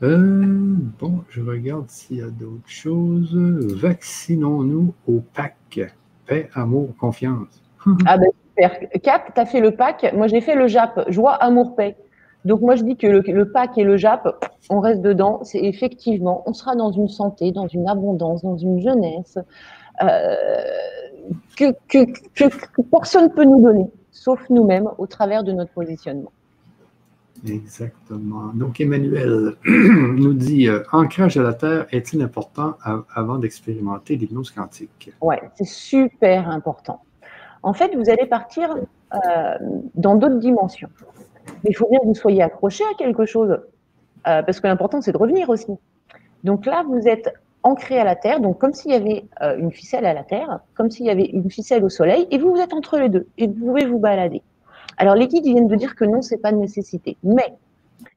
[0.00, 3.36] bon, je regarde s'il y a d'autres choses.
[3.36, 5.80] Vaccinons-nous au PAC.
[6.26, 7.62] Paix, amour, confiance.
[8.04, 8.78] ah ben super.
[9.02, 10.12] Cap, tu as fait le PAC.
[10.14, 11.10] Moi, j'ai fait le JAP.
[11.10, 11.96] Joie, amour, paix.
[12.46, 15.40] Donc moi je dis que le, PAC et le JAP, on reste dedans.
[15.42, 19.36] C'est effectivement, on sera dans une santé, dans une abondance, dans une jeunesse
[20.00, 20.36] euh,
[21.56, 21.72] que,
[22.88, 26.30] personne ne peut nous donner, sauf nous-mêmes, au travers de notre positionnement.
[27.44, 28.52] Exactement.
[28.54, 32.76] Donc Emmanuel nous dit euh, ancrage à la terre est-il important
[33.12, 35.10] avant d'expérimenter l'hypnose quantique?
[35.20, 37.00] Oui, c'est super important.
[37.66, 38.76] En fait, vous allez partir
[39.12, 39.58] euh,
[39.96, 40.88] dans d'autres dimensions.
[41.64, 43.58] Mais il faut bien que vous soyez accroché à quelque chose,
[44.28, 45.72] euh, parce que l'important, c'est de revenir aussi.
[46.44, 49.72] Donc là, vous êtes ancré à la Terre, donc comme s'il y avait euh, une
[49.72, 52.60] ficelle à la Terre, comme s'il y avait une ficelle au Soleil, et vous, vous
[52.60, 54.42] êtes entre les deux, et vous pouvez vous balader.
[54.96, 57.16] Alors les guides viennent de dire que non, c'est pas de nécessité.
[57.24, 57.52] Mais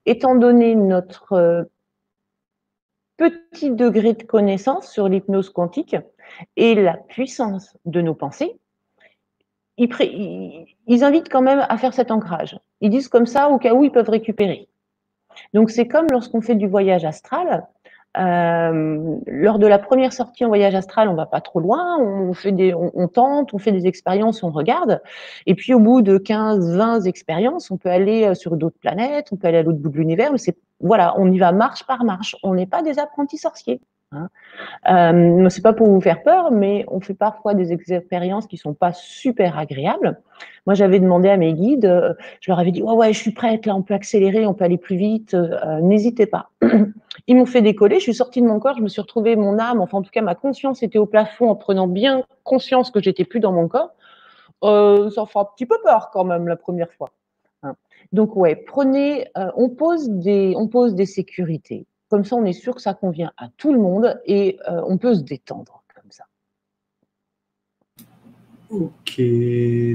[0.06, 1.68] étant donné notre
[3.18, 5.96] petit degré de connaissance sur l'hypnose quantique
[6.56, 8.60] et la puissance de nos pensées,
[9.80, 12.60] ils, invitent quand même à faire cet ancrage.
[12.82, 14.68] Ils disent comme ça, au cas où ils peuvent récupérer.
[15.54, 17.68] Donc c'est comme lorsqu'on fait du voyage astral.
[18.18, 23.08] Euh, lors de la première sortie en voyage astral, on va pas trop loin, on
[23.08, 25.00] tente, on fait des expériences, on regarde,
[25.46, 29.28] et puis au bout de 15, 20 expériences, on peut aller euh, sur d'autres planètes,
[29.32, 30.32] on peut aller à l'autre bout de l'univers,
[30.82, 32.36] voilà, on y va marche par marche.
[32.44, 33.82] On n'est pas des apprentis sorciers.
[34.12, 34.30] Hein.
[34.90, 38.74] Euh, c'est pas pour vous faire peur, mais on fait parfois des expériences qui sont
[38.74, 40.20] pas super agréables.
[40.66, 43.32] Moi, j'avais demandé à mes guides, euh, je leur avais dit ouais ouais, je suis
[43.32, 46.50] prête, là, on peut accélérer, on peut aller plus vite, euh, n'hésitez pas.
[47.28, 49.60] Ils m'ont fait décoller, je suis sortie de mon corps, je me suis retrouvée mon
[49.60, 53.02] âme, enfin en tout cas ma conscience était au plafond en prenant bien conscience que
[53.02, 53.92] j'étais plus dans mon corps.
[54.64, 57.12] Euh, ça fait un petit peu peur quand même la première fois.
[57.62, 57.76] Hein.
[58.12, 61.86] Donc ouais, prenez, on pose des, on pose des sécurités.
[62.10, 64.98] Comme ça, on est sûr que ça convient à tout le monde et euh, on
[64.98, 66.26] peut se détendre comme ça.
[68.72, 69.22] Ok,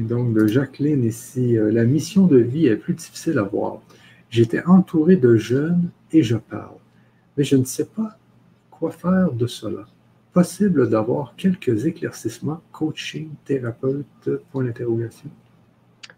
[0.07, 3.81] donc de Jacqueline ici, euh, la mission de vie est plus difficile à voir.
[4.31, 6.79] J'étais entouré de jeunes et je parle,
[7.37, 8.17] mais je ne sais pas
[8.71, 9.85] quoi faire de cela.
[10.33, 15.31] Possible d'avoir quelques éclaircissements, coaching, thérapeute, point d'interrogation?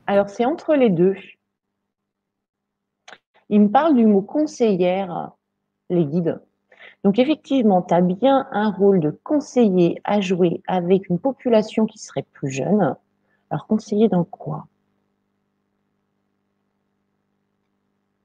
[0.07, 1.15] Alors, c'est entre les deux.
[3.51, 5.33] Il me parle du mot conseillère
[5.91, 6.41] les guides.
[7.05, 11.99] Donc effectivement, tu as bien un rôle de conseiller à jouer avec une population qui
[11.99, 12.97] serait plus jeune.
[13.51, 14.67] Alors conseiller dans quoi?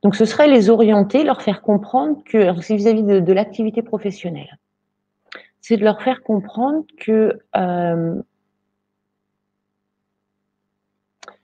[0.01, 4.57] Donc ce serait les orienter, leur faire comprendre que, c'est vis-à-vis de, l'activité professionnelle,
[5.59, 8.21] c'est de leur faire comprendre que euh,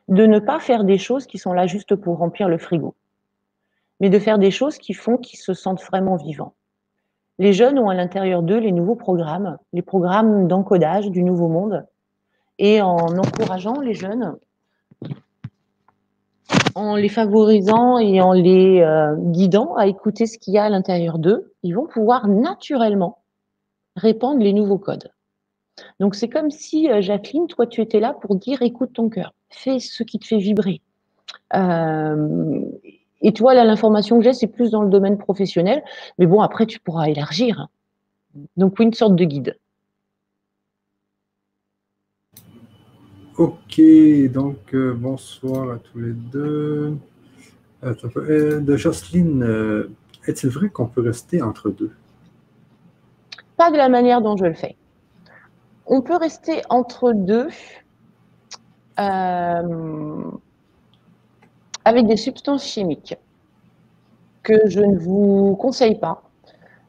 [0.08, 2.96] de ne pas faire des choses qui sont là juste pour remplir le frigo
[4.00, 6.54] mais de faire des choses qui font qu'ils se sentent vraiment vivants.
[7.40, 11.86] Les jeunes ont à l'intérieur d'eux les nouveaux programmes, les programmes d'encodage du nouveau monde,
[12.60, 14.36] et en encourageant les jeunes,
[16.74, 20.70] en les favorisant et en les euh, guidant à écouter ce qu'il y a à
[20.70, 23.20] l'intérieur d'eux, ils vont pouvoir naturellement
[23.96, 25.12] répandre les nouveaux codes.
[26.00, 29.34] Donc c'est comme si, euh, Jacqueline, toi, tu étais là pour dire écoute ton cœur,
[29.50, 30.82] fais ce qui te fait vibrer.
[31.56, 32.62] Euh,
[33.22, 35.84] et toi, là, l'information que j'ai, c'est plus dans le domaine professionnel.
[36.20, 37.68] Mais bon, après, tu pourras élargir.
[38.56, 39.58] Donc, oui, une sorte de guide.
[43.38, 43.80] Ok,
[44.32, 46.98] donc euh, bonsoir à tous les deux.
[47.84, 49.92] Euh, de Jocelyne, euh,
[50.26, 51.92] est-il vrai qu'on peut rester entre deux?
[53.56, 54.76] Pas de la manière dont je le fais.
[55.86, 57.48] On peut rester entre deux
[61.88, 63.18] avec des substances chimiques
[64.44, 66.22] que je ne vous conseille pas.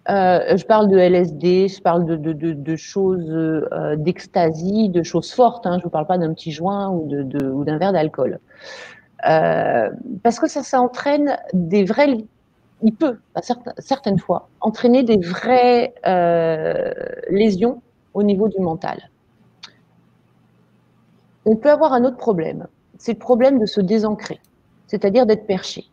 [0.09, 5.67] Euh, je parle de LSD, je parle de, choses euh, de choses fortes.
[5.67, 5.75] Hein.
[5.75, 7.07] je ne vous parle pas d'un petit joint ou
[7.65, 8.41] d'un verre d'alcool.
[9.29, 9.89] Euh,
[10.25, 12.17] parce que ça, ça entraîne des vrais.
[12.83, 13.41] Il peut, à
[13.79, 15.95] certaines fois, entraîner des vraies
[17.31, 17.83] lésions
[18.15, 19.11] au niveau du mental.
[21.45, 22.67] On peut avoir un autre problème.
[22.99, 24.41] C'est le problème de se désancrer
[24.89, 25.85] c'est-à-dire d'être perché.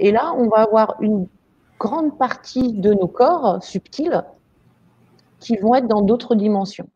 [0.00, 1.26] Et là, on va avoir une
[1.78, 4.22] grande partie de nos corps subtils
[5.40, 6.88] qui vont être dans d'autres dimensions.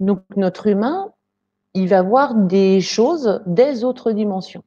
[0.00, 1.12] Donc notre humain,
[1.74, 4.64] il va voir des choses des autres dimensions.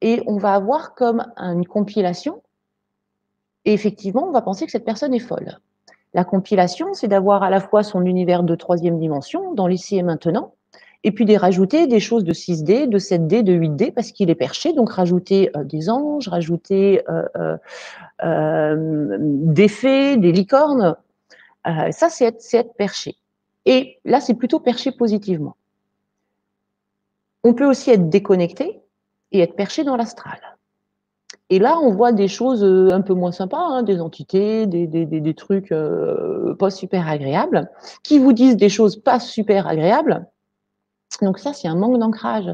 [0.00, 2.42] et on va avoir comme une compilation.
[3.64, 5.58] Et effectivement, on va penser que cette personne est folle.
[6.14, 10.02] La compilation, c'est d'avoir à la fois son univers de troisième dimension, dans l'ici et
[10.02, 10.54] maintenant,
[11.02, 14.34] et puis de rajouter des choses de 6D, de 7D, de 8D, parce qu'il est
[14.34, 17.56] perché, donc rajouter euh, des anges, rajouter euh,
[18.22, 20.96] euh, des fées, des licornes,
[21.64, 23.16] ça c'est être, perché.
[23.66, 25.56] Et là, c'est plutôt perché positivement.
[27.44, 28.80] On peut aussi être déconnecté
[29.32, 30.38] et être perché dans l'astral.
[31.50, 35.04] Et là, on voit des choses un peu moins sympas, hein, des entités, des, des,
[35.04, 35.74] des, trucs
[36.58, 37.70] pas super agréables,
[38.02, 40.26] qui vous disent des choses pas super agréables.
[41.22, 42.50] Donc ça, c'est un manque d'ancrage.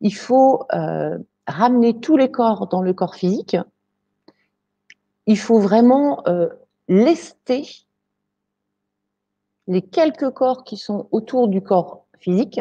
[0.00, 3.56] Il faut euh, ramener tous les corps dans le corps physique.
[5.26, 6.24] Il faut vraiment
[6.88, 7.64] lester
[9.68, 12.60] les quelques corps qui sont autour du corps physique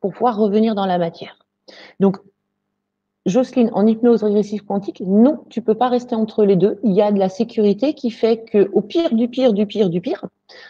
[0.00, 1.36] pour pouvoir revenir dans la matière.
[2.00, 2.18] Donc,
[3.26, 6.80] Jocelyne, en hypnose régressive quantique, non, tu peux pas rester entre les deux.
[6.82, 9.90] Il y a de la sécurité qui fait que, au pire du pire du pire
[9.90, 10.24] du pire,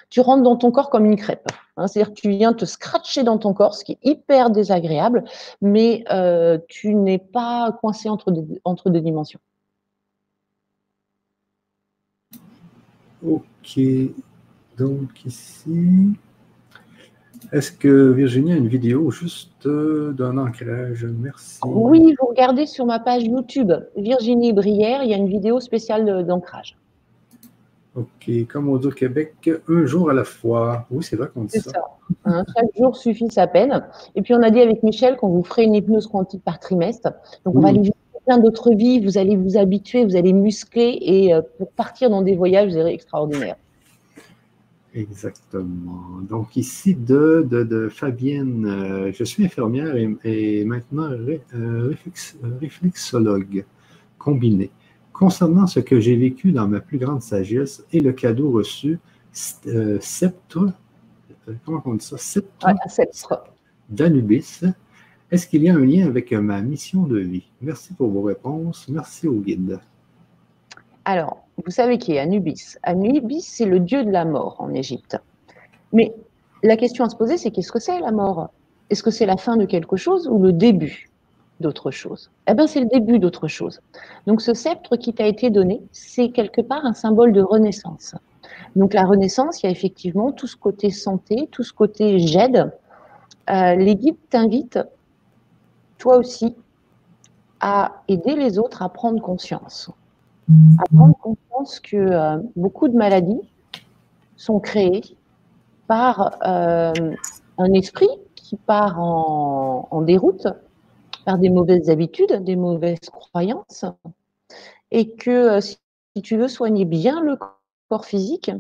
[0.08, 1.48] tu rentres dans ton corps comme une crêpe.
[1.76, 1.86] Hein.
[1.86, 5.24] C'est-à-dire que tu viens te scratcher dans ton corps, ce qui est hyper désagréable,
[5.60, 8.32] mais euh, tu n'es pas coincé entre
[8.64, 9.40] entre deux dimensions.
[13.26, 13.78] Ok.
[14.78, 16.14] Donc ici,
[17.52, 21.04] est-ce que Virginie a une vidéo juste euh, d'un ancrage?
[21.04, 21.58] Merci.
[21.64, 26.24] Oui, vous regardez sur ma page YouTube Virginie Brière, il y a une vidéo spéciale
[26.24, 26.76] d'ancrage.
[28.00, 28.46] OK.
[28.48, 30.86] Comme on dit au Québec, un jour à la fois.
[30.90, 31.70] Oui, c'est vrai qu'on dit ça.
[31.70, 31.82] ça.
[32.24, 33.84] Hein, chaque jour suffit sa peine.
[34.14, 37.10] Et puis, on a dit avec Michel qu'on vous ferait une hypnose quantique par trimestre.
[37.44, 37.90] Donc, on va aller
[38.26, 39.00] plein d'autres vies.
[39.00, 40.98] Vous allez vous habituer, vous allez muscler.
[41.00, 43.56] Et euh, pour partir dans des voyages, vous extraordinaire.
[44.94, 46.20] Exactement.
[46.28, 49.94] Donc ici de, de, Fabienne, euh, je suis infirmière
[50.24, 51.94] et, maintenant euh,
[52.60, 53.64] réflexologue
[54.18, 54.70] combiné.
[55.20, 58.98] Concernant ce que j'ai vécu dans ma plus grande sagesse et le cadeau reçu,
[59.66, 60.72] euh, sceptre,
[61.66, 62.16] comment on dit ça?
[62.16, 63.44] Sceptre,
[63.90, 64.62] d'Anubis.
[65.30, 67.50] Est-ce qu'il y a un lien avec ma mission de vie?
[67.60, 68.88] Merci pour vos réponses.
[68.88, 69.78] Merci au guide.
[71.04, 75.18] Alors, vous savez qui est Anubis Anubis, c'est le dieu de la mort en Égypte.
[75.92, 76.14] Mais
[76.62, 78.54] la question à se poser, c'est qu'est-ce que c'est la mort?
[78.88, 81.09] Est-ce que c'est la fin de quelque chose ou le début?
[81.60, 83.80] D'autre chose Eh bien, c'est le début d'autre chose.
[84.26, 88.14] Donc, ce sceptre qui t'a été donné, c'est quelque part un symbole de renaissance.
[88.76, 92.72] Donc, la renaissance, il y a effectivement tout ce côté santé, tout ce côté j'aide.
[93.50, 94.80] Euh, les guides t'invitent,
[95.98, 96.54] toi aussi,
[97.60, 99.90] à aider les autres à prendre conscience
[100.78, 103.40] à prendre conscience que euh, beaucoup de maladies
[104.36, 105.02] sont créées
[105.86, 106.92] par euh,
[107.58, 110.48] un esprit qui part en, déroute,
[111.24, 113.84] par des mauvaises habitudes, des mauvaises croyances,
[114.90, 115.78] et que euh, si
[116.22, 117.36] tu veux soigner bien le
[117.88, 118.50] corps physique,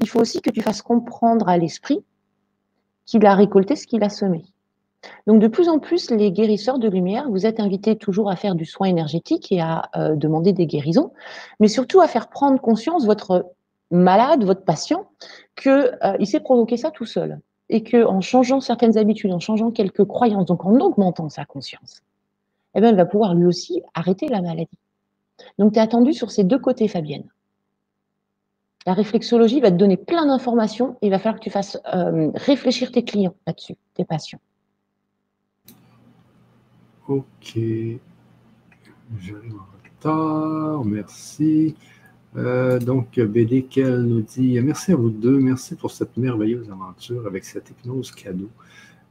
[0.00, 2.04] il faut aussi que tu fasses comprendre à l'esprit
[3.06, 4.44] qu'il a récolté ce qu'il a semé.
[5.26, 8.54] Donc, de plus en plus, les guérisseurs de lumière, vous êtes invités toujours à faire
[8.54, 11.12] du soin énergétique et à euh, demander des guérisons,
[11.60, 13.46] mais surtout à faire prendre conscience votre
[13.90, 15.08] malade, votre patient,
[15.56, 17.40] qu'il euh, s'est provoqué ça tout seul
[17.70, 22.02] et qu'en changeant certaines habitudes, en changeant quelques croyances, donc en augmentant sa conscience,
[22.74, 24.78] eh bien, il va pouvoir lui aussi arrêter la maladie.
[25.58, 27.28] Donc, tu es attendu sur ces deux côtés, Fabienne.
[28.86, 32.30] La réflexologie va te donner plein d'informations et il va falloir que tu fasses euh,
[32.34, 34.40] réfléchir tes clients là-dessus, tes patients.
[37.06, 37.58] Ok.
[39.18, 40.84] J'arrive en retard.
[40.84, 41.74] Merci.
[42.36, 45.38] Euh, donc, BD nous dit Merci à vous deux.
[45.38, 48.48] Merci pour cette merveilleuse aventure avec cette hypnose cadeau.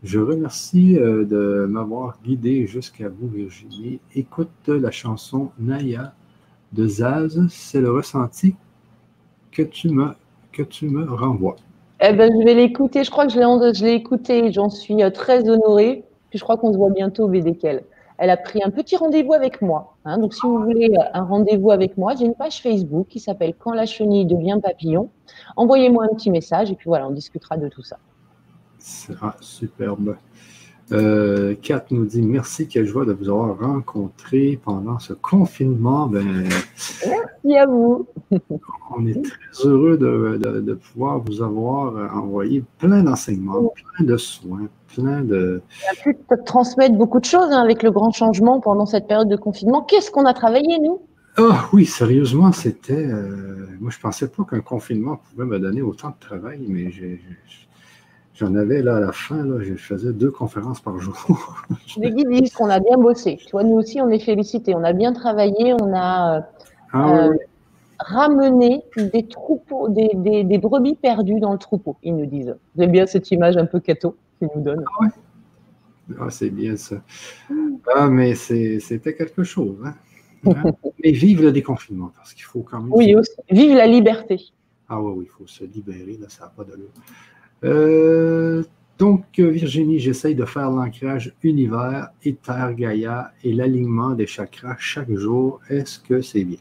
[0.04, 4.00] Je remercie euh, de m'avoir guidé jusqu'à vous, Virginie.
[4.14, 6.14] Écoute la chanson Naya
[6.74, 7.48] de Zaz.
[7.50, 8.56] C'est le ressenti
[9.52, 10.10] que tu me,
[10.52, 11.56] que tu me renvoies.
[12.00, 13.04] Eh ben, je vais l'écouter.
[13.04, 14.52] Je crois que je l'ai écouté.
[14.52, 16.04] J'en suis euh, très honorée.
[16.30, 17.84] Puis je crois qu'on se voit bientôt, BDKL.
[18.20, 19.96] Elle a pris un petit rendez-vous avec moi.
[20.06, 20.20] Hein.
[20.20, 23.74] Donc, si vous voulez un rendez-vous avec moi, j'ai une page Facebook qui s'appelle Quand
[23.74, 25.10] la chenille devient papillon.
[25.56, 27.98] Envoyez-moi un petit message et puis voilà, on discutera de tout ça.
[29.22, 30.16] Ah, superbe.
[30.94, 36.08] Euh, Kat nous dit merci, quelle joie de vous avoir rencontré pendant ce confinement.
[36.08, 36.48] Ben,
[37.06, 38.08] merci à vous.
[38.96, 45.22] on est très heureux de, pouvoir vous avoir envoyé plein d'enseignements, plein de soins, plein
[45.22, 45.62] de.
[45.90, 49.30] On a pu transmettre beaucoup de choses hein, avec le grand changement pendant cette période
[49.30, 49.82] de confinement.
[49.82, 51.02] Qu'est-ce qu'on a travaillé, nous?
[51.40, 53.06] Ah oui, sérieusement, c'était.
[53.06, 56.90] Euh, moi, je ne pensais pas qu'un confinement pouvait me donner autant de travail, mais
[56.90, 57.22] j'ai
[58.38, 61.64] J'en avais là à la fin, là, je faisais deux conférences par jour.
[61.98, 63.38] Les guides disent qu'on a bien bossé.
[63.38, 64.76] Tu vois, nous aussi, on est félicités.
[64.76, 66.48] On a bien travaillé, on a
[66.94, 67.30] ah
[68.00, 70.12] ramené des troupeaux, des,
[70.44, 72.56] des, brebis perdues dans le troupeau, ils nous disent.
[72.78, 74.86] J'aime bien cette image un peu cato qu'ils nous donnent.
[75.02, 75.08] Ah,
[76.22, 76.98] ah c'est bien ça.
[77.96, 79.78] Ah, mais c'était quelque chose.
[79.84, 79.96] Hein?
[80.46, 80.74] hein?
[81.04, 82.94] mais vive le déconfinement, parce qu'il faut quand même.
[82.94, 83.32] Oui, aussi.
[83.50, 84.40] Vive la liberté.
[84.88, 86.92] Ah oui, oui, il faut se libérer, là, ça n'a pas d'allure.
[87.64, 88.64] Euh,
[88.98, 95.12] donc, Virginie, j'essaye de faire l'ancrage univers et Terre Gaïa et l'alignement des chakras chaque
[95.12, 95.60] jour.
[95.70, 96.58] Est-ce que c'est bien?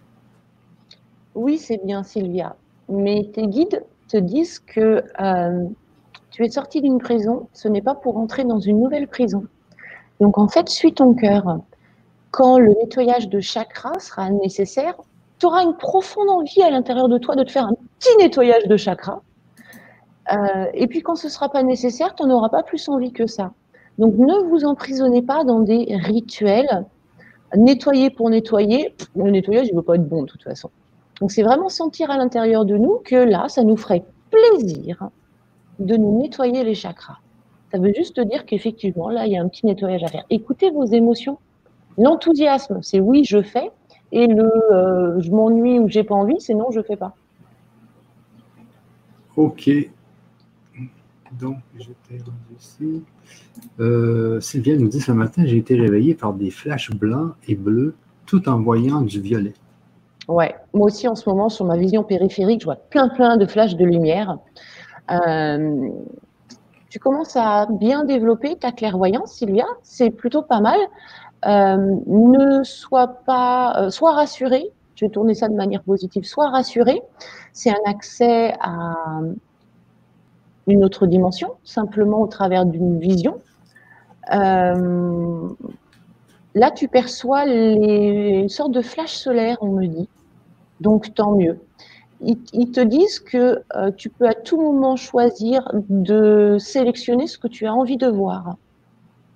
[1.35, 2.57] Oui, c'est bien, Sylvia.
[2.89, 5.65] Mais tes guides te disent que euh,
[6.31, 9.45] tu es sorti d'une prison, ce n'est pas pour entrer dans une nouvelle prison.
[10.21, 11.61] Donc, en fait, suis ton cœur.
[12.31, 14.95] Quand le nettoyage de chakras sera nécessaire,
[15.39, 18.65] tu auras une profonde envie à l'intérieur de toi de te faire un petit nettoyage
[18.65, 19.23] de chakras
[20.33, 23.13] euh, et puis quand ce ne sera pas nécessaire, tu n'en auras pas plus envie
[23.13, 23.53] que ça.
[23.99, 26.85] Donc ne vous emprisonnez pas dans des rituels.
[27.55, 30.71] Nettoyer pour nettoyer, le nettoyage, il ne veut pas être bon de toute façon.
[31.21, 35.09] Donc c'est vraiment sentir à l'intérieur de nous que là, ça nous ferait plaisir
[35.79, 37.19] de nous nettoyer les chakras.
[37.73, 40.25] Ça veut juste dire qu'effectivement, là, il y a un petit nettoyage à faire.
[40.31, 41.39] Écoutez vos émotions.
[41.99, 43.71] L'enthousiasme, c'est oui, je fais.
[44.13, 47.15] Et le euh, je m'ennuie ou j'ai pas envie, c'est non, je fais pas.
[49.37, 49.69] Ok,
[51.33, 52.23] donc, j'étais
[52.59, 53.03] ici.
[53.81, 57.95] Euh, Sylvia nous dit ce matin, j'ai été réveillée par des flashs blancs et bleus
[58.27, 59.55] tout en voyant du violet.
[60.29, 63.47] Ouais, moi aussi en ce moment, sur ma vision périphérique, je vois plein plein de
[63.47, 64.39] flashs de lumière.
[65.11, 65.89] Euh,
[66.91, 69.67] tu commences à bien développer ta clairvoyance, Sylvia.
[69.83, 70.79] C'est plutôt pas mal.
[71.47, 74.73] Euh, ne sois pas, sois rassurée.
[74.97, 76.25] Je vais tourner ça de manière positive.
[76.25, 77.03] Sois rassurée.
[77.53, 78.95] C'est un accès à,
[80.67, 83.41] une autre dimension, simplement au travers d'une vision.
[84.33, 85.49] Euh,
[86.55, 90.09] là, tu perçois une sorte de flash solaire, on me dit.
[90.81, 91.61] Donc, tant mieux.
[92.21, 97.47] Ils, te disent que euh, tu peux à tout moment choisir de sélectionner ce que
[97.47, 98.57] tu as envie de voir.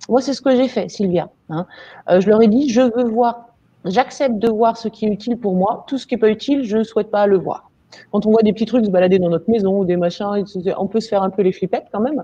[0.09, 1.29] Moi, c'est ce que j'ai fait, Sylvia.
[1.49, 1.67] Hein.
[2.09, 3.49] Euh, je leur ai dit, je veux voir,
[3.85, 5.85] j'accepte de voir ce qui est utile pour moi.
[5.87, 7.70] Tout ce qui n'est pas utile, je ne souhaite pas le voir
[8.11, 10.43] quand on voit des petits trucs se balader dans notre maison ou des machins,
[10.77, 12.23] on peut se faire un peu les flippettes quand même.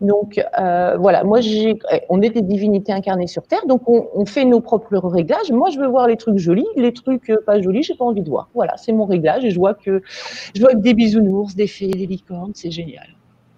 [0.00, 4.44] Donc euh, voilà, moi j'ai, on est des divinités incarnées sur Terre, donc on, fait
[4.44, 5.50] nos propres réglages.
[5.52, 8.22] Moi je veux voir les trucs jolis, les trucs euh, pas jolis, j'ai pas envie
[8.22, 8.48] de voir.
[8.54, 10.02] Voilà, c'est mon réglage et je vois que
[10.54, 13.08] je vois que des bisounours, des fées, des licornes, c'est génial.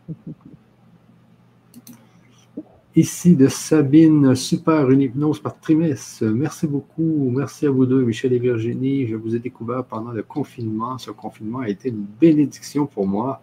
[2.95, 6.27] Ici de Sabine, super, une hypnose par trimestre.
[6.27, 7.31] Merci beaucoup.
[7.35, 9.07] Merci à vous deux, Michel et Virginie.
[9.07, 10.99] Je vous ai découvert pendant le confinement.
[10.99, 13.41] Ce confinement a été une bénédiction pour moi.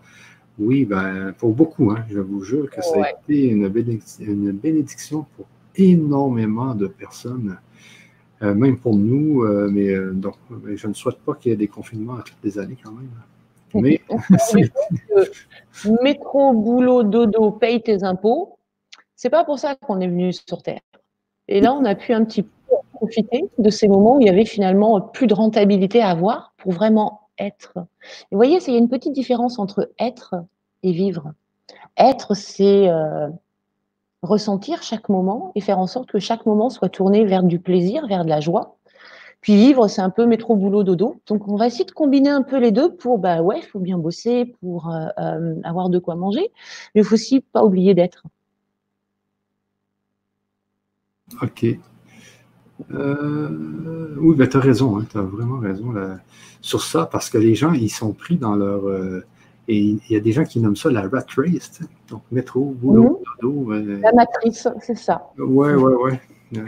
[0.59, 2.05] Oui, ben, pour beaucoup, hein.
[2.11, 7.57] je vous jure que ça a été une bénédiction, pour énormément de personnes,
[8.43, 9.45] euh, même pour nous.
[9.45, 10.35] Euh, mais, euh, donc,
[10.75, 13.09] je ne souhaite pas qu'il y ait des confinements à toutes les années quand même.
[13.73, 13.99] Mais
[16.03, 18.58] métro, boulot, dodo, paye tes impôts.
[19.21, 20.79] C'est pas pour ça qu'on est venu sur Terre.
[21.49, 22.49] Et là, on a pu un petit peu
[22.93, 26.71] profiter de ces moments où il y avait finalement plus de rentabilité à avoir pour
[26.71, 27.73] vraiment être.
[27.75, 30.35] vous voyez, il y a une petite différence entre être
[30.83, 31.33] et vivre.
[31.97, 33.27] Être, c'est euh,
[34.21, 38.07] ressentir chaque moment et faire en sorte que chaque moment soit tourné vers du plaisir,
[38.07, 38.77] vers de la joie.
[39.41, 41.19] Puis vivre, c'est un peu métro, boulot, dodo.
[41.27, 43.79] Donc, on va essayer de combiner un peu les deux pour, bah ouais, il faut
[43.79, 46.53] bien bosser pour euh, euh, avoir de quoi manger,
[46.95, 48.23] mais il faut aussi pas oublier d'être.
[51.41, 51.65] OK.
[52.93, 55.93] Euh, oui, ben, tu as raison, hein, tu as vraiment raison
[56.61, 58.87] sur ça, parce que les gens, ils sont pris dans leur.
[58.87, 59.25] Euh,
[59.67, 63.21] et il y a des gens qui nomment ça la rat race, donc métro, boulot,
[63.21, 63.41] mhm.
[63.41, 63.71] dodo.
[63.73, 65.29] Euh, la matrice, c'est ça.
[65.37, 66.11] Oui, oui, oui.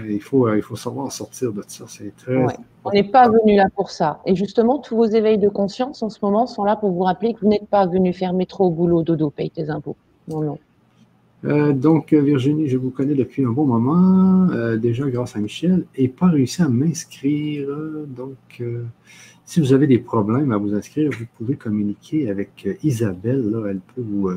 [0.07, 1.85] Il faut, il faut savoir sortir de ça.
[1.87, 2.35] C'est très.
[2.85, 4.21] On n'est pas venu là pour ça.
[4.27, 7.33] Et justement, tous vos éveils de conscience en ce moment sont là pour vous rappeler
[7.33, 9.95] que vous n'êtes pas venu faire métro, boulot, dodo, paye tes impôts.
[10.27, 10.59] Non, non.
[11.43, 15.85] Euh, donc, Virginie, je vous connais depuis un bon moment, euh, déjà grâce à Michel,
[15.95, 17.67] et pas réussi à m'inscrire.
[18.07, 18.83] Donc, euh,
[19.45, 23.49] si vous avez des problèmes à vous inscrire, vous pouvez communiquer avec Isabelle.
[23.49, 24.29] Là, elle, peut vous,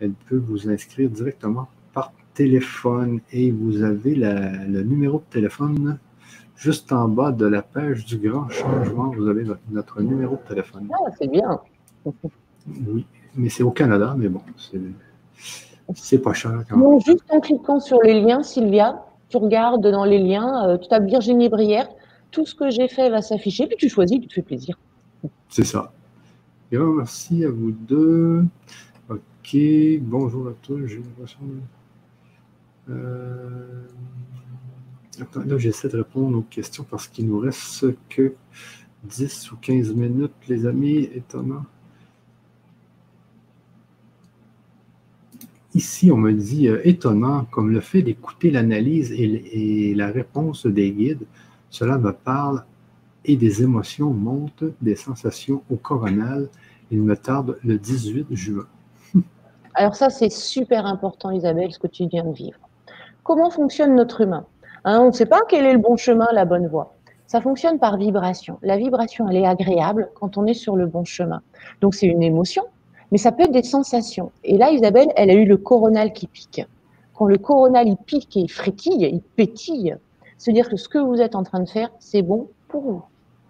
[0.00, 5.98] elle peut vous inscrire directement par téléphone et vous avez le numéro de téléphone
[6.56, 9.10] juste en bas de la page du grand changement.
[9.10, 10.88] Vous avez notre, numéro de téléphone.
[10.92, 11.60] Ah, c'est bien.
[12.88, 13.06] oui,
[13.36, 14.80] mais c'est au Canada, mais bon, c'est
[15.94, 16.64] c'est pas cher.
[16.68, 20.88] Quand juste en cliquant sur les liens, Sylvia, tu regardes dans les liens, euh, tu
[20.88, 21.88] tapes Virginie Brière,
[22.30, 24.78] tout ce que j'ai fait va s'afficher, puis tu choisis, puis tu te fais plaisir.
[25.48, 25.92] C'est ça.
[26.70, 28.44] merci à vous deux.
[29.08, 29.56] OK.
[30.00, 30.86] Bonjour à tous.
[30.86, 31.38] J'ai l'impression.
[32.88, 33.82] Euh...
[35.46, 38.34] là, j'essaie de répondre aux questions parce qu'il nous reste que
[39.04, 41.08] 10 ou 15 minutes, les amis.
[41.14, 41.64] Étonnant.
[45.76, 50.90] Ici, on me dit euh, étonnant, comme le fait d'écouter l'analyse et, la réponse des
[50.90, 51.26] guides,
[51.68, 52.64] cela me parle
[53.26, 56.48] et des émotions montent, des sensations au coronal.
[56.90, 58.64] Il me tarde le 18 juin.
[59.74, 62.58] Alors ça, c'est super important, Isabelle, ce que tu viens de vivre.
[63.22, 64.46] Comment fonctionne notre humain?
[64.86, 66.94] Hein, On ne sait pas quel est le bon chemin, la bonne voie.
[67.26, 68.58] Ça fonctionne par vibration.
[68.62, 71.42] La vibration, elle est agréable quand on est sur le bon chemin.
[71.82, 72.64] Donc c'est une émotion,
[73.16, 74.30] mais ça peut être des sensations.
[74.44, 76.60] Et là, Isabelle, elle a eu le coronal qui pique.
[77.14, 79.96] Quand le coronal, il pique et il frétille, il pétille,
[80.36, 83.02] se dire que ce que vous êtes en train de faire, c'est bon pour vous.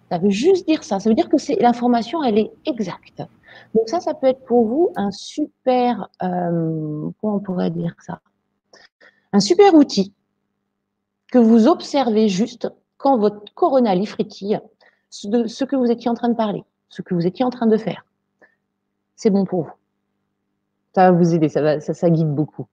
[0.09, 1.01] Ça veut juste dire ça.
[1.01, 3.21] Ça veut dire que l'information, elle est exacte.
[3.75, 8.21] Donc ça, ça peut être pour vous un super, euh, comment on pourrait dire ça?
[9.33, 10.13] Un super outil
[11.29, 14.61] que vous observez juste quand votre coronal frétille
[15.25, 17.67] de ce que vous étiez en train de parler, ce que vous étiez en train
[17.67, 18.05] de faire
[19.17, 19.71] c'est bon pour vous.
[20.95, 22.65] Ça va vous aider, ça, va, ça, guide beaucoup.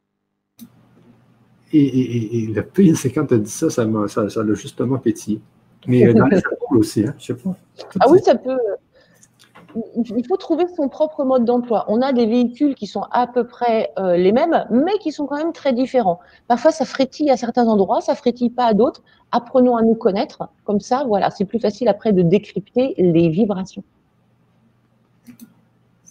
[1.72, 5.40] Et, le pire, c'est quand tu as dit ça, ça l'a ça, ça justement pétillé.
[5.88, 6.40] Mais dans les
[6.70, 7.57] aussi, hein, je sais pas.
[8.01, 8.57] ah oui, ça peut.
[9.97, 11.84] Il faut trouver son propre mode d'emploi.
[11.88, 15.26] On a des véhicules qui sont à peu près euh, les mêmes, mais qui sont
[15.26, 16.20] quand même très différents.
[16.47, 19.03] Parfois, ça frétille à certains endroits, ça frétille pas à d'autres.
[19.32, 20.49] Apprenons à nous connaître.
[20.64, 23.82] Comme ça, voilà, c'est plus facile après de décrypter les vibrations.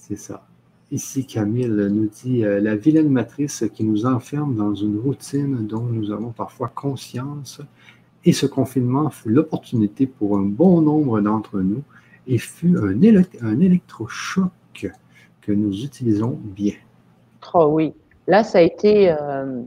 [0.06, 0.46] C'est ça.
[0.92, 5.84] Ici, Camille nous dit euh, la vilaine matrice qui nous enferme dans une routine dont
[5.84, 7.62] nous avons parfois conscience.
[8.26, 11.84] Et ce confinement fut l'opportunité pour un bon nombre d'entre nous
[12.28, 13.02] et fut un,
[13.62, 14.52] électrochoc
[15.40, 16.76] que nous utilisons bien.
[17.54, 17.94] Oh oui,
[18.28, 19.62] là, ça a été euh,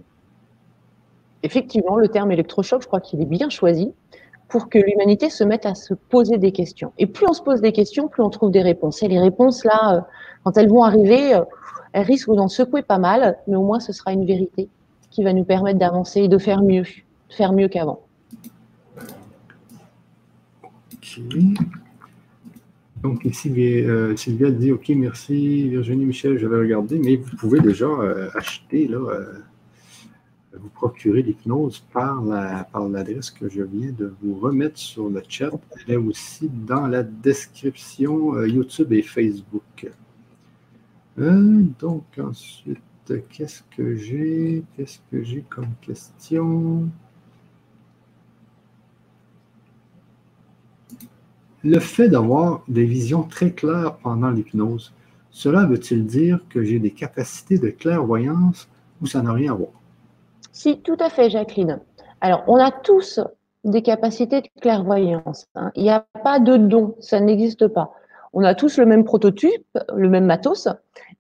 [1.43, 3.91] effectivement le terme électrochoc, je crois qu'il est bien choisi
[4.49, 6.93] pour que l'humanité se mette à se poser des questions.
[6.99, 9.03] Et plus on se pose des questions, plus on trouve des réponses.
[9.03, 10.01] Et les réponses, là, euh,
[10.45, 11.43] quand elles vont arriver, euh,
[11.93, 14.69] elles risquent d'en secouer pas mal, mais au moins ce sera une vérité
[15.11, 18.01] qui va nous permettre d'avancer et de faire mieux, de faire mieux qu'avant.
[23.03, 27.61] Donc ici, euh, Sylvia dit, OK, merci Virginie Michel, je vais regarder, mais vous pouvez
[27.61, 27.89] déjà
[28.35, 28.99] acheter là,
[30.59, 35.51] vous procurer l'hypnose par l'adresse par que je viens de vous remettre sur le chat.
[35.87, 39.91] Elle est aussi dans la description euh, YouTube et Facebook.
[41.19, 42.81] Euh, donc ensuite,
[43.31, 44.63] qu'est-ce que j'ai?
[44.77, 46.89] Qu'est-ce que j'ai comme question?
[51.65, 54.93] Le fait d'avoir des visions très claires pendant l'hypnose,
[55.31, 58.69] cela veut-il dire que j'ai des capacités de clairvoyance
[59.01, 59.73] ou ça n'a rien à voir?
[60.57, 61.81] Si, tout à fait, Jacqueline.
[62.23, 63.21] Alors, on a tous
[63.65, 65.49] des capacités de clairvoyance.
[65.55, 65.71] Hein.
[65.75, 67.93] Il n'y a pas de don, ça n'existe pas.
[68.33, 70.67] On a tous le même prototype, le même matos,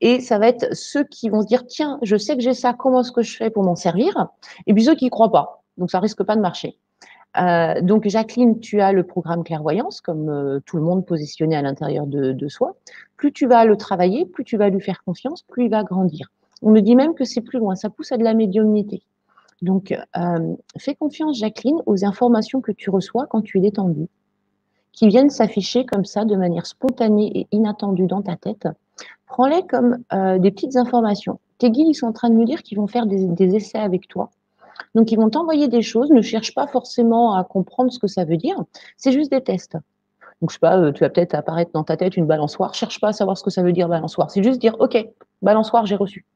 [0.01, 2.73] et ça va être ceux qui vont se dire tiens, je sais que j'ai ça,
[2.73, 4.29] comment est-ce que je fais pour m'en servir?
[4.67, 6.79] Et puis ceux qui ne croient pas, donc ça risque pas de marcher.
[7.39, 11.61] Euh, donc Jacqueline, tu as le programme clairvoyance, comme euh, tout le monde positionné à
[11.61, 12.77] l'intérieur de, de, soi.
[13.19, 16.33] Plus tu vas le travailler, plus tu vas lui faire confiance, plus il va grandir.
[16.63, 19.03] On me dit même que c'est plus loin, ça pousse à de la médiumnité.
[19.63, 24.09] Donc, euh, fais confiance, Jacqueline, aux informations que tu reçois quand tu es détendue,
[24.93, 28.69] qui viennent s'afficher comme ça de manière spontanée et inattendue dans ta tête.
[29.27, 31.41] Prends-les comme euh, des petites informations.
[31.59, 34.09] Tes guides, ils sont en train de me dire qu'ils vont faire des, essais avec
[34.09, 34.31] toi.
[34.95, 36.11] Donc, ils vont t'envoyer des choses.
[36.11, 38.63] Ne cherche pas forcément à comprendre ce que ça veut dire.
[38.99, 39.77] C'est juste des tests.
[40.43, 42.75] Donc, je sais pas, euh, tu vas peut-être apparaître dans ta tête une balançoire.
[42.75, 44.31] Cherche pas à savoir ce que ça veut dire balançoire.
[44.31, 44.97] C'est juste dire, OK,
[45.41, 46.27] balançoire, j'ai reçu.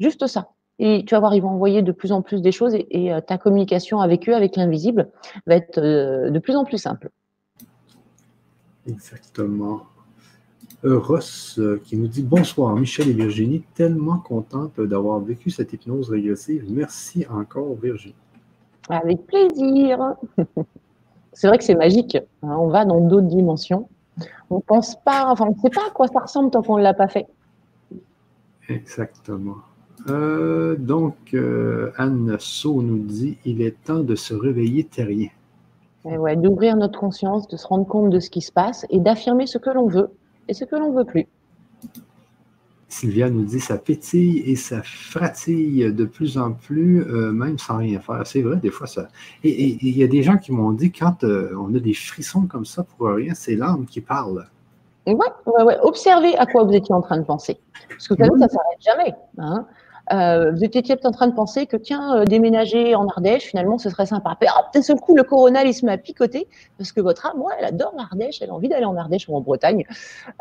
[0.00, 0.48] Juste ça.
[0.78, 3.20] Et tu vas voir, ils vont envoyer de plus en plus des choses et, euh,
[3.20, 5.08] ta communication avec eux, avec l'invisible,
[5.46, 7.10] va être euh, de plus en plus simple.
[8.86, 9.82] Exactement.
[10.84, 16.10] Euh, Ross qui nous dit Bonsoir, Michel et Virginie, tellement contente d'avoir vécu cette hypnose
[16.10, 16.64] régressive.
[16.68, 18.14] Merci encore, Virginie.
[18.88, 20.14] Avec plaisir.
[21.32, 22.16] c'est vrai que c'est magique.
[22.42, 22.56] Hein.
[22.56, 23.88] on va dans d'autres dimensions.
[24.50, 26.82] On pense pas, enfin, on ne sait pas à quoi ça ressemble tant qu'on ne
[26.82, 27.26] l'a pas fait.
[28.68, 29.56] Exactement.
[30.08, 35.28] Euh, donc, euh, Anne So nous dit il est temps de se réveiller terrien.
[36.04, 39.46] Ouais, d'ouvrir notre conscience, de se rendre compte de ce qui se passe et d'affirmer
[39.46, 40.10] ce que l'on veut
[40.48, 41.26] et ce que l'on ne veut plus.
[42.88, 47.76] Sylvia nous dit ça pétille et ça fratille de plus en plus, euh, même sans
[47.76, 48.26] rien faire.
[48.26, 49.08] C'est vrai, des fois ça.
[49.44, 52.64] Et il y a des gens qui m'ont dit quand on a des frissons comme
[52.64, 54.46] ça pour rien, c'est l'âme qui parle.
[55.06, 55.14] Ouais,
[55.46, 55.78] ouais, ouais.
[55.82, 57.58] Observez à quoi vous étiez en train de penser.
[57.88, 59.14] Parce que vous savez, ça ne s'arrête jamais.
[59.38, 59.66] Hein.
[60.12, 63.78] Euh, vous étiez peut-être en train de penser que, tiens, euh, déménager en Ardèche, finalement,
[63.78, 64.36] ce serait sympa.
[64.38, 66.48] Puis, ah, d'un seul coup, le coronal, il se met à picoter
[66.78, 69.36] parce que votre âme, moi, elle adore l'Ardèche, elle a envie d'aller en Ardèche ou
[69.36, 69.84] en Bretagne.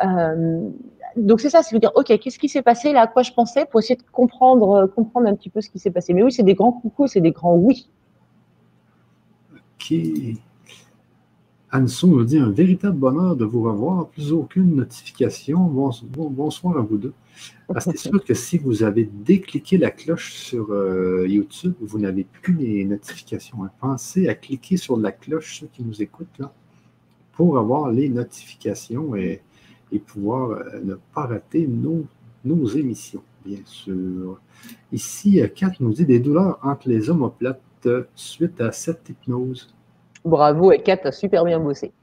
[0.03, 0.69] Euh,
[1.15, 3.34] donc, c'est ça, c'est de dire, OK, qu'est-ce qui s'est passé là, à quoi je
[3.34, 6.14] pensais pour essayer de comprendre, comprendre un petit peu ce qui s'est passé.
[6.14, 7.89] Mais oui, c'est des grands coucous, c'est des grands oui.
[9.53, 9.94] OK.
[11.77, 15.65] Anso nous dit un véritable bonheur de vous revoir, plus aucune notification.
[16.09, 17.13] Bonsoir à vous deux.
[17.79, 22.55] c'est sûr que si vous avez décliqué la cloche sur euh, YouTube, vous n'avez plus
[22.55, 23.63] les notifications.
[23.63, 23.69] Hein.
[23.79, 26.51] Pensez à cliquer sur la cloche, ceux qui nous écoutent, là,
[27.33, 29.43] pour avoir les notifications et,
[30.07, 32.05] pouvoir euh, ne pas rater nos,
[32.43, 34.39] nos, émissions, bien sûr.
[34.91, 37.61] Ici, Kat nous dit des douleurs entre les omoplates
[38.15, 39.76] suite à cette hypnose.
[40.27, 41.93] Bravo, et Kat a super bien bossé.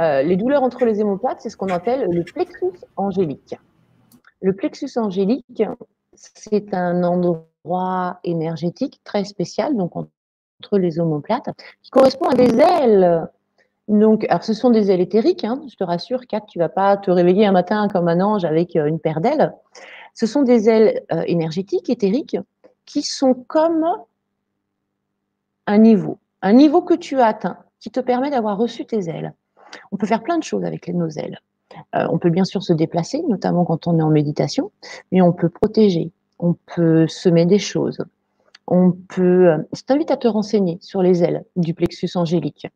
[0.00, 3.56] Euh, les douleurs entre les hémoplates, c'est ce qu'on appelle le plexus angélique.
[4.40, 5.62] Le plexus angélique,
[6.14, 11.50] c'est un endroit énergétique très spécial, donc entre les omoplates,
[11.82, 13.28] qui correspond à des ailes.
[13.88, 16.96] Donc, alors ce sont des ailes éthériques, hein, je te rassure, Kat, tu vas pas
[16.96, 19.52] te réveiller un matin comme un ange avec euh, une paire d'ailes.
[20.14, 22.36] Ce sont des ailes euh, énergétiques, éthériques,
[22.86, 23.84] qui sont comme
[25.66, 29.34] un niveau un niveau que tu as atteint qui te permet d'avoir reçu tes ailes.
[29.92, 31.40] On peut faire plein de choses avec nos ailes.
[31.94, 34.72] Euh, on peut bien sûr se déplacer, notamment quand on est en méditation,
[35.12, 38.04] mais on peut protéger, on peut semer des choses.
[38.66, 39.48] On peut.
[39.48, 42.66] Euh, je t'invite à te renseigner sur les ailes du plexus angélique.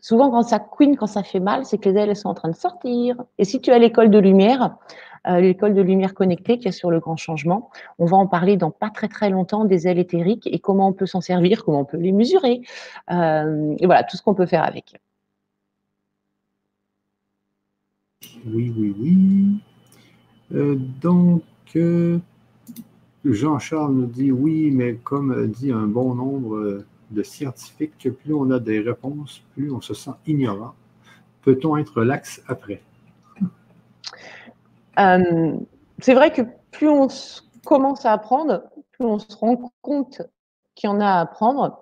[0.00, 2.48] Souvent, quand ça queen, quand ça fait mal, c'est que les ailes sont en train
[2.50, 3.16] de sortir.
[3.38, 4.76] Et si tu as l'école de lumière,
[5.26, 7.70] euh, l'école de lumière connectée qui est sur le grand changement.
[7.98, 10.92] On va en parler dans pas très très longtemps des ailes éthériques et comment on
[10.94, 12.62] peut s'en servir, comment on peut les mesurer.
[13.10, 14.96] Euh, et voilà, tout ce qu'on peut faire avec.
[18.46, 19.46] Oui, oui, oui.
[20.54, 21.42] Euh, donc,
[23.24, 28.58] Jean-Charles nous dit oui, mais comme dit un bon nombre de scientifiques, plus on a
[28.58, 30.72] des réponses, plus on se sent ignorant.
[31.42, 32.82] Peut-on être lax après?
[34.98, 35.52] Euh,
[36.00, 37.08] c'est vrai que plus on
[37.64, 40.22] commence à apprendre, plus on se rend compte
[40.74, 41.78] qu'il y en a à apprendre.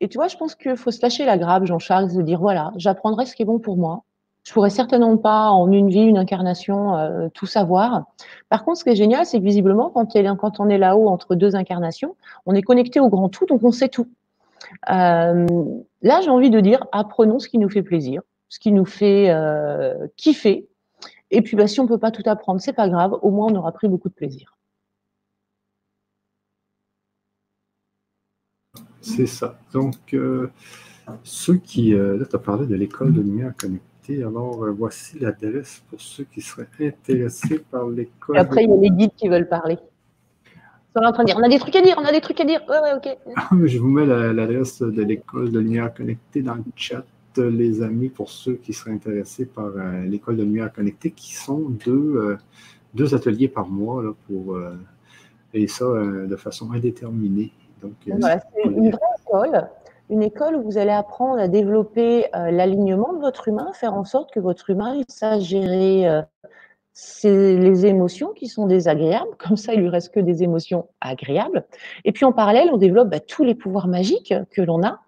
[0.00, 2.72] Et tu vois, je pense qu'il faut se lâcher la grappe, Jean-Charles, de dire voilà,
[2.76, 4.02] j'apprendrai ce qui est bon pour moi.
[4.44, 8.04] Je pourrais certainement pas en une vie, une incarnation, euh, tout savoir.
[8.48, 10.14] Par contre, ce qui est génial, c'est que visiblement, quand
[10.60, 13.88] on est là-haut entre deux incarnations, on est connecté au grand tout, donc on sait
[13.88, 14.06] tout.
[14.90, 15.46] Euh,
[16.02, 19.34] là, j'ai envie de dire apprenons ce qui nous fait plaisir, ce qui nous fait
[20.16, 20.68] kiffer,
[21.30, 23.18] et puis, bah, si on ne peut pas tout apprendre, c'est pas grave.
[23.22, 24.56] Au moins, on aura pris beaucoup de plaisir.
[29.00, 29.58] C'est ça.
[29.72, 30.50] Donc, euh,
[31.22, 31.94] ceux qui.
[31.94, 34.22] Euh, là, tu as parlé de l'école de lumière connectée.
[34.22, 38.36] Alors, euh, voici l'adresse pour ceux qui seraient intéressés par l'école.
[38.36, 39.78] Après, il y a les guides qui veulent parler.
[40.96, 42.22] Ils sont en train de dire on a des trucs à dire, on a des
[42.22, 42.62] trucs à dire.
[42.68, 43.18] Ouais, ouais, ok.
[43.36, 47.04] Ah, je vous mets l'adresse de l'école de lumière connectée dans le chat
[47.42, 51.60] les amis pour ceux qui seraient intéressés par euh, l'école de lumière connectée, qui sont
[51.68, 52.38] deux, euh,
[52.94, 54.74] deux ateliers par mois là, pour euh,
[55.54, 57.52] et ça de façon indéterminée.
[57.82, 59.68] Donc, c'est une vraie école,
[60.10, 64.32] une école où vous allez apprendre à développer l'alignement de votre humain, faire en sorte
[64.32, 66.24] que votre humain sache gérer
[66.98, 71.66] c'est les émotions qui sont désagréables, comme ça il lui reste que des émotions agréables.
[72.06, 75.00] Et puis en parallèle, on développe bah, tous les pouvoirs magiques que l'on a.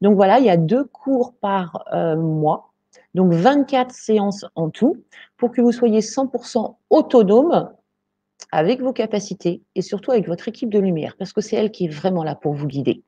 [0.00, 2.70] Donc voilà, il y a deux cours par euh, mois,
[3.14, 5.02] donc 24 séances en tout,
[5.36, 7.72] pour que vous soyez 100% autonome
[8.52, 11.86] avec vos capacités et surtout avec votre équipe de lumière, parce que c'est elle qui
[11.86, 13.02] est vraiment là pour vous guider.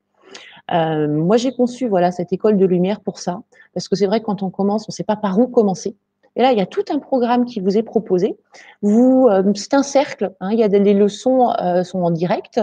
[0.73, 3.43] Euh, moi, j'ai conçu voilà cette école de lumière pour ça,
[3.75, 5.97] parce que c'est vrai que quand on commence, on ne sait pas par où commencer.
[6.37, 8.37] Et là, il y a tout un programme qui vous est proposé.
[8.83, 10.35] Vous, euh, c'est un cercle.
[10.41, 12.61] Hein, il y a des, les leçons euh, sont en direct,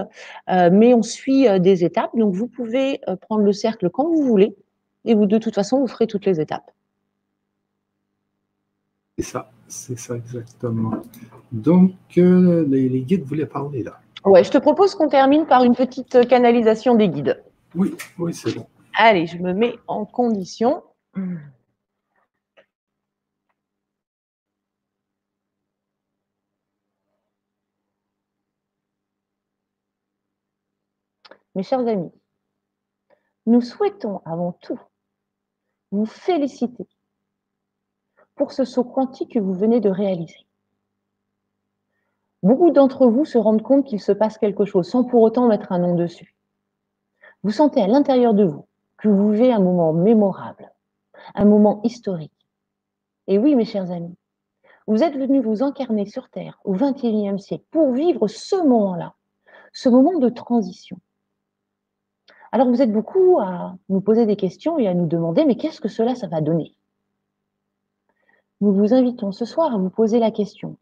[0.49, 2.11] euh, mais on suit des étapes.
[2.15, 4.56] Donc, vous pouvez prendre le cercle quand vous voulez,
[5.06, 6.69] et vous, de toute façon, vous ferez toutes les étapes.
[9.18, 10.91] C'est ça, c'est ça exactement.
[11.52, 13.99] Donc, les, les, guides voulaient parler là.
[14.26, 17.43] Ouais, je te propose qu'on termine par une petite canalisation des guides.
[17.76, 18.65] Oui, oui, c'est bon.
[18.98, 20.84] Allez, je me mets en condition.
[31.61, 32.11] Mes chers amis,
[33.45, 34.79] nous souhaitons avant tout
[35.91, 36.88] vous féliciter
[38.33, 40.47] pour ce saut quantique que vous venez de réaliser.
[42.41, 45.71] Beaucoup d'entre vous se rendent compte qu'il se passe quelque chose sans pour autant mettre
[45.71, 46.35] un nom dessus.
[47.43, 48.65] Vous sentez à l'intérieur de vous
[48.97, 50.73] que vous vivez un moment mémorable,
[51.35, 52.47] un moment historique.
[53.27, 54.17] Et oui, mes chers amis,
[54.88, 59.13] Vous êtes venu vous incarner sur Terre au XXIe siècle pour vivre ce moment-là,
[59.73, 60.97] ce moment de transition.
[62.53, 65.80] Alors vous êtes beaucoup à nous poser des questions et à nous demander, mais qu'est-ce
[65.80, 66.76] que cela, ça va donner?
[68.60, 70.78] Nous vous invitons ce soir à vous poser la question,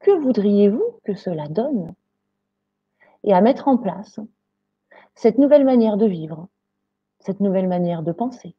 [0.00, 1.94] que voudriez-vous que cela donne?
[3.24, 4.18] Et à mettre en place
[5.14, 6.48] cette nouvelle manière de vivre,
[7.20, 8.56] cette nouvelle manière de penser,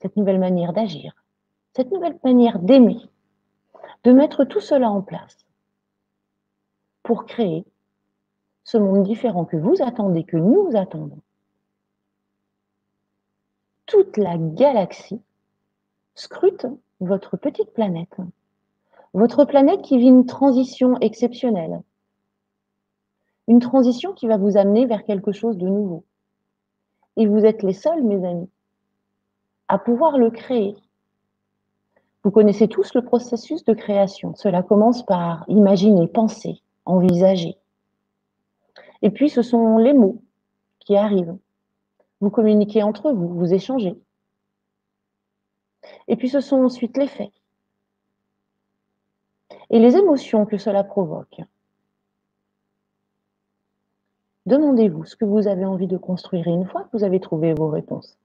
[0.00, 1.24] cette nouvelle manière d'agir,
[1.72, 3.00] cette nouvelle manière d'aimer,
[4.04, 5.46] de mettre tout cela en place
[7.02, 7.64] pour créer
[8.64, 11.20] ce monde différent que vous attendez, que nous attendons,
[13.86, 15.20] toute la galaxie
[16.14, 16.66] scrute
[17.00, 18.16] votre petite planète.
[19.14, 21.82] Votre planète qui vit une transition exceptionnelle.
[23.48, 26.04] Une transition qui va vous amener vers quelque chose de nouveau.
[27.16, 28.50] Et vous êtes les seuls, mes amis,
[29.68, 30.76] à pouvoir le créer.
[32.24, 34.34] Vous connaissez tous le processus de création.
[34.34, 37.56] Cela commence par imaginer, penser, envisager.
[39.02, 40.20] Et puis ce sont les mots
[40.80, 41.36] qui arrivent
[42.20, 43.94] vous communiquez entre vous, vous échangez.
[46.08, 47.32] Et puis ce sont ensuite les faits.
[49.70, 51.40] Et les émotions que cela provoque.
[54.46, 57.52] Demandez-vous ce que vous avez envie de construire et une fois que vous avez trouvé
[57.52, 58.16] vos réponses,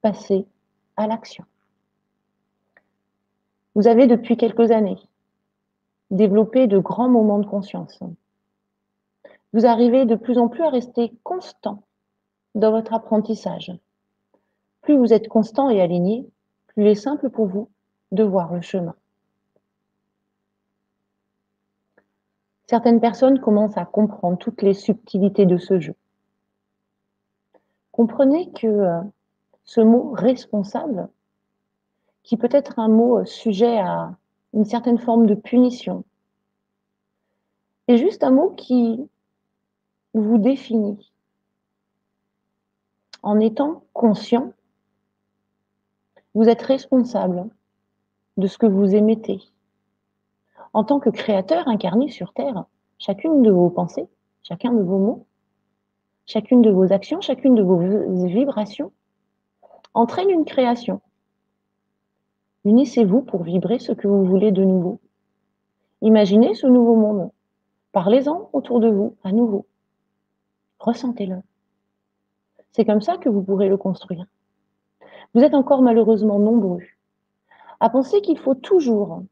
[0.00, 0.46] passez
[0.96, 1.44] à l'action.
[3.74, 4.98] Vous avez depuis quelques années
[6.12, 7.98] développé de grands moments de conscience.
[9.52, 11.82] Vous arrivez de plus en plus à rester constant
[12.54, 13.72] dans votre apprentissage.
[14.82, 16.28] Plus vous êtes constant et aligné,
[16.66, 17.68] plus il est simple pour vous
[18.10, 18.94] de voir le chemin.
[22.66, 25.94] Certaines personnes commencent à comprendre toutes les subtilités de ce jeu.
[27.90, 29.00] Comprenez que euh,
[29.64, 31.08] ce mot responsable,
[32.22, 34.16] qui peut être un mot euh, sujet à
[34.54, 36.04] une certaine forme de punition,
[37.88, 39.06] est juste un mot qui
[40.14, 41.11] vous définit,
[43.22, 44.52] en étant conscient,
[46.34, 47.48] vous êtes responsable
[48.36, 49.40] de ce que vous émettez.
[50.72, 52.64] En tant que créateur incarné sur Terre,
[52.98, 54.08] chacune de vos pensées,
[54.42, 55.26] chacun de vos mots,
[56.26, 57.78] chacune de vos actions, chacune de vos
[58.26, 58.92] vibrations
[59.94, 61.00] entraîne une création.
[62.64, 65.00] Unissez-vous pour vibrer ce que vous voulez de nouveau.
[66.00, 67.30] Imaginez ce nouveau monde.
[67.92, 69.66] Parlez-en autour de vous à nouveau.
[70.78, 71.42] Ressentez-le.
[72.72, 74.26] C'est comme ça que vous pourrez le construire.
[75.34, 76.82] Vous êtes encore malheureusement nombreux
[77.80, 79.22] à penser qu'il faut toujours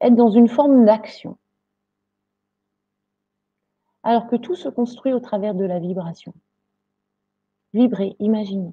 [0.00, 1.36] être dans une forme d'action,
[4.02, 6.32] alors que tout se construit au travers de la vibration.
[7.74, 8.72] Vibrez, imaginez,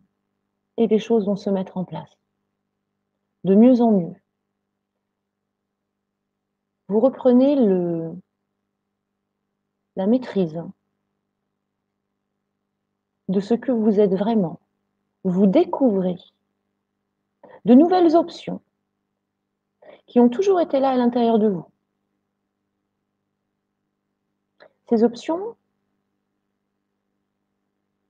[0.78, 2.10] et les choses vont se mettre en place,
[3.44, 4.16] de mieux en mieux.
[6.88, 7.56] Vous reprenez
[9.96, 10.64] la maîtrise
[13.30, 14.60] de ce que vous êtes vraiment.
[15.24, 16.18] Vous découvrez
[17.66, 18.62] de nouvelles options
[20.08, 21.66] qui ont toujours été là à l'intérieur de vous.
[24.88, 25.56] Ces options,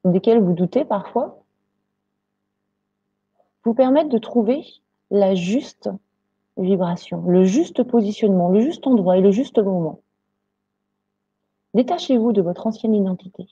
[0.03, 1.41] desquelles vous doutez parfois,
[3.63, 4.65] vous permettent de trouver
[5.09, 5.89] la juste
[6.57, 10.01] vibration, le juste positionnement, le juste endroit et le juste moment.
[11.73, 13.47] Détachez-vous de votre ancienne identité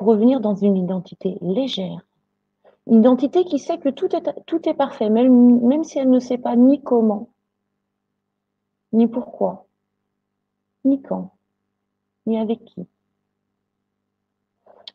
[0.00, 2.00] pour revenir dans une identité légère.
[2.86, 6.20] Une identité qui sait que tout est, tout est parfait, même, même si elle ne
[6.20, 7.28] sait pas ni comment,
[8.94, 9.66] ni pourquoi,
[10.86, 11.32] ni quand,
[12.24, 12.86] ni avec qui.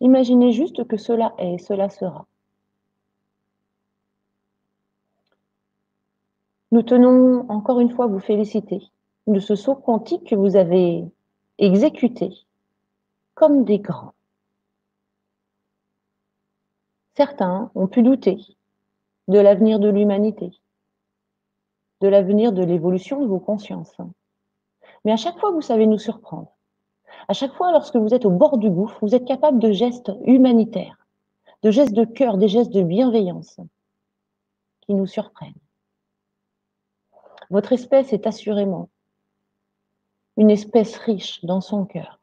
[0.01, 2.25] Imaginez juste que cela est, cela sera.
[6.71, 8.81] Nous tenons encore une fois à vous féliciter
[9.27, 11.05] de ce saut quantique que vous avez
[11.59, 12.33] exécuté
[13.35, 14.15] comme des grands.
[17.15, 18.37] Certains ont pu douter
[19.27, 20.51] de l'avenir de l'humanité,
[22.01, 23.95] de l'avenir de l'évolution de vos consciences.
[25.05, 26.51] Mais à chaque fois, vous savez nous surprendre.
[27.27, 30.11] À chaque fois, lorsque vous êtes au bord du gouffre, vous êtes capable de gestes
[30.25, 31.07] humanitaires,
[31.63, 33.59] de gestes de cœur, des gestes de bienveillance
[34.81, 35.53] qui nous surprennent.
[37.49, 38.89] Votre espèce est assurément
[40.37, 42.19] une espèce riche dans son cœur.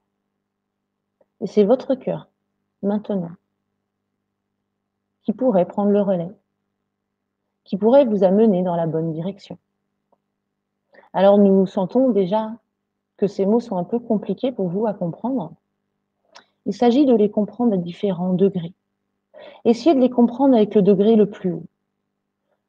[1.41, 2.29] Et c'est votre cœur,
[2.83, 3.31] maintenant,
[5.23, 6.31] qui pourrait prendre le relais,
[7.65, 9.59] qui pourrait vous amener dans la bonne direction.
[11.13, 12.53] Alors nous sentons déjà
[13.17, 15.53] que ces mots sont un peu compliqués pour vous à comprendre.
[16.67, 18.75] Il s'agit de les comprendre à différents degrés.
[19.65, 21.67] Essayez de les comprendre avec le degré le plus haut.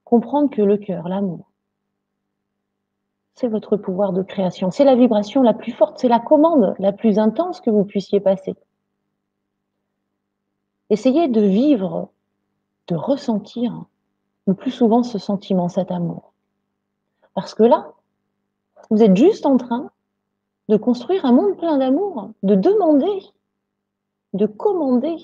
[0.03, 1.49] Comprendre que le cœur, l'amour,
[3.35, 4.69] c'est votre pouvoir de création.
[4.69, 8.19] C'est la vibration la plus forte, c'est la commande la plus intense que vous puissiez
[8.19, 8.55] passer.
[10.89, 12.09] Essayez de vivre,
[12.87, 13.85] de ressentir
[14.45, 16.33] le plus souvent ce sentiment, cet amour.
[17.33, 17.93] Parce que là,
[18.89, 19.91] vous êtes juste en train
[20.69, 23.21] de construire un monde plein d'amour, de demander,
[24.33, 25.15] de commander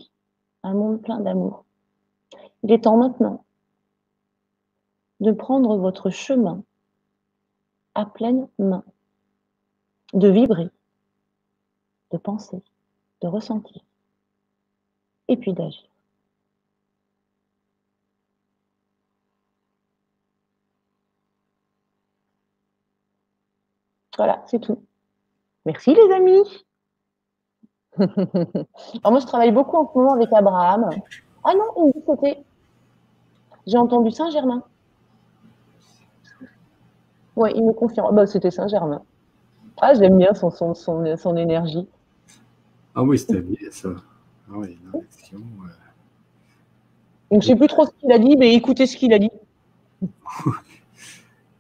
[0.64, 1.66] un monde plein d'amour.
[2.64, 3.44] Il est temps maintenant
[5.20, 6.64] de prendre votre chemin
[7.96, 8.84] à pleine main,
[10.14, 10.70] de vibrer,
[12.12, 12.62] de penser,
[13.22, 13.82] de ressentir,
[15.28, 15.90] et puis d'agir.
[24.20, 24.84] Voilà, c'est tout.
[25.66, 26.44] Merci les amis.
[27.98, 30.90] Alors moi, je travaille beaucoup en ce moment avec Abraham.
[31.46, 32.44] Ah non, il me dit c'était.
[33.66, 34.62] J'ai entendu Saint-Germain.
[37.38, 38.14] Oui, il me confirme.
[38.14, 39.04] Bah, c'était Saint-Germain.
[39.80, 41.88] Ah, j'aime bien son, son, son, énergie.
[42.96, 43.88] Ah oui, c'était bien ça.
[44.50, 45.06] Ah oui, Donc,
[47.32, 49.32] je ne sais plus trop ce qu'il a dit, mais écoutez ce qu'il a dit.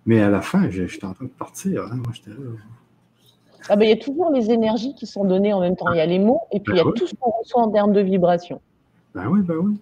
[0.09, 1.83] mais à la fin, j'étais en train de partir.
[1.83, 1.97] Hein.
[1.97, 2.37] Moi, j'étais là.
[3.69, 5.91] Ah ben, il y a toujours les énergies qui sont données en même temps.
[5.93, 7.61] Il y a les mots et puis il y a ben tout ce qu'on reçoit
[7.61, 8.59] en termes de vibration.
[9.13, 9.79] Ben oui, ben oui.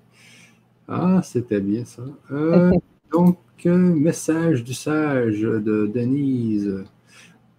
[0.90, 2.02] Ah, c'était bien ça.
[2.32, 2.74] Euh,
[3.14, 6.84] donc, message du sage de Denise.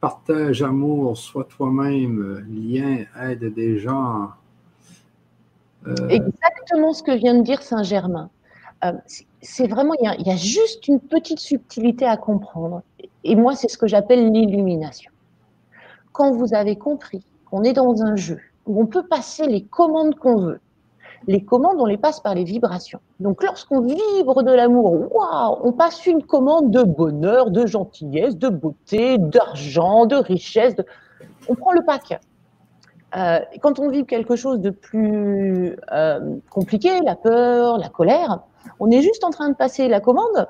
[0.03, 4.29] Partage amour, sois toi-même, lien, aide des gens.
[5.87, 8.29] Euh, Exactement ce que vient de dire Saint-Germain.
[8.85, 8.93] Euh,
[9.41, 12.83] c'est vraiment, il y, a, juste une petite subtilité à comprendre.
[13.25, 15.11] Et moi, c'est ce que j'appelle l'illumination.
[16.13, 20.15] Quand vous avez compris qu'on est dans un jeu où on peut passer les commandes
[20.15, 20.61] qu'on veut,
[21.27, 23.01] les commandes, on les passe par les vibrations.
[23.19, 28.49] Donc, lorsqu'on vibre de l'amour, waouh, on passe une commande de bonheur, de gentillesse, de
[28.49, 30.77] beauté, d'argent, de richesse.
[31.49, 32.21] On prend le pack.
[33.17, 38.41] Euh, quand on vibre quelque chose de plus euh, compliqué, la peur, la colère,
[38.81, 40.49] on est juste en train de passer la commande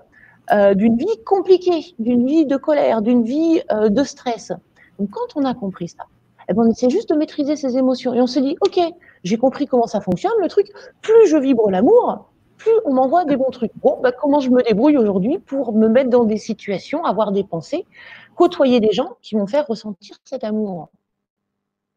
[0.53, 4.53] euh, d'une vie compliquée, d'une vie de colère, d'une vie de stress.
[4.99, 6.05] Donc, quand on a compris ça,
[6.49, 8.81] eh ben, on essaie juste de maîtriser ses émotions et on se dit, OK,
[9.23, 10.69] j'ai compris comment ça fonctionne, le truc.
[11.03, 13.73] Plus je vibre l'amour, plus on m'envoie des bons trucs.
[13.77, 17.45] Bon, bah, comment je me débrouille aujourd'hui pour me mettre dans des situations, avoir des
[17.45, 17.87] pensées,
[18.35, 20.89] côtoyer des gens qui vont faire ressentir cet amour?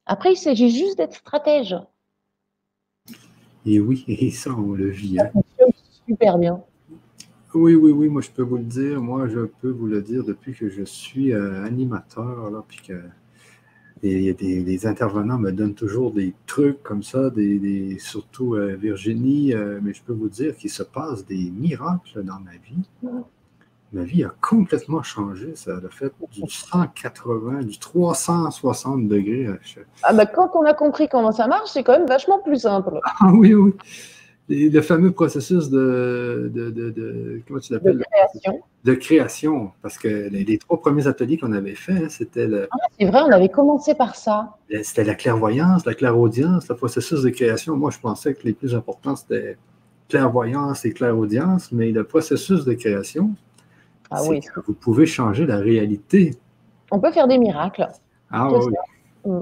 [0.06, 1.76] Après, il s'agit juste d'être stratège.
[3.66, 5.20] Et oui, et ça, on le vit.
[5.20, 5.30] Hein.
[6.12, 6.62] Super bien.
[7.54, 9.02] Oui, oui, oui, moi je peux vous le dire.
[9.02, 13.02] Moi, je peux vous le dire depuis que je suis euh, animateur, là, puis que
[14.02, 19.94] des, intervenants me donnent toujours des trucs comme ça, des, surtout euh, Virginie, euh, mais
[19.94, 22.90] je peux vous dire qu'il se passe des miracles dans ma vie.
[23.94, 25.54] Ma vie a complètement changé.
[25.56, 29.48] Ça a fait du 180, du 360 degrés.
[30.04, 33.00] Ah ben, quand on a compris comment ça marche, c'est quand même vachement plus simple.
[33.04, 33.74] Ah oui, oui
[34.50, 36.52] le fameux processus de,
[37.48, 37.98] comment tu l'appelles?
[37.98, 38.62] De création.
[38.84, 42.68] De création, parce que les, trois premiers ateliers qu'on avait faits, hein, c'était le.
[42.72, 44.58] Ah, c'est vrai, on avait commencé par ça.
[44.84, 47.78] C'était la clairvoyance, la clairaudience, le processus de création.
[47.78, 49.58] Moi, je pensais que les plus importants, c'était
[50.10, 53.32] clairvoyance et clairaudience, mais le processus de création,
[54.10, 54.42] ah, oui.
[54.42, 56.36] que vous pouvez changer la réalité.
[56.92, 57.88] On peut faire des miracles.
[58.30, 58.74] Ah oui.
[59.26, 59.40] Mm.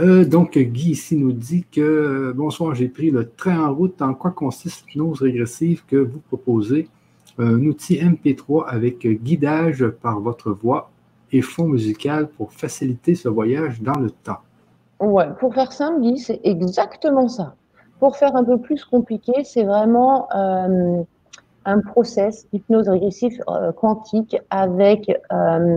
[0.00, 4.00] Euh, donc, Guy ici nous dit que euh, bonsoir, j'ai pris le train en route.
[4.00, 6.88] En quoi consiste l'hypnose régressive que vous proposez?
[7.38, 10.90] Un outil MP3 avec guidage par votre voix
[11.32, 14.40] et fond musical pour faciliter ce voyage dans le temps.
[15.00, 17.54] Ouais, pour faire simple, Guy, c'est exactement ça.
[17.98, 21.02] Pour faire un peu plus compliqué, c'est vraiment euh,
[21.64, 25.76] un process d'hypnose régressif euh, quantique avec euh,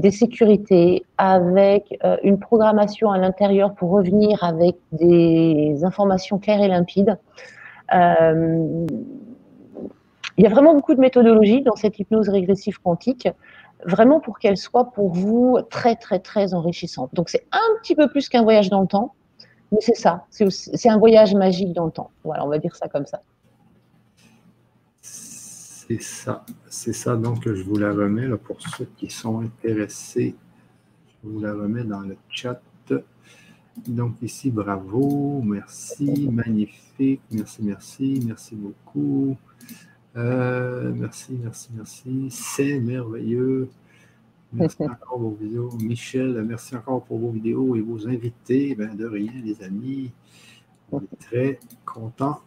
[0.00, 6.68] des sécurités, avec euh, une programmation à l'intérieur pour revenir avec des informations claires et
[6.68, 7.18] limpides.
[7.92, 8.86] il
[10.38, 13.28] y a vraiment beaucoup de méthodologies dans cette hypnose régressive quantique,
[13.86, 17.10] vraiment pour qu'elle soit pour vous très très très enrichissante.
[17.14, 19.14] Donc c'est un petit peu plus qu'un voyage dans le temps,
[19.72, 22.10] mais c'est ça, c'est un voyage magique dans le temps.
[22.22, 23.22] Voilà, on va dire ça comme ça.
[25.92, 26.46] C'est ça.
[26.68, 27.16] C'est ça.
[27.16, 30.34] Donc, je vous la remets là, pour ceux qui sont intéressés.
[31.22, 32.62] Je vous la remets dans le chat.
[33.86, 35.42] Donc, ici, bravo.
[35.42, 36.28] Merci.
[36.30, 37.20] Magnifique.
[37.30, 38.22] Merci, merci.
[38.26, 39.36] Merci beaucoup.
[40.16, 42.28] Euh, merci, merci, merci.
[42.30, 43.68] C'est merveilleux.
[44.52, 45.70] Merci encore pour vos vidéos.
[45.78, 48.74] Michel, merci encore pour vos vidéos et vos invités.
[48.74, 50.10] Ben, de rien, les amis.
[50.90, 52.40] On est très contents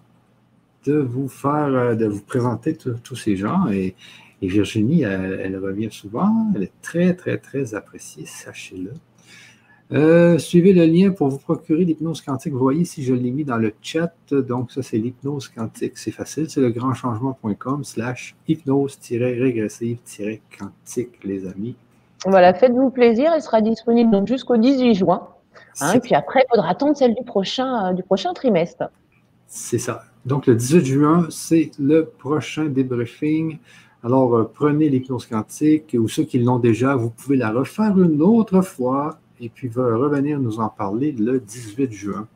[0.86, 3.68] de vous faire, euh, de vous présenter tous ces gens.
[3.72, 3.96] Et,
[4.42, 6.52] Et Virginie, elle, revient souvent.
[6.56, 8.92] Elle est très, très, très appréciée, sachez-le.
[9.92, 12.52] Euh, suivez le lien pour vous procurer l'hypnose quantique.
[12.54, 14.14] Vous voyez si je l'ai mis dans le chat.
[14.32, 15.98] Donc, ça, c'est l'hypnose quantique.
[15.98, 16.50] C'est facile.
[16.50, 21.76] C'est le grandchangement.com slash hypnose-régressive-quantique, les amis.
[22.26, 23.32] Voilà, faites-vous plaisir.
[23.34, 25.28] Elle sera disponible jusqu'au 18 juin.
[25.82, 28.90] Hein, et puis après, il faudra attendre celle du prochain, euh, du prochain trimestre.
[29.48, 30.02] C'est ça.
[30.26, 33.58] Donc, le 18 juin, c'est le prochain débriefing.
[34.04, 38.22] Alors, euh, prenez l'hypnose quantique ou ceux qui l'ont déjà, vous pouvez la refaire une
[38.22, 42.28] autre fois et puis revenir nous en parler le 18 juin.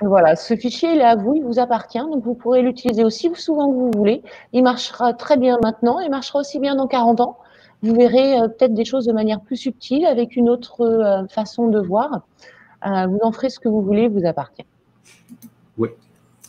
[0.00, 3.30] Voilà, ce fichier, il est à vous, il vous appartient, donc vous pourrez l'utiliser aussi
[3.34, 4.22] souvent que vous voulez.
[4.52, 7.38] Il marchera très bien maintenant, il marchera aussi bien dans 40 ans.
[7.82, 11.66] Vous verrez euh, peut-être des choses de manière plus subtile, avec une autre euh, façon
[11.68, 12.22] de voir.
[12.86, 14.64] Euh, vous en ferez ce que vous voulez, il vous appartient.
[15.76, 15.88] Oui,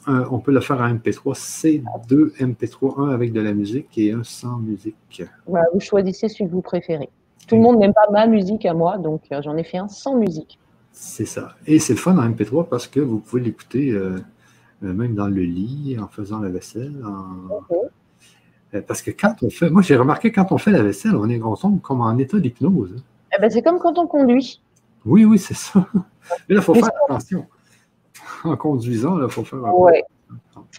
[0.07, 1.33] on peut le faire en MP3.
[1.35, 5.23] C'est deux MP3, un avec de la musique et un sans musique.
[5.45, 7.09] Voilà, vous choisissez celui que vous préférez.
[7.49, 9.87] Tout le monde n'aime pas ma musique à moi, donc euh, j'en ai fait un
[9.87, 10.59] sans musique.
[10.91, 11.55] C'est ça.
[11.65, 14.19] Et c'est le fun en MP3 parce que vous pouvez l'écouter euh,
[14.83, 16.93] euh, même dans le lit, en faisant la vaisselle.
[18.87, 21.41] Parce que quand on fait, moi j'ai remarqué quand on fait la vaisselle, on est
[21.41, 23.03] on tombe comme en état d'hypnose.
[23.35, 24.61] Eh ben, c'est comme quand on conduit.
[25.05, 25.87] Oui, oui, c'est ça.
[26.47, 27.47] Mais là, il faut faire attention.
[28.43, 29.59] En conduisant, il faut faire.
[29.77, 30.03] Ouais.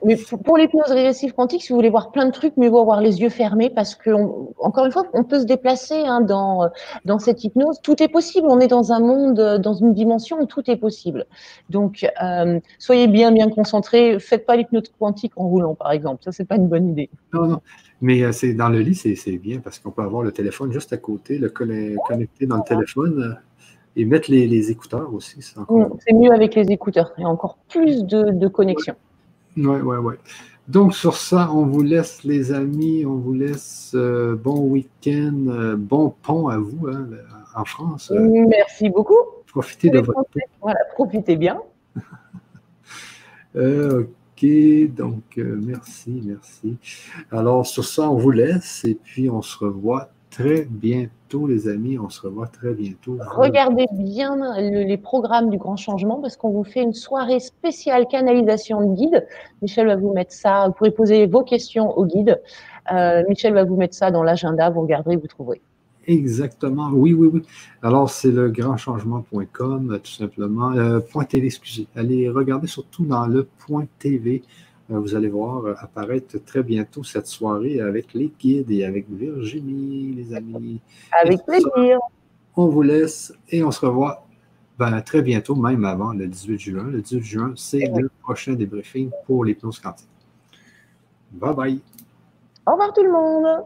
[0.05, 3.01] Mais pour l'hypnose régressive quantique, si vous voulez voir plein de trucs, mieux vaut avoir
[3.01, 4.11] les yeux fermés parce que,
[4.59, 6.71] encore une fois, on peut se déplacer hein, dans,
[7.05, 7.81] dans cette hypnose.
[7.83, 8.47] Tout est possible.
[8.51, 11.27] On est dans un monde, dans une dimension où tout est possible.
[11.69, 14.19] Donc, euh, soyez bien, bien concentrés.
[14.21, 16.23] Faites pas l'hypnose quantique en roulant, par exemple.
[16.23, 17.11] Ça, c'est pas une bonne idée.
[17.35, 17.61] Non, non.
[18.01, 20.93] Mais euh, c'est dans le lit, c'est bien parce qu'on peut avoir le téléphone juste
[20.93, 23.35] à côté, le connecter dans le téléphone euh,
[23.97, 25.39] et mettre les, écouteurs aussi.
[25.69, 27.13] Mm, c'est mieux avec les écouteurs.
[27.19, 28.95] Il y a encore plus de, de connexion.
[29.57, 30.15] Oui, oui, oui.
[30.71, 35.75] Donc, sur ça, on vous laisse, les amis, on vous laisse euh, bon week-end, euh,
[35.77, 37.09] bon pont à vous hein,
[37.57, 38.13] en France.
[38.17, 39.19] Merci beaucoup.
[39.49, 40.23] Profitez de votre.
[40.61, 41.61] Voilà, profitez bien.
[43.57, 44.47] Euh, ok,
[44.95, 46.77] donc merci, merci.
[47.33, 51.99] Alors, sur ça, on vous laisse et puis on se revoit très bientôt, les amis.
[51.99, 53.19] On se revoit très bientôt.
[53.37, 58.81] Regardez bien les programmes du Grand Changement parce qu'on vous fait une soirée spéciale canalisation
[58.81, 59.27] de guide.
[59.63, 60.67] Michel va vous mettre ça.
[60.69, 62.41] Vous pourrez poser vos questions au guide.
[62.93, 64.71] Euh, Michel va vous mettre ça dans l'agenda.
[64.71, 65.61] Vous regarderez, vous trouverez.
[66.07, 66.91] Exactement.
[66.93, 67.43] Oui, oui, oui.
[67.83, 70.73] Alors, c'est le grandchangement.com, tout simplement.
[70.73, 71.87] Euh, point TV, excusez.
[71.95, 74.43] Allez regarder surtout dans le point TV.
[74.91, 79.09] Euh, vous allez voir euh, apparaître très bientôt cette soirée avec les guides et avec
[79.09, 80.81] Virginie, les amis.
[81.13, 81.99] Avec plaisir.
[82.57, 84.27] On vous laisse et on se revoit
[84.79, 86.85] ben, très bientôt, même avant le 18 juin.
[86.85, 90.09] Le 18 juin, c'est le prochain débriefing pour l'hypnose quantique.
[91.33, 91.81] Bye bye.
[92.67, 93.65] Au revoir tout le monde.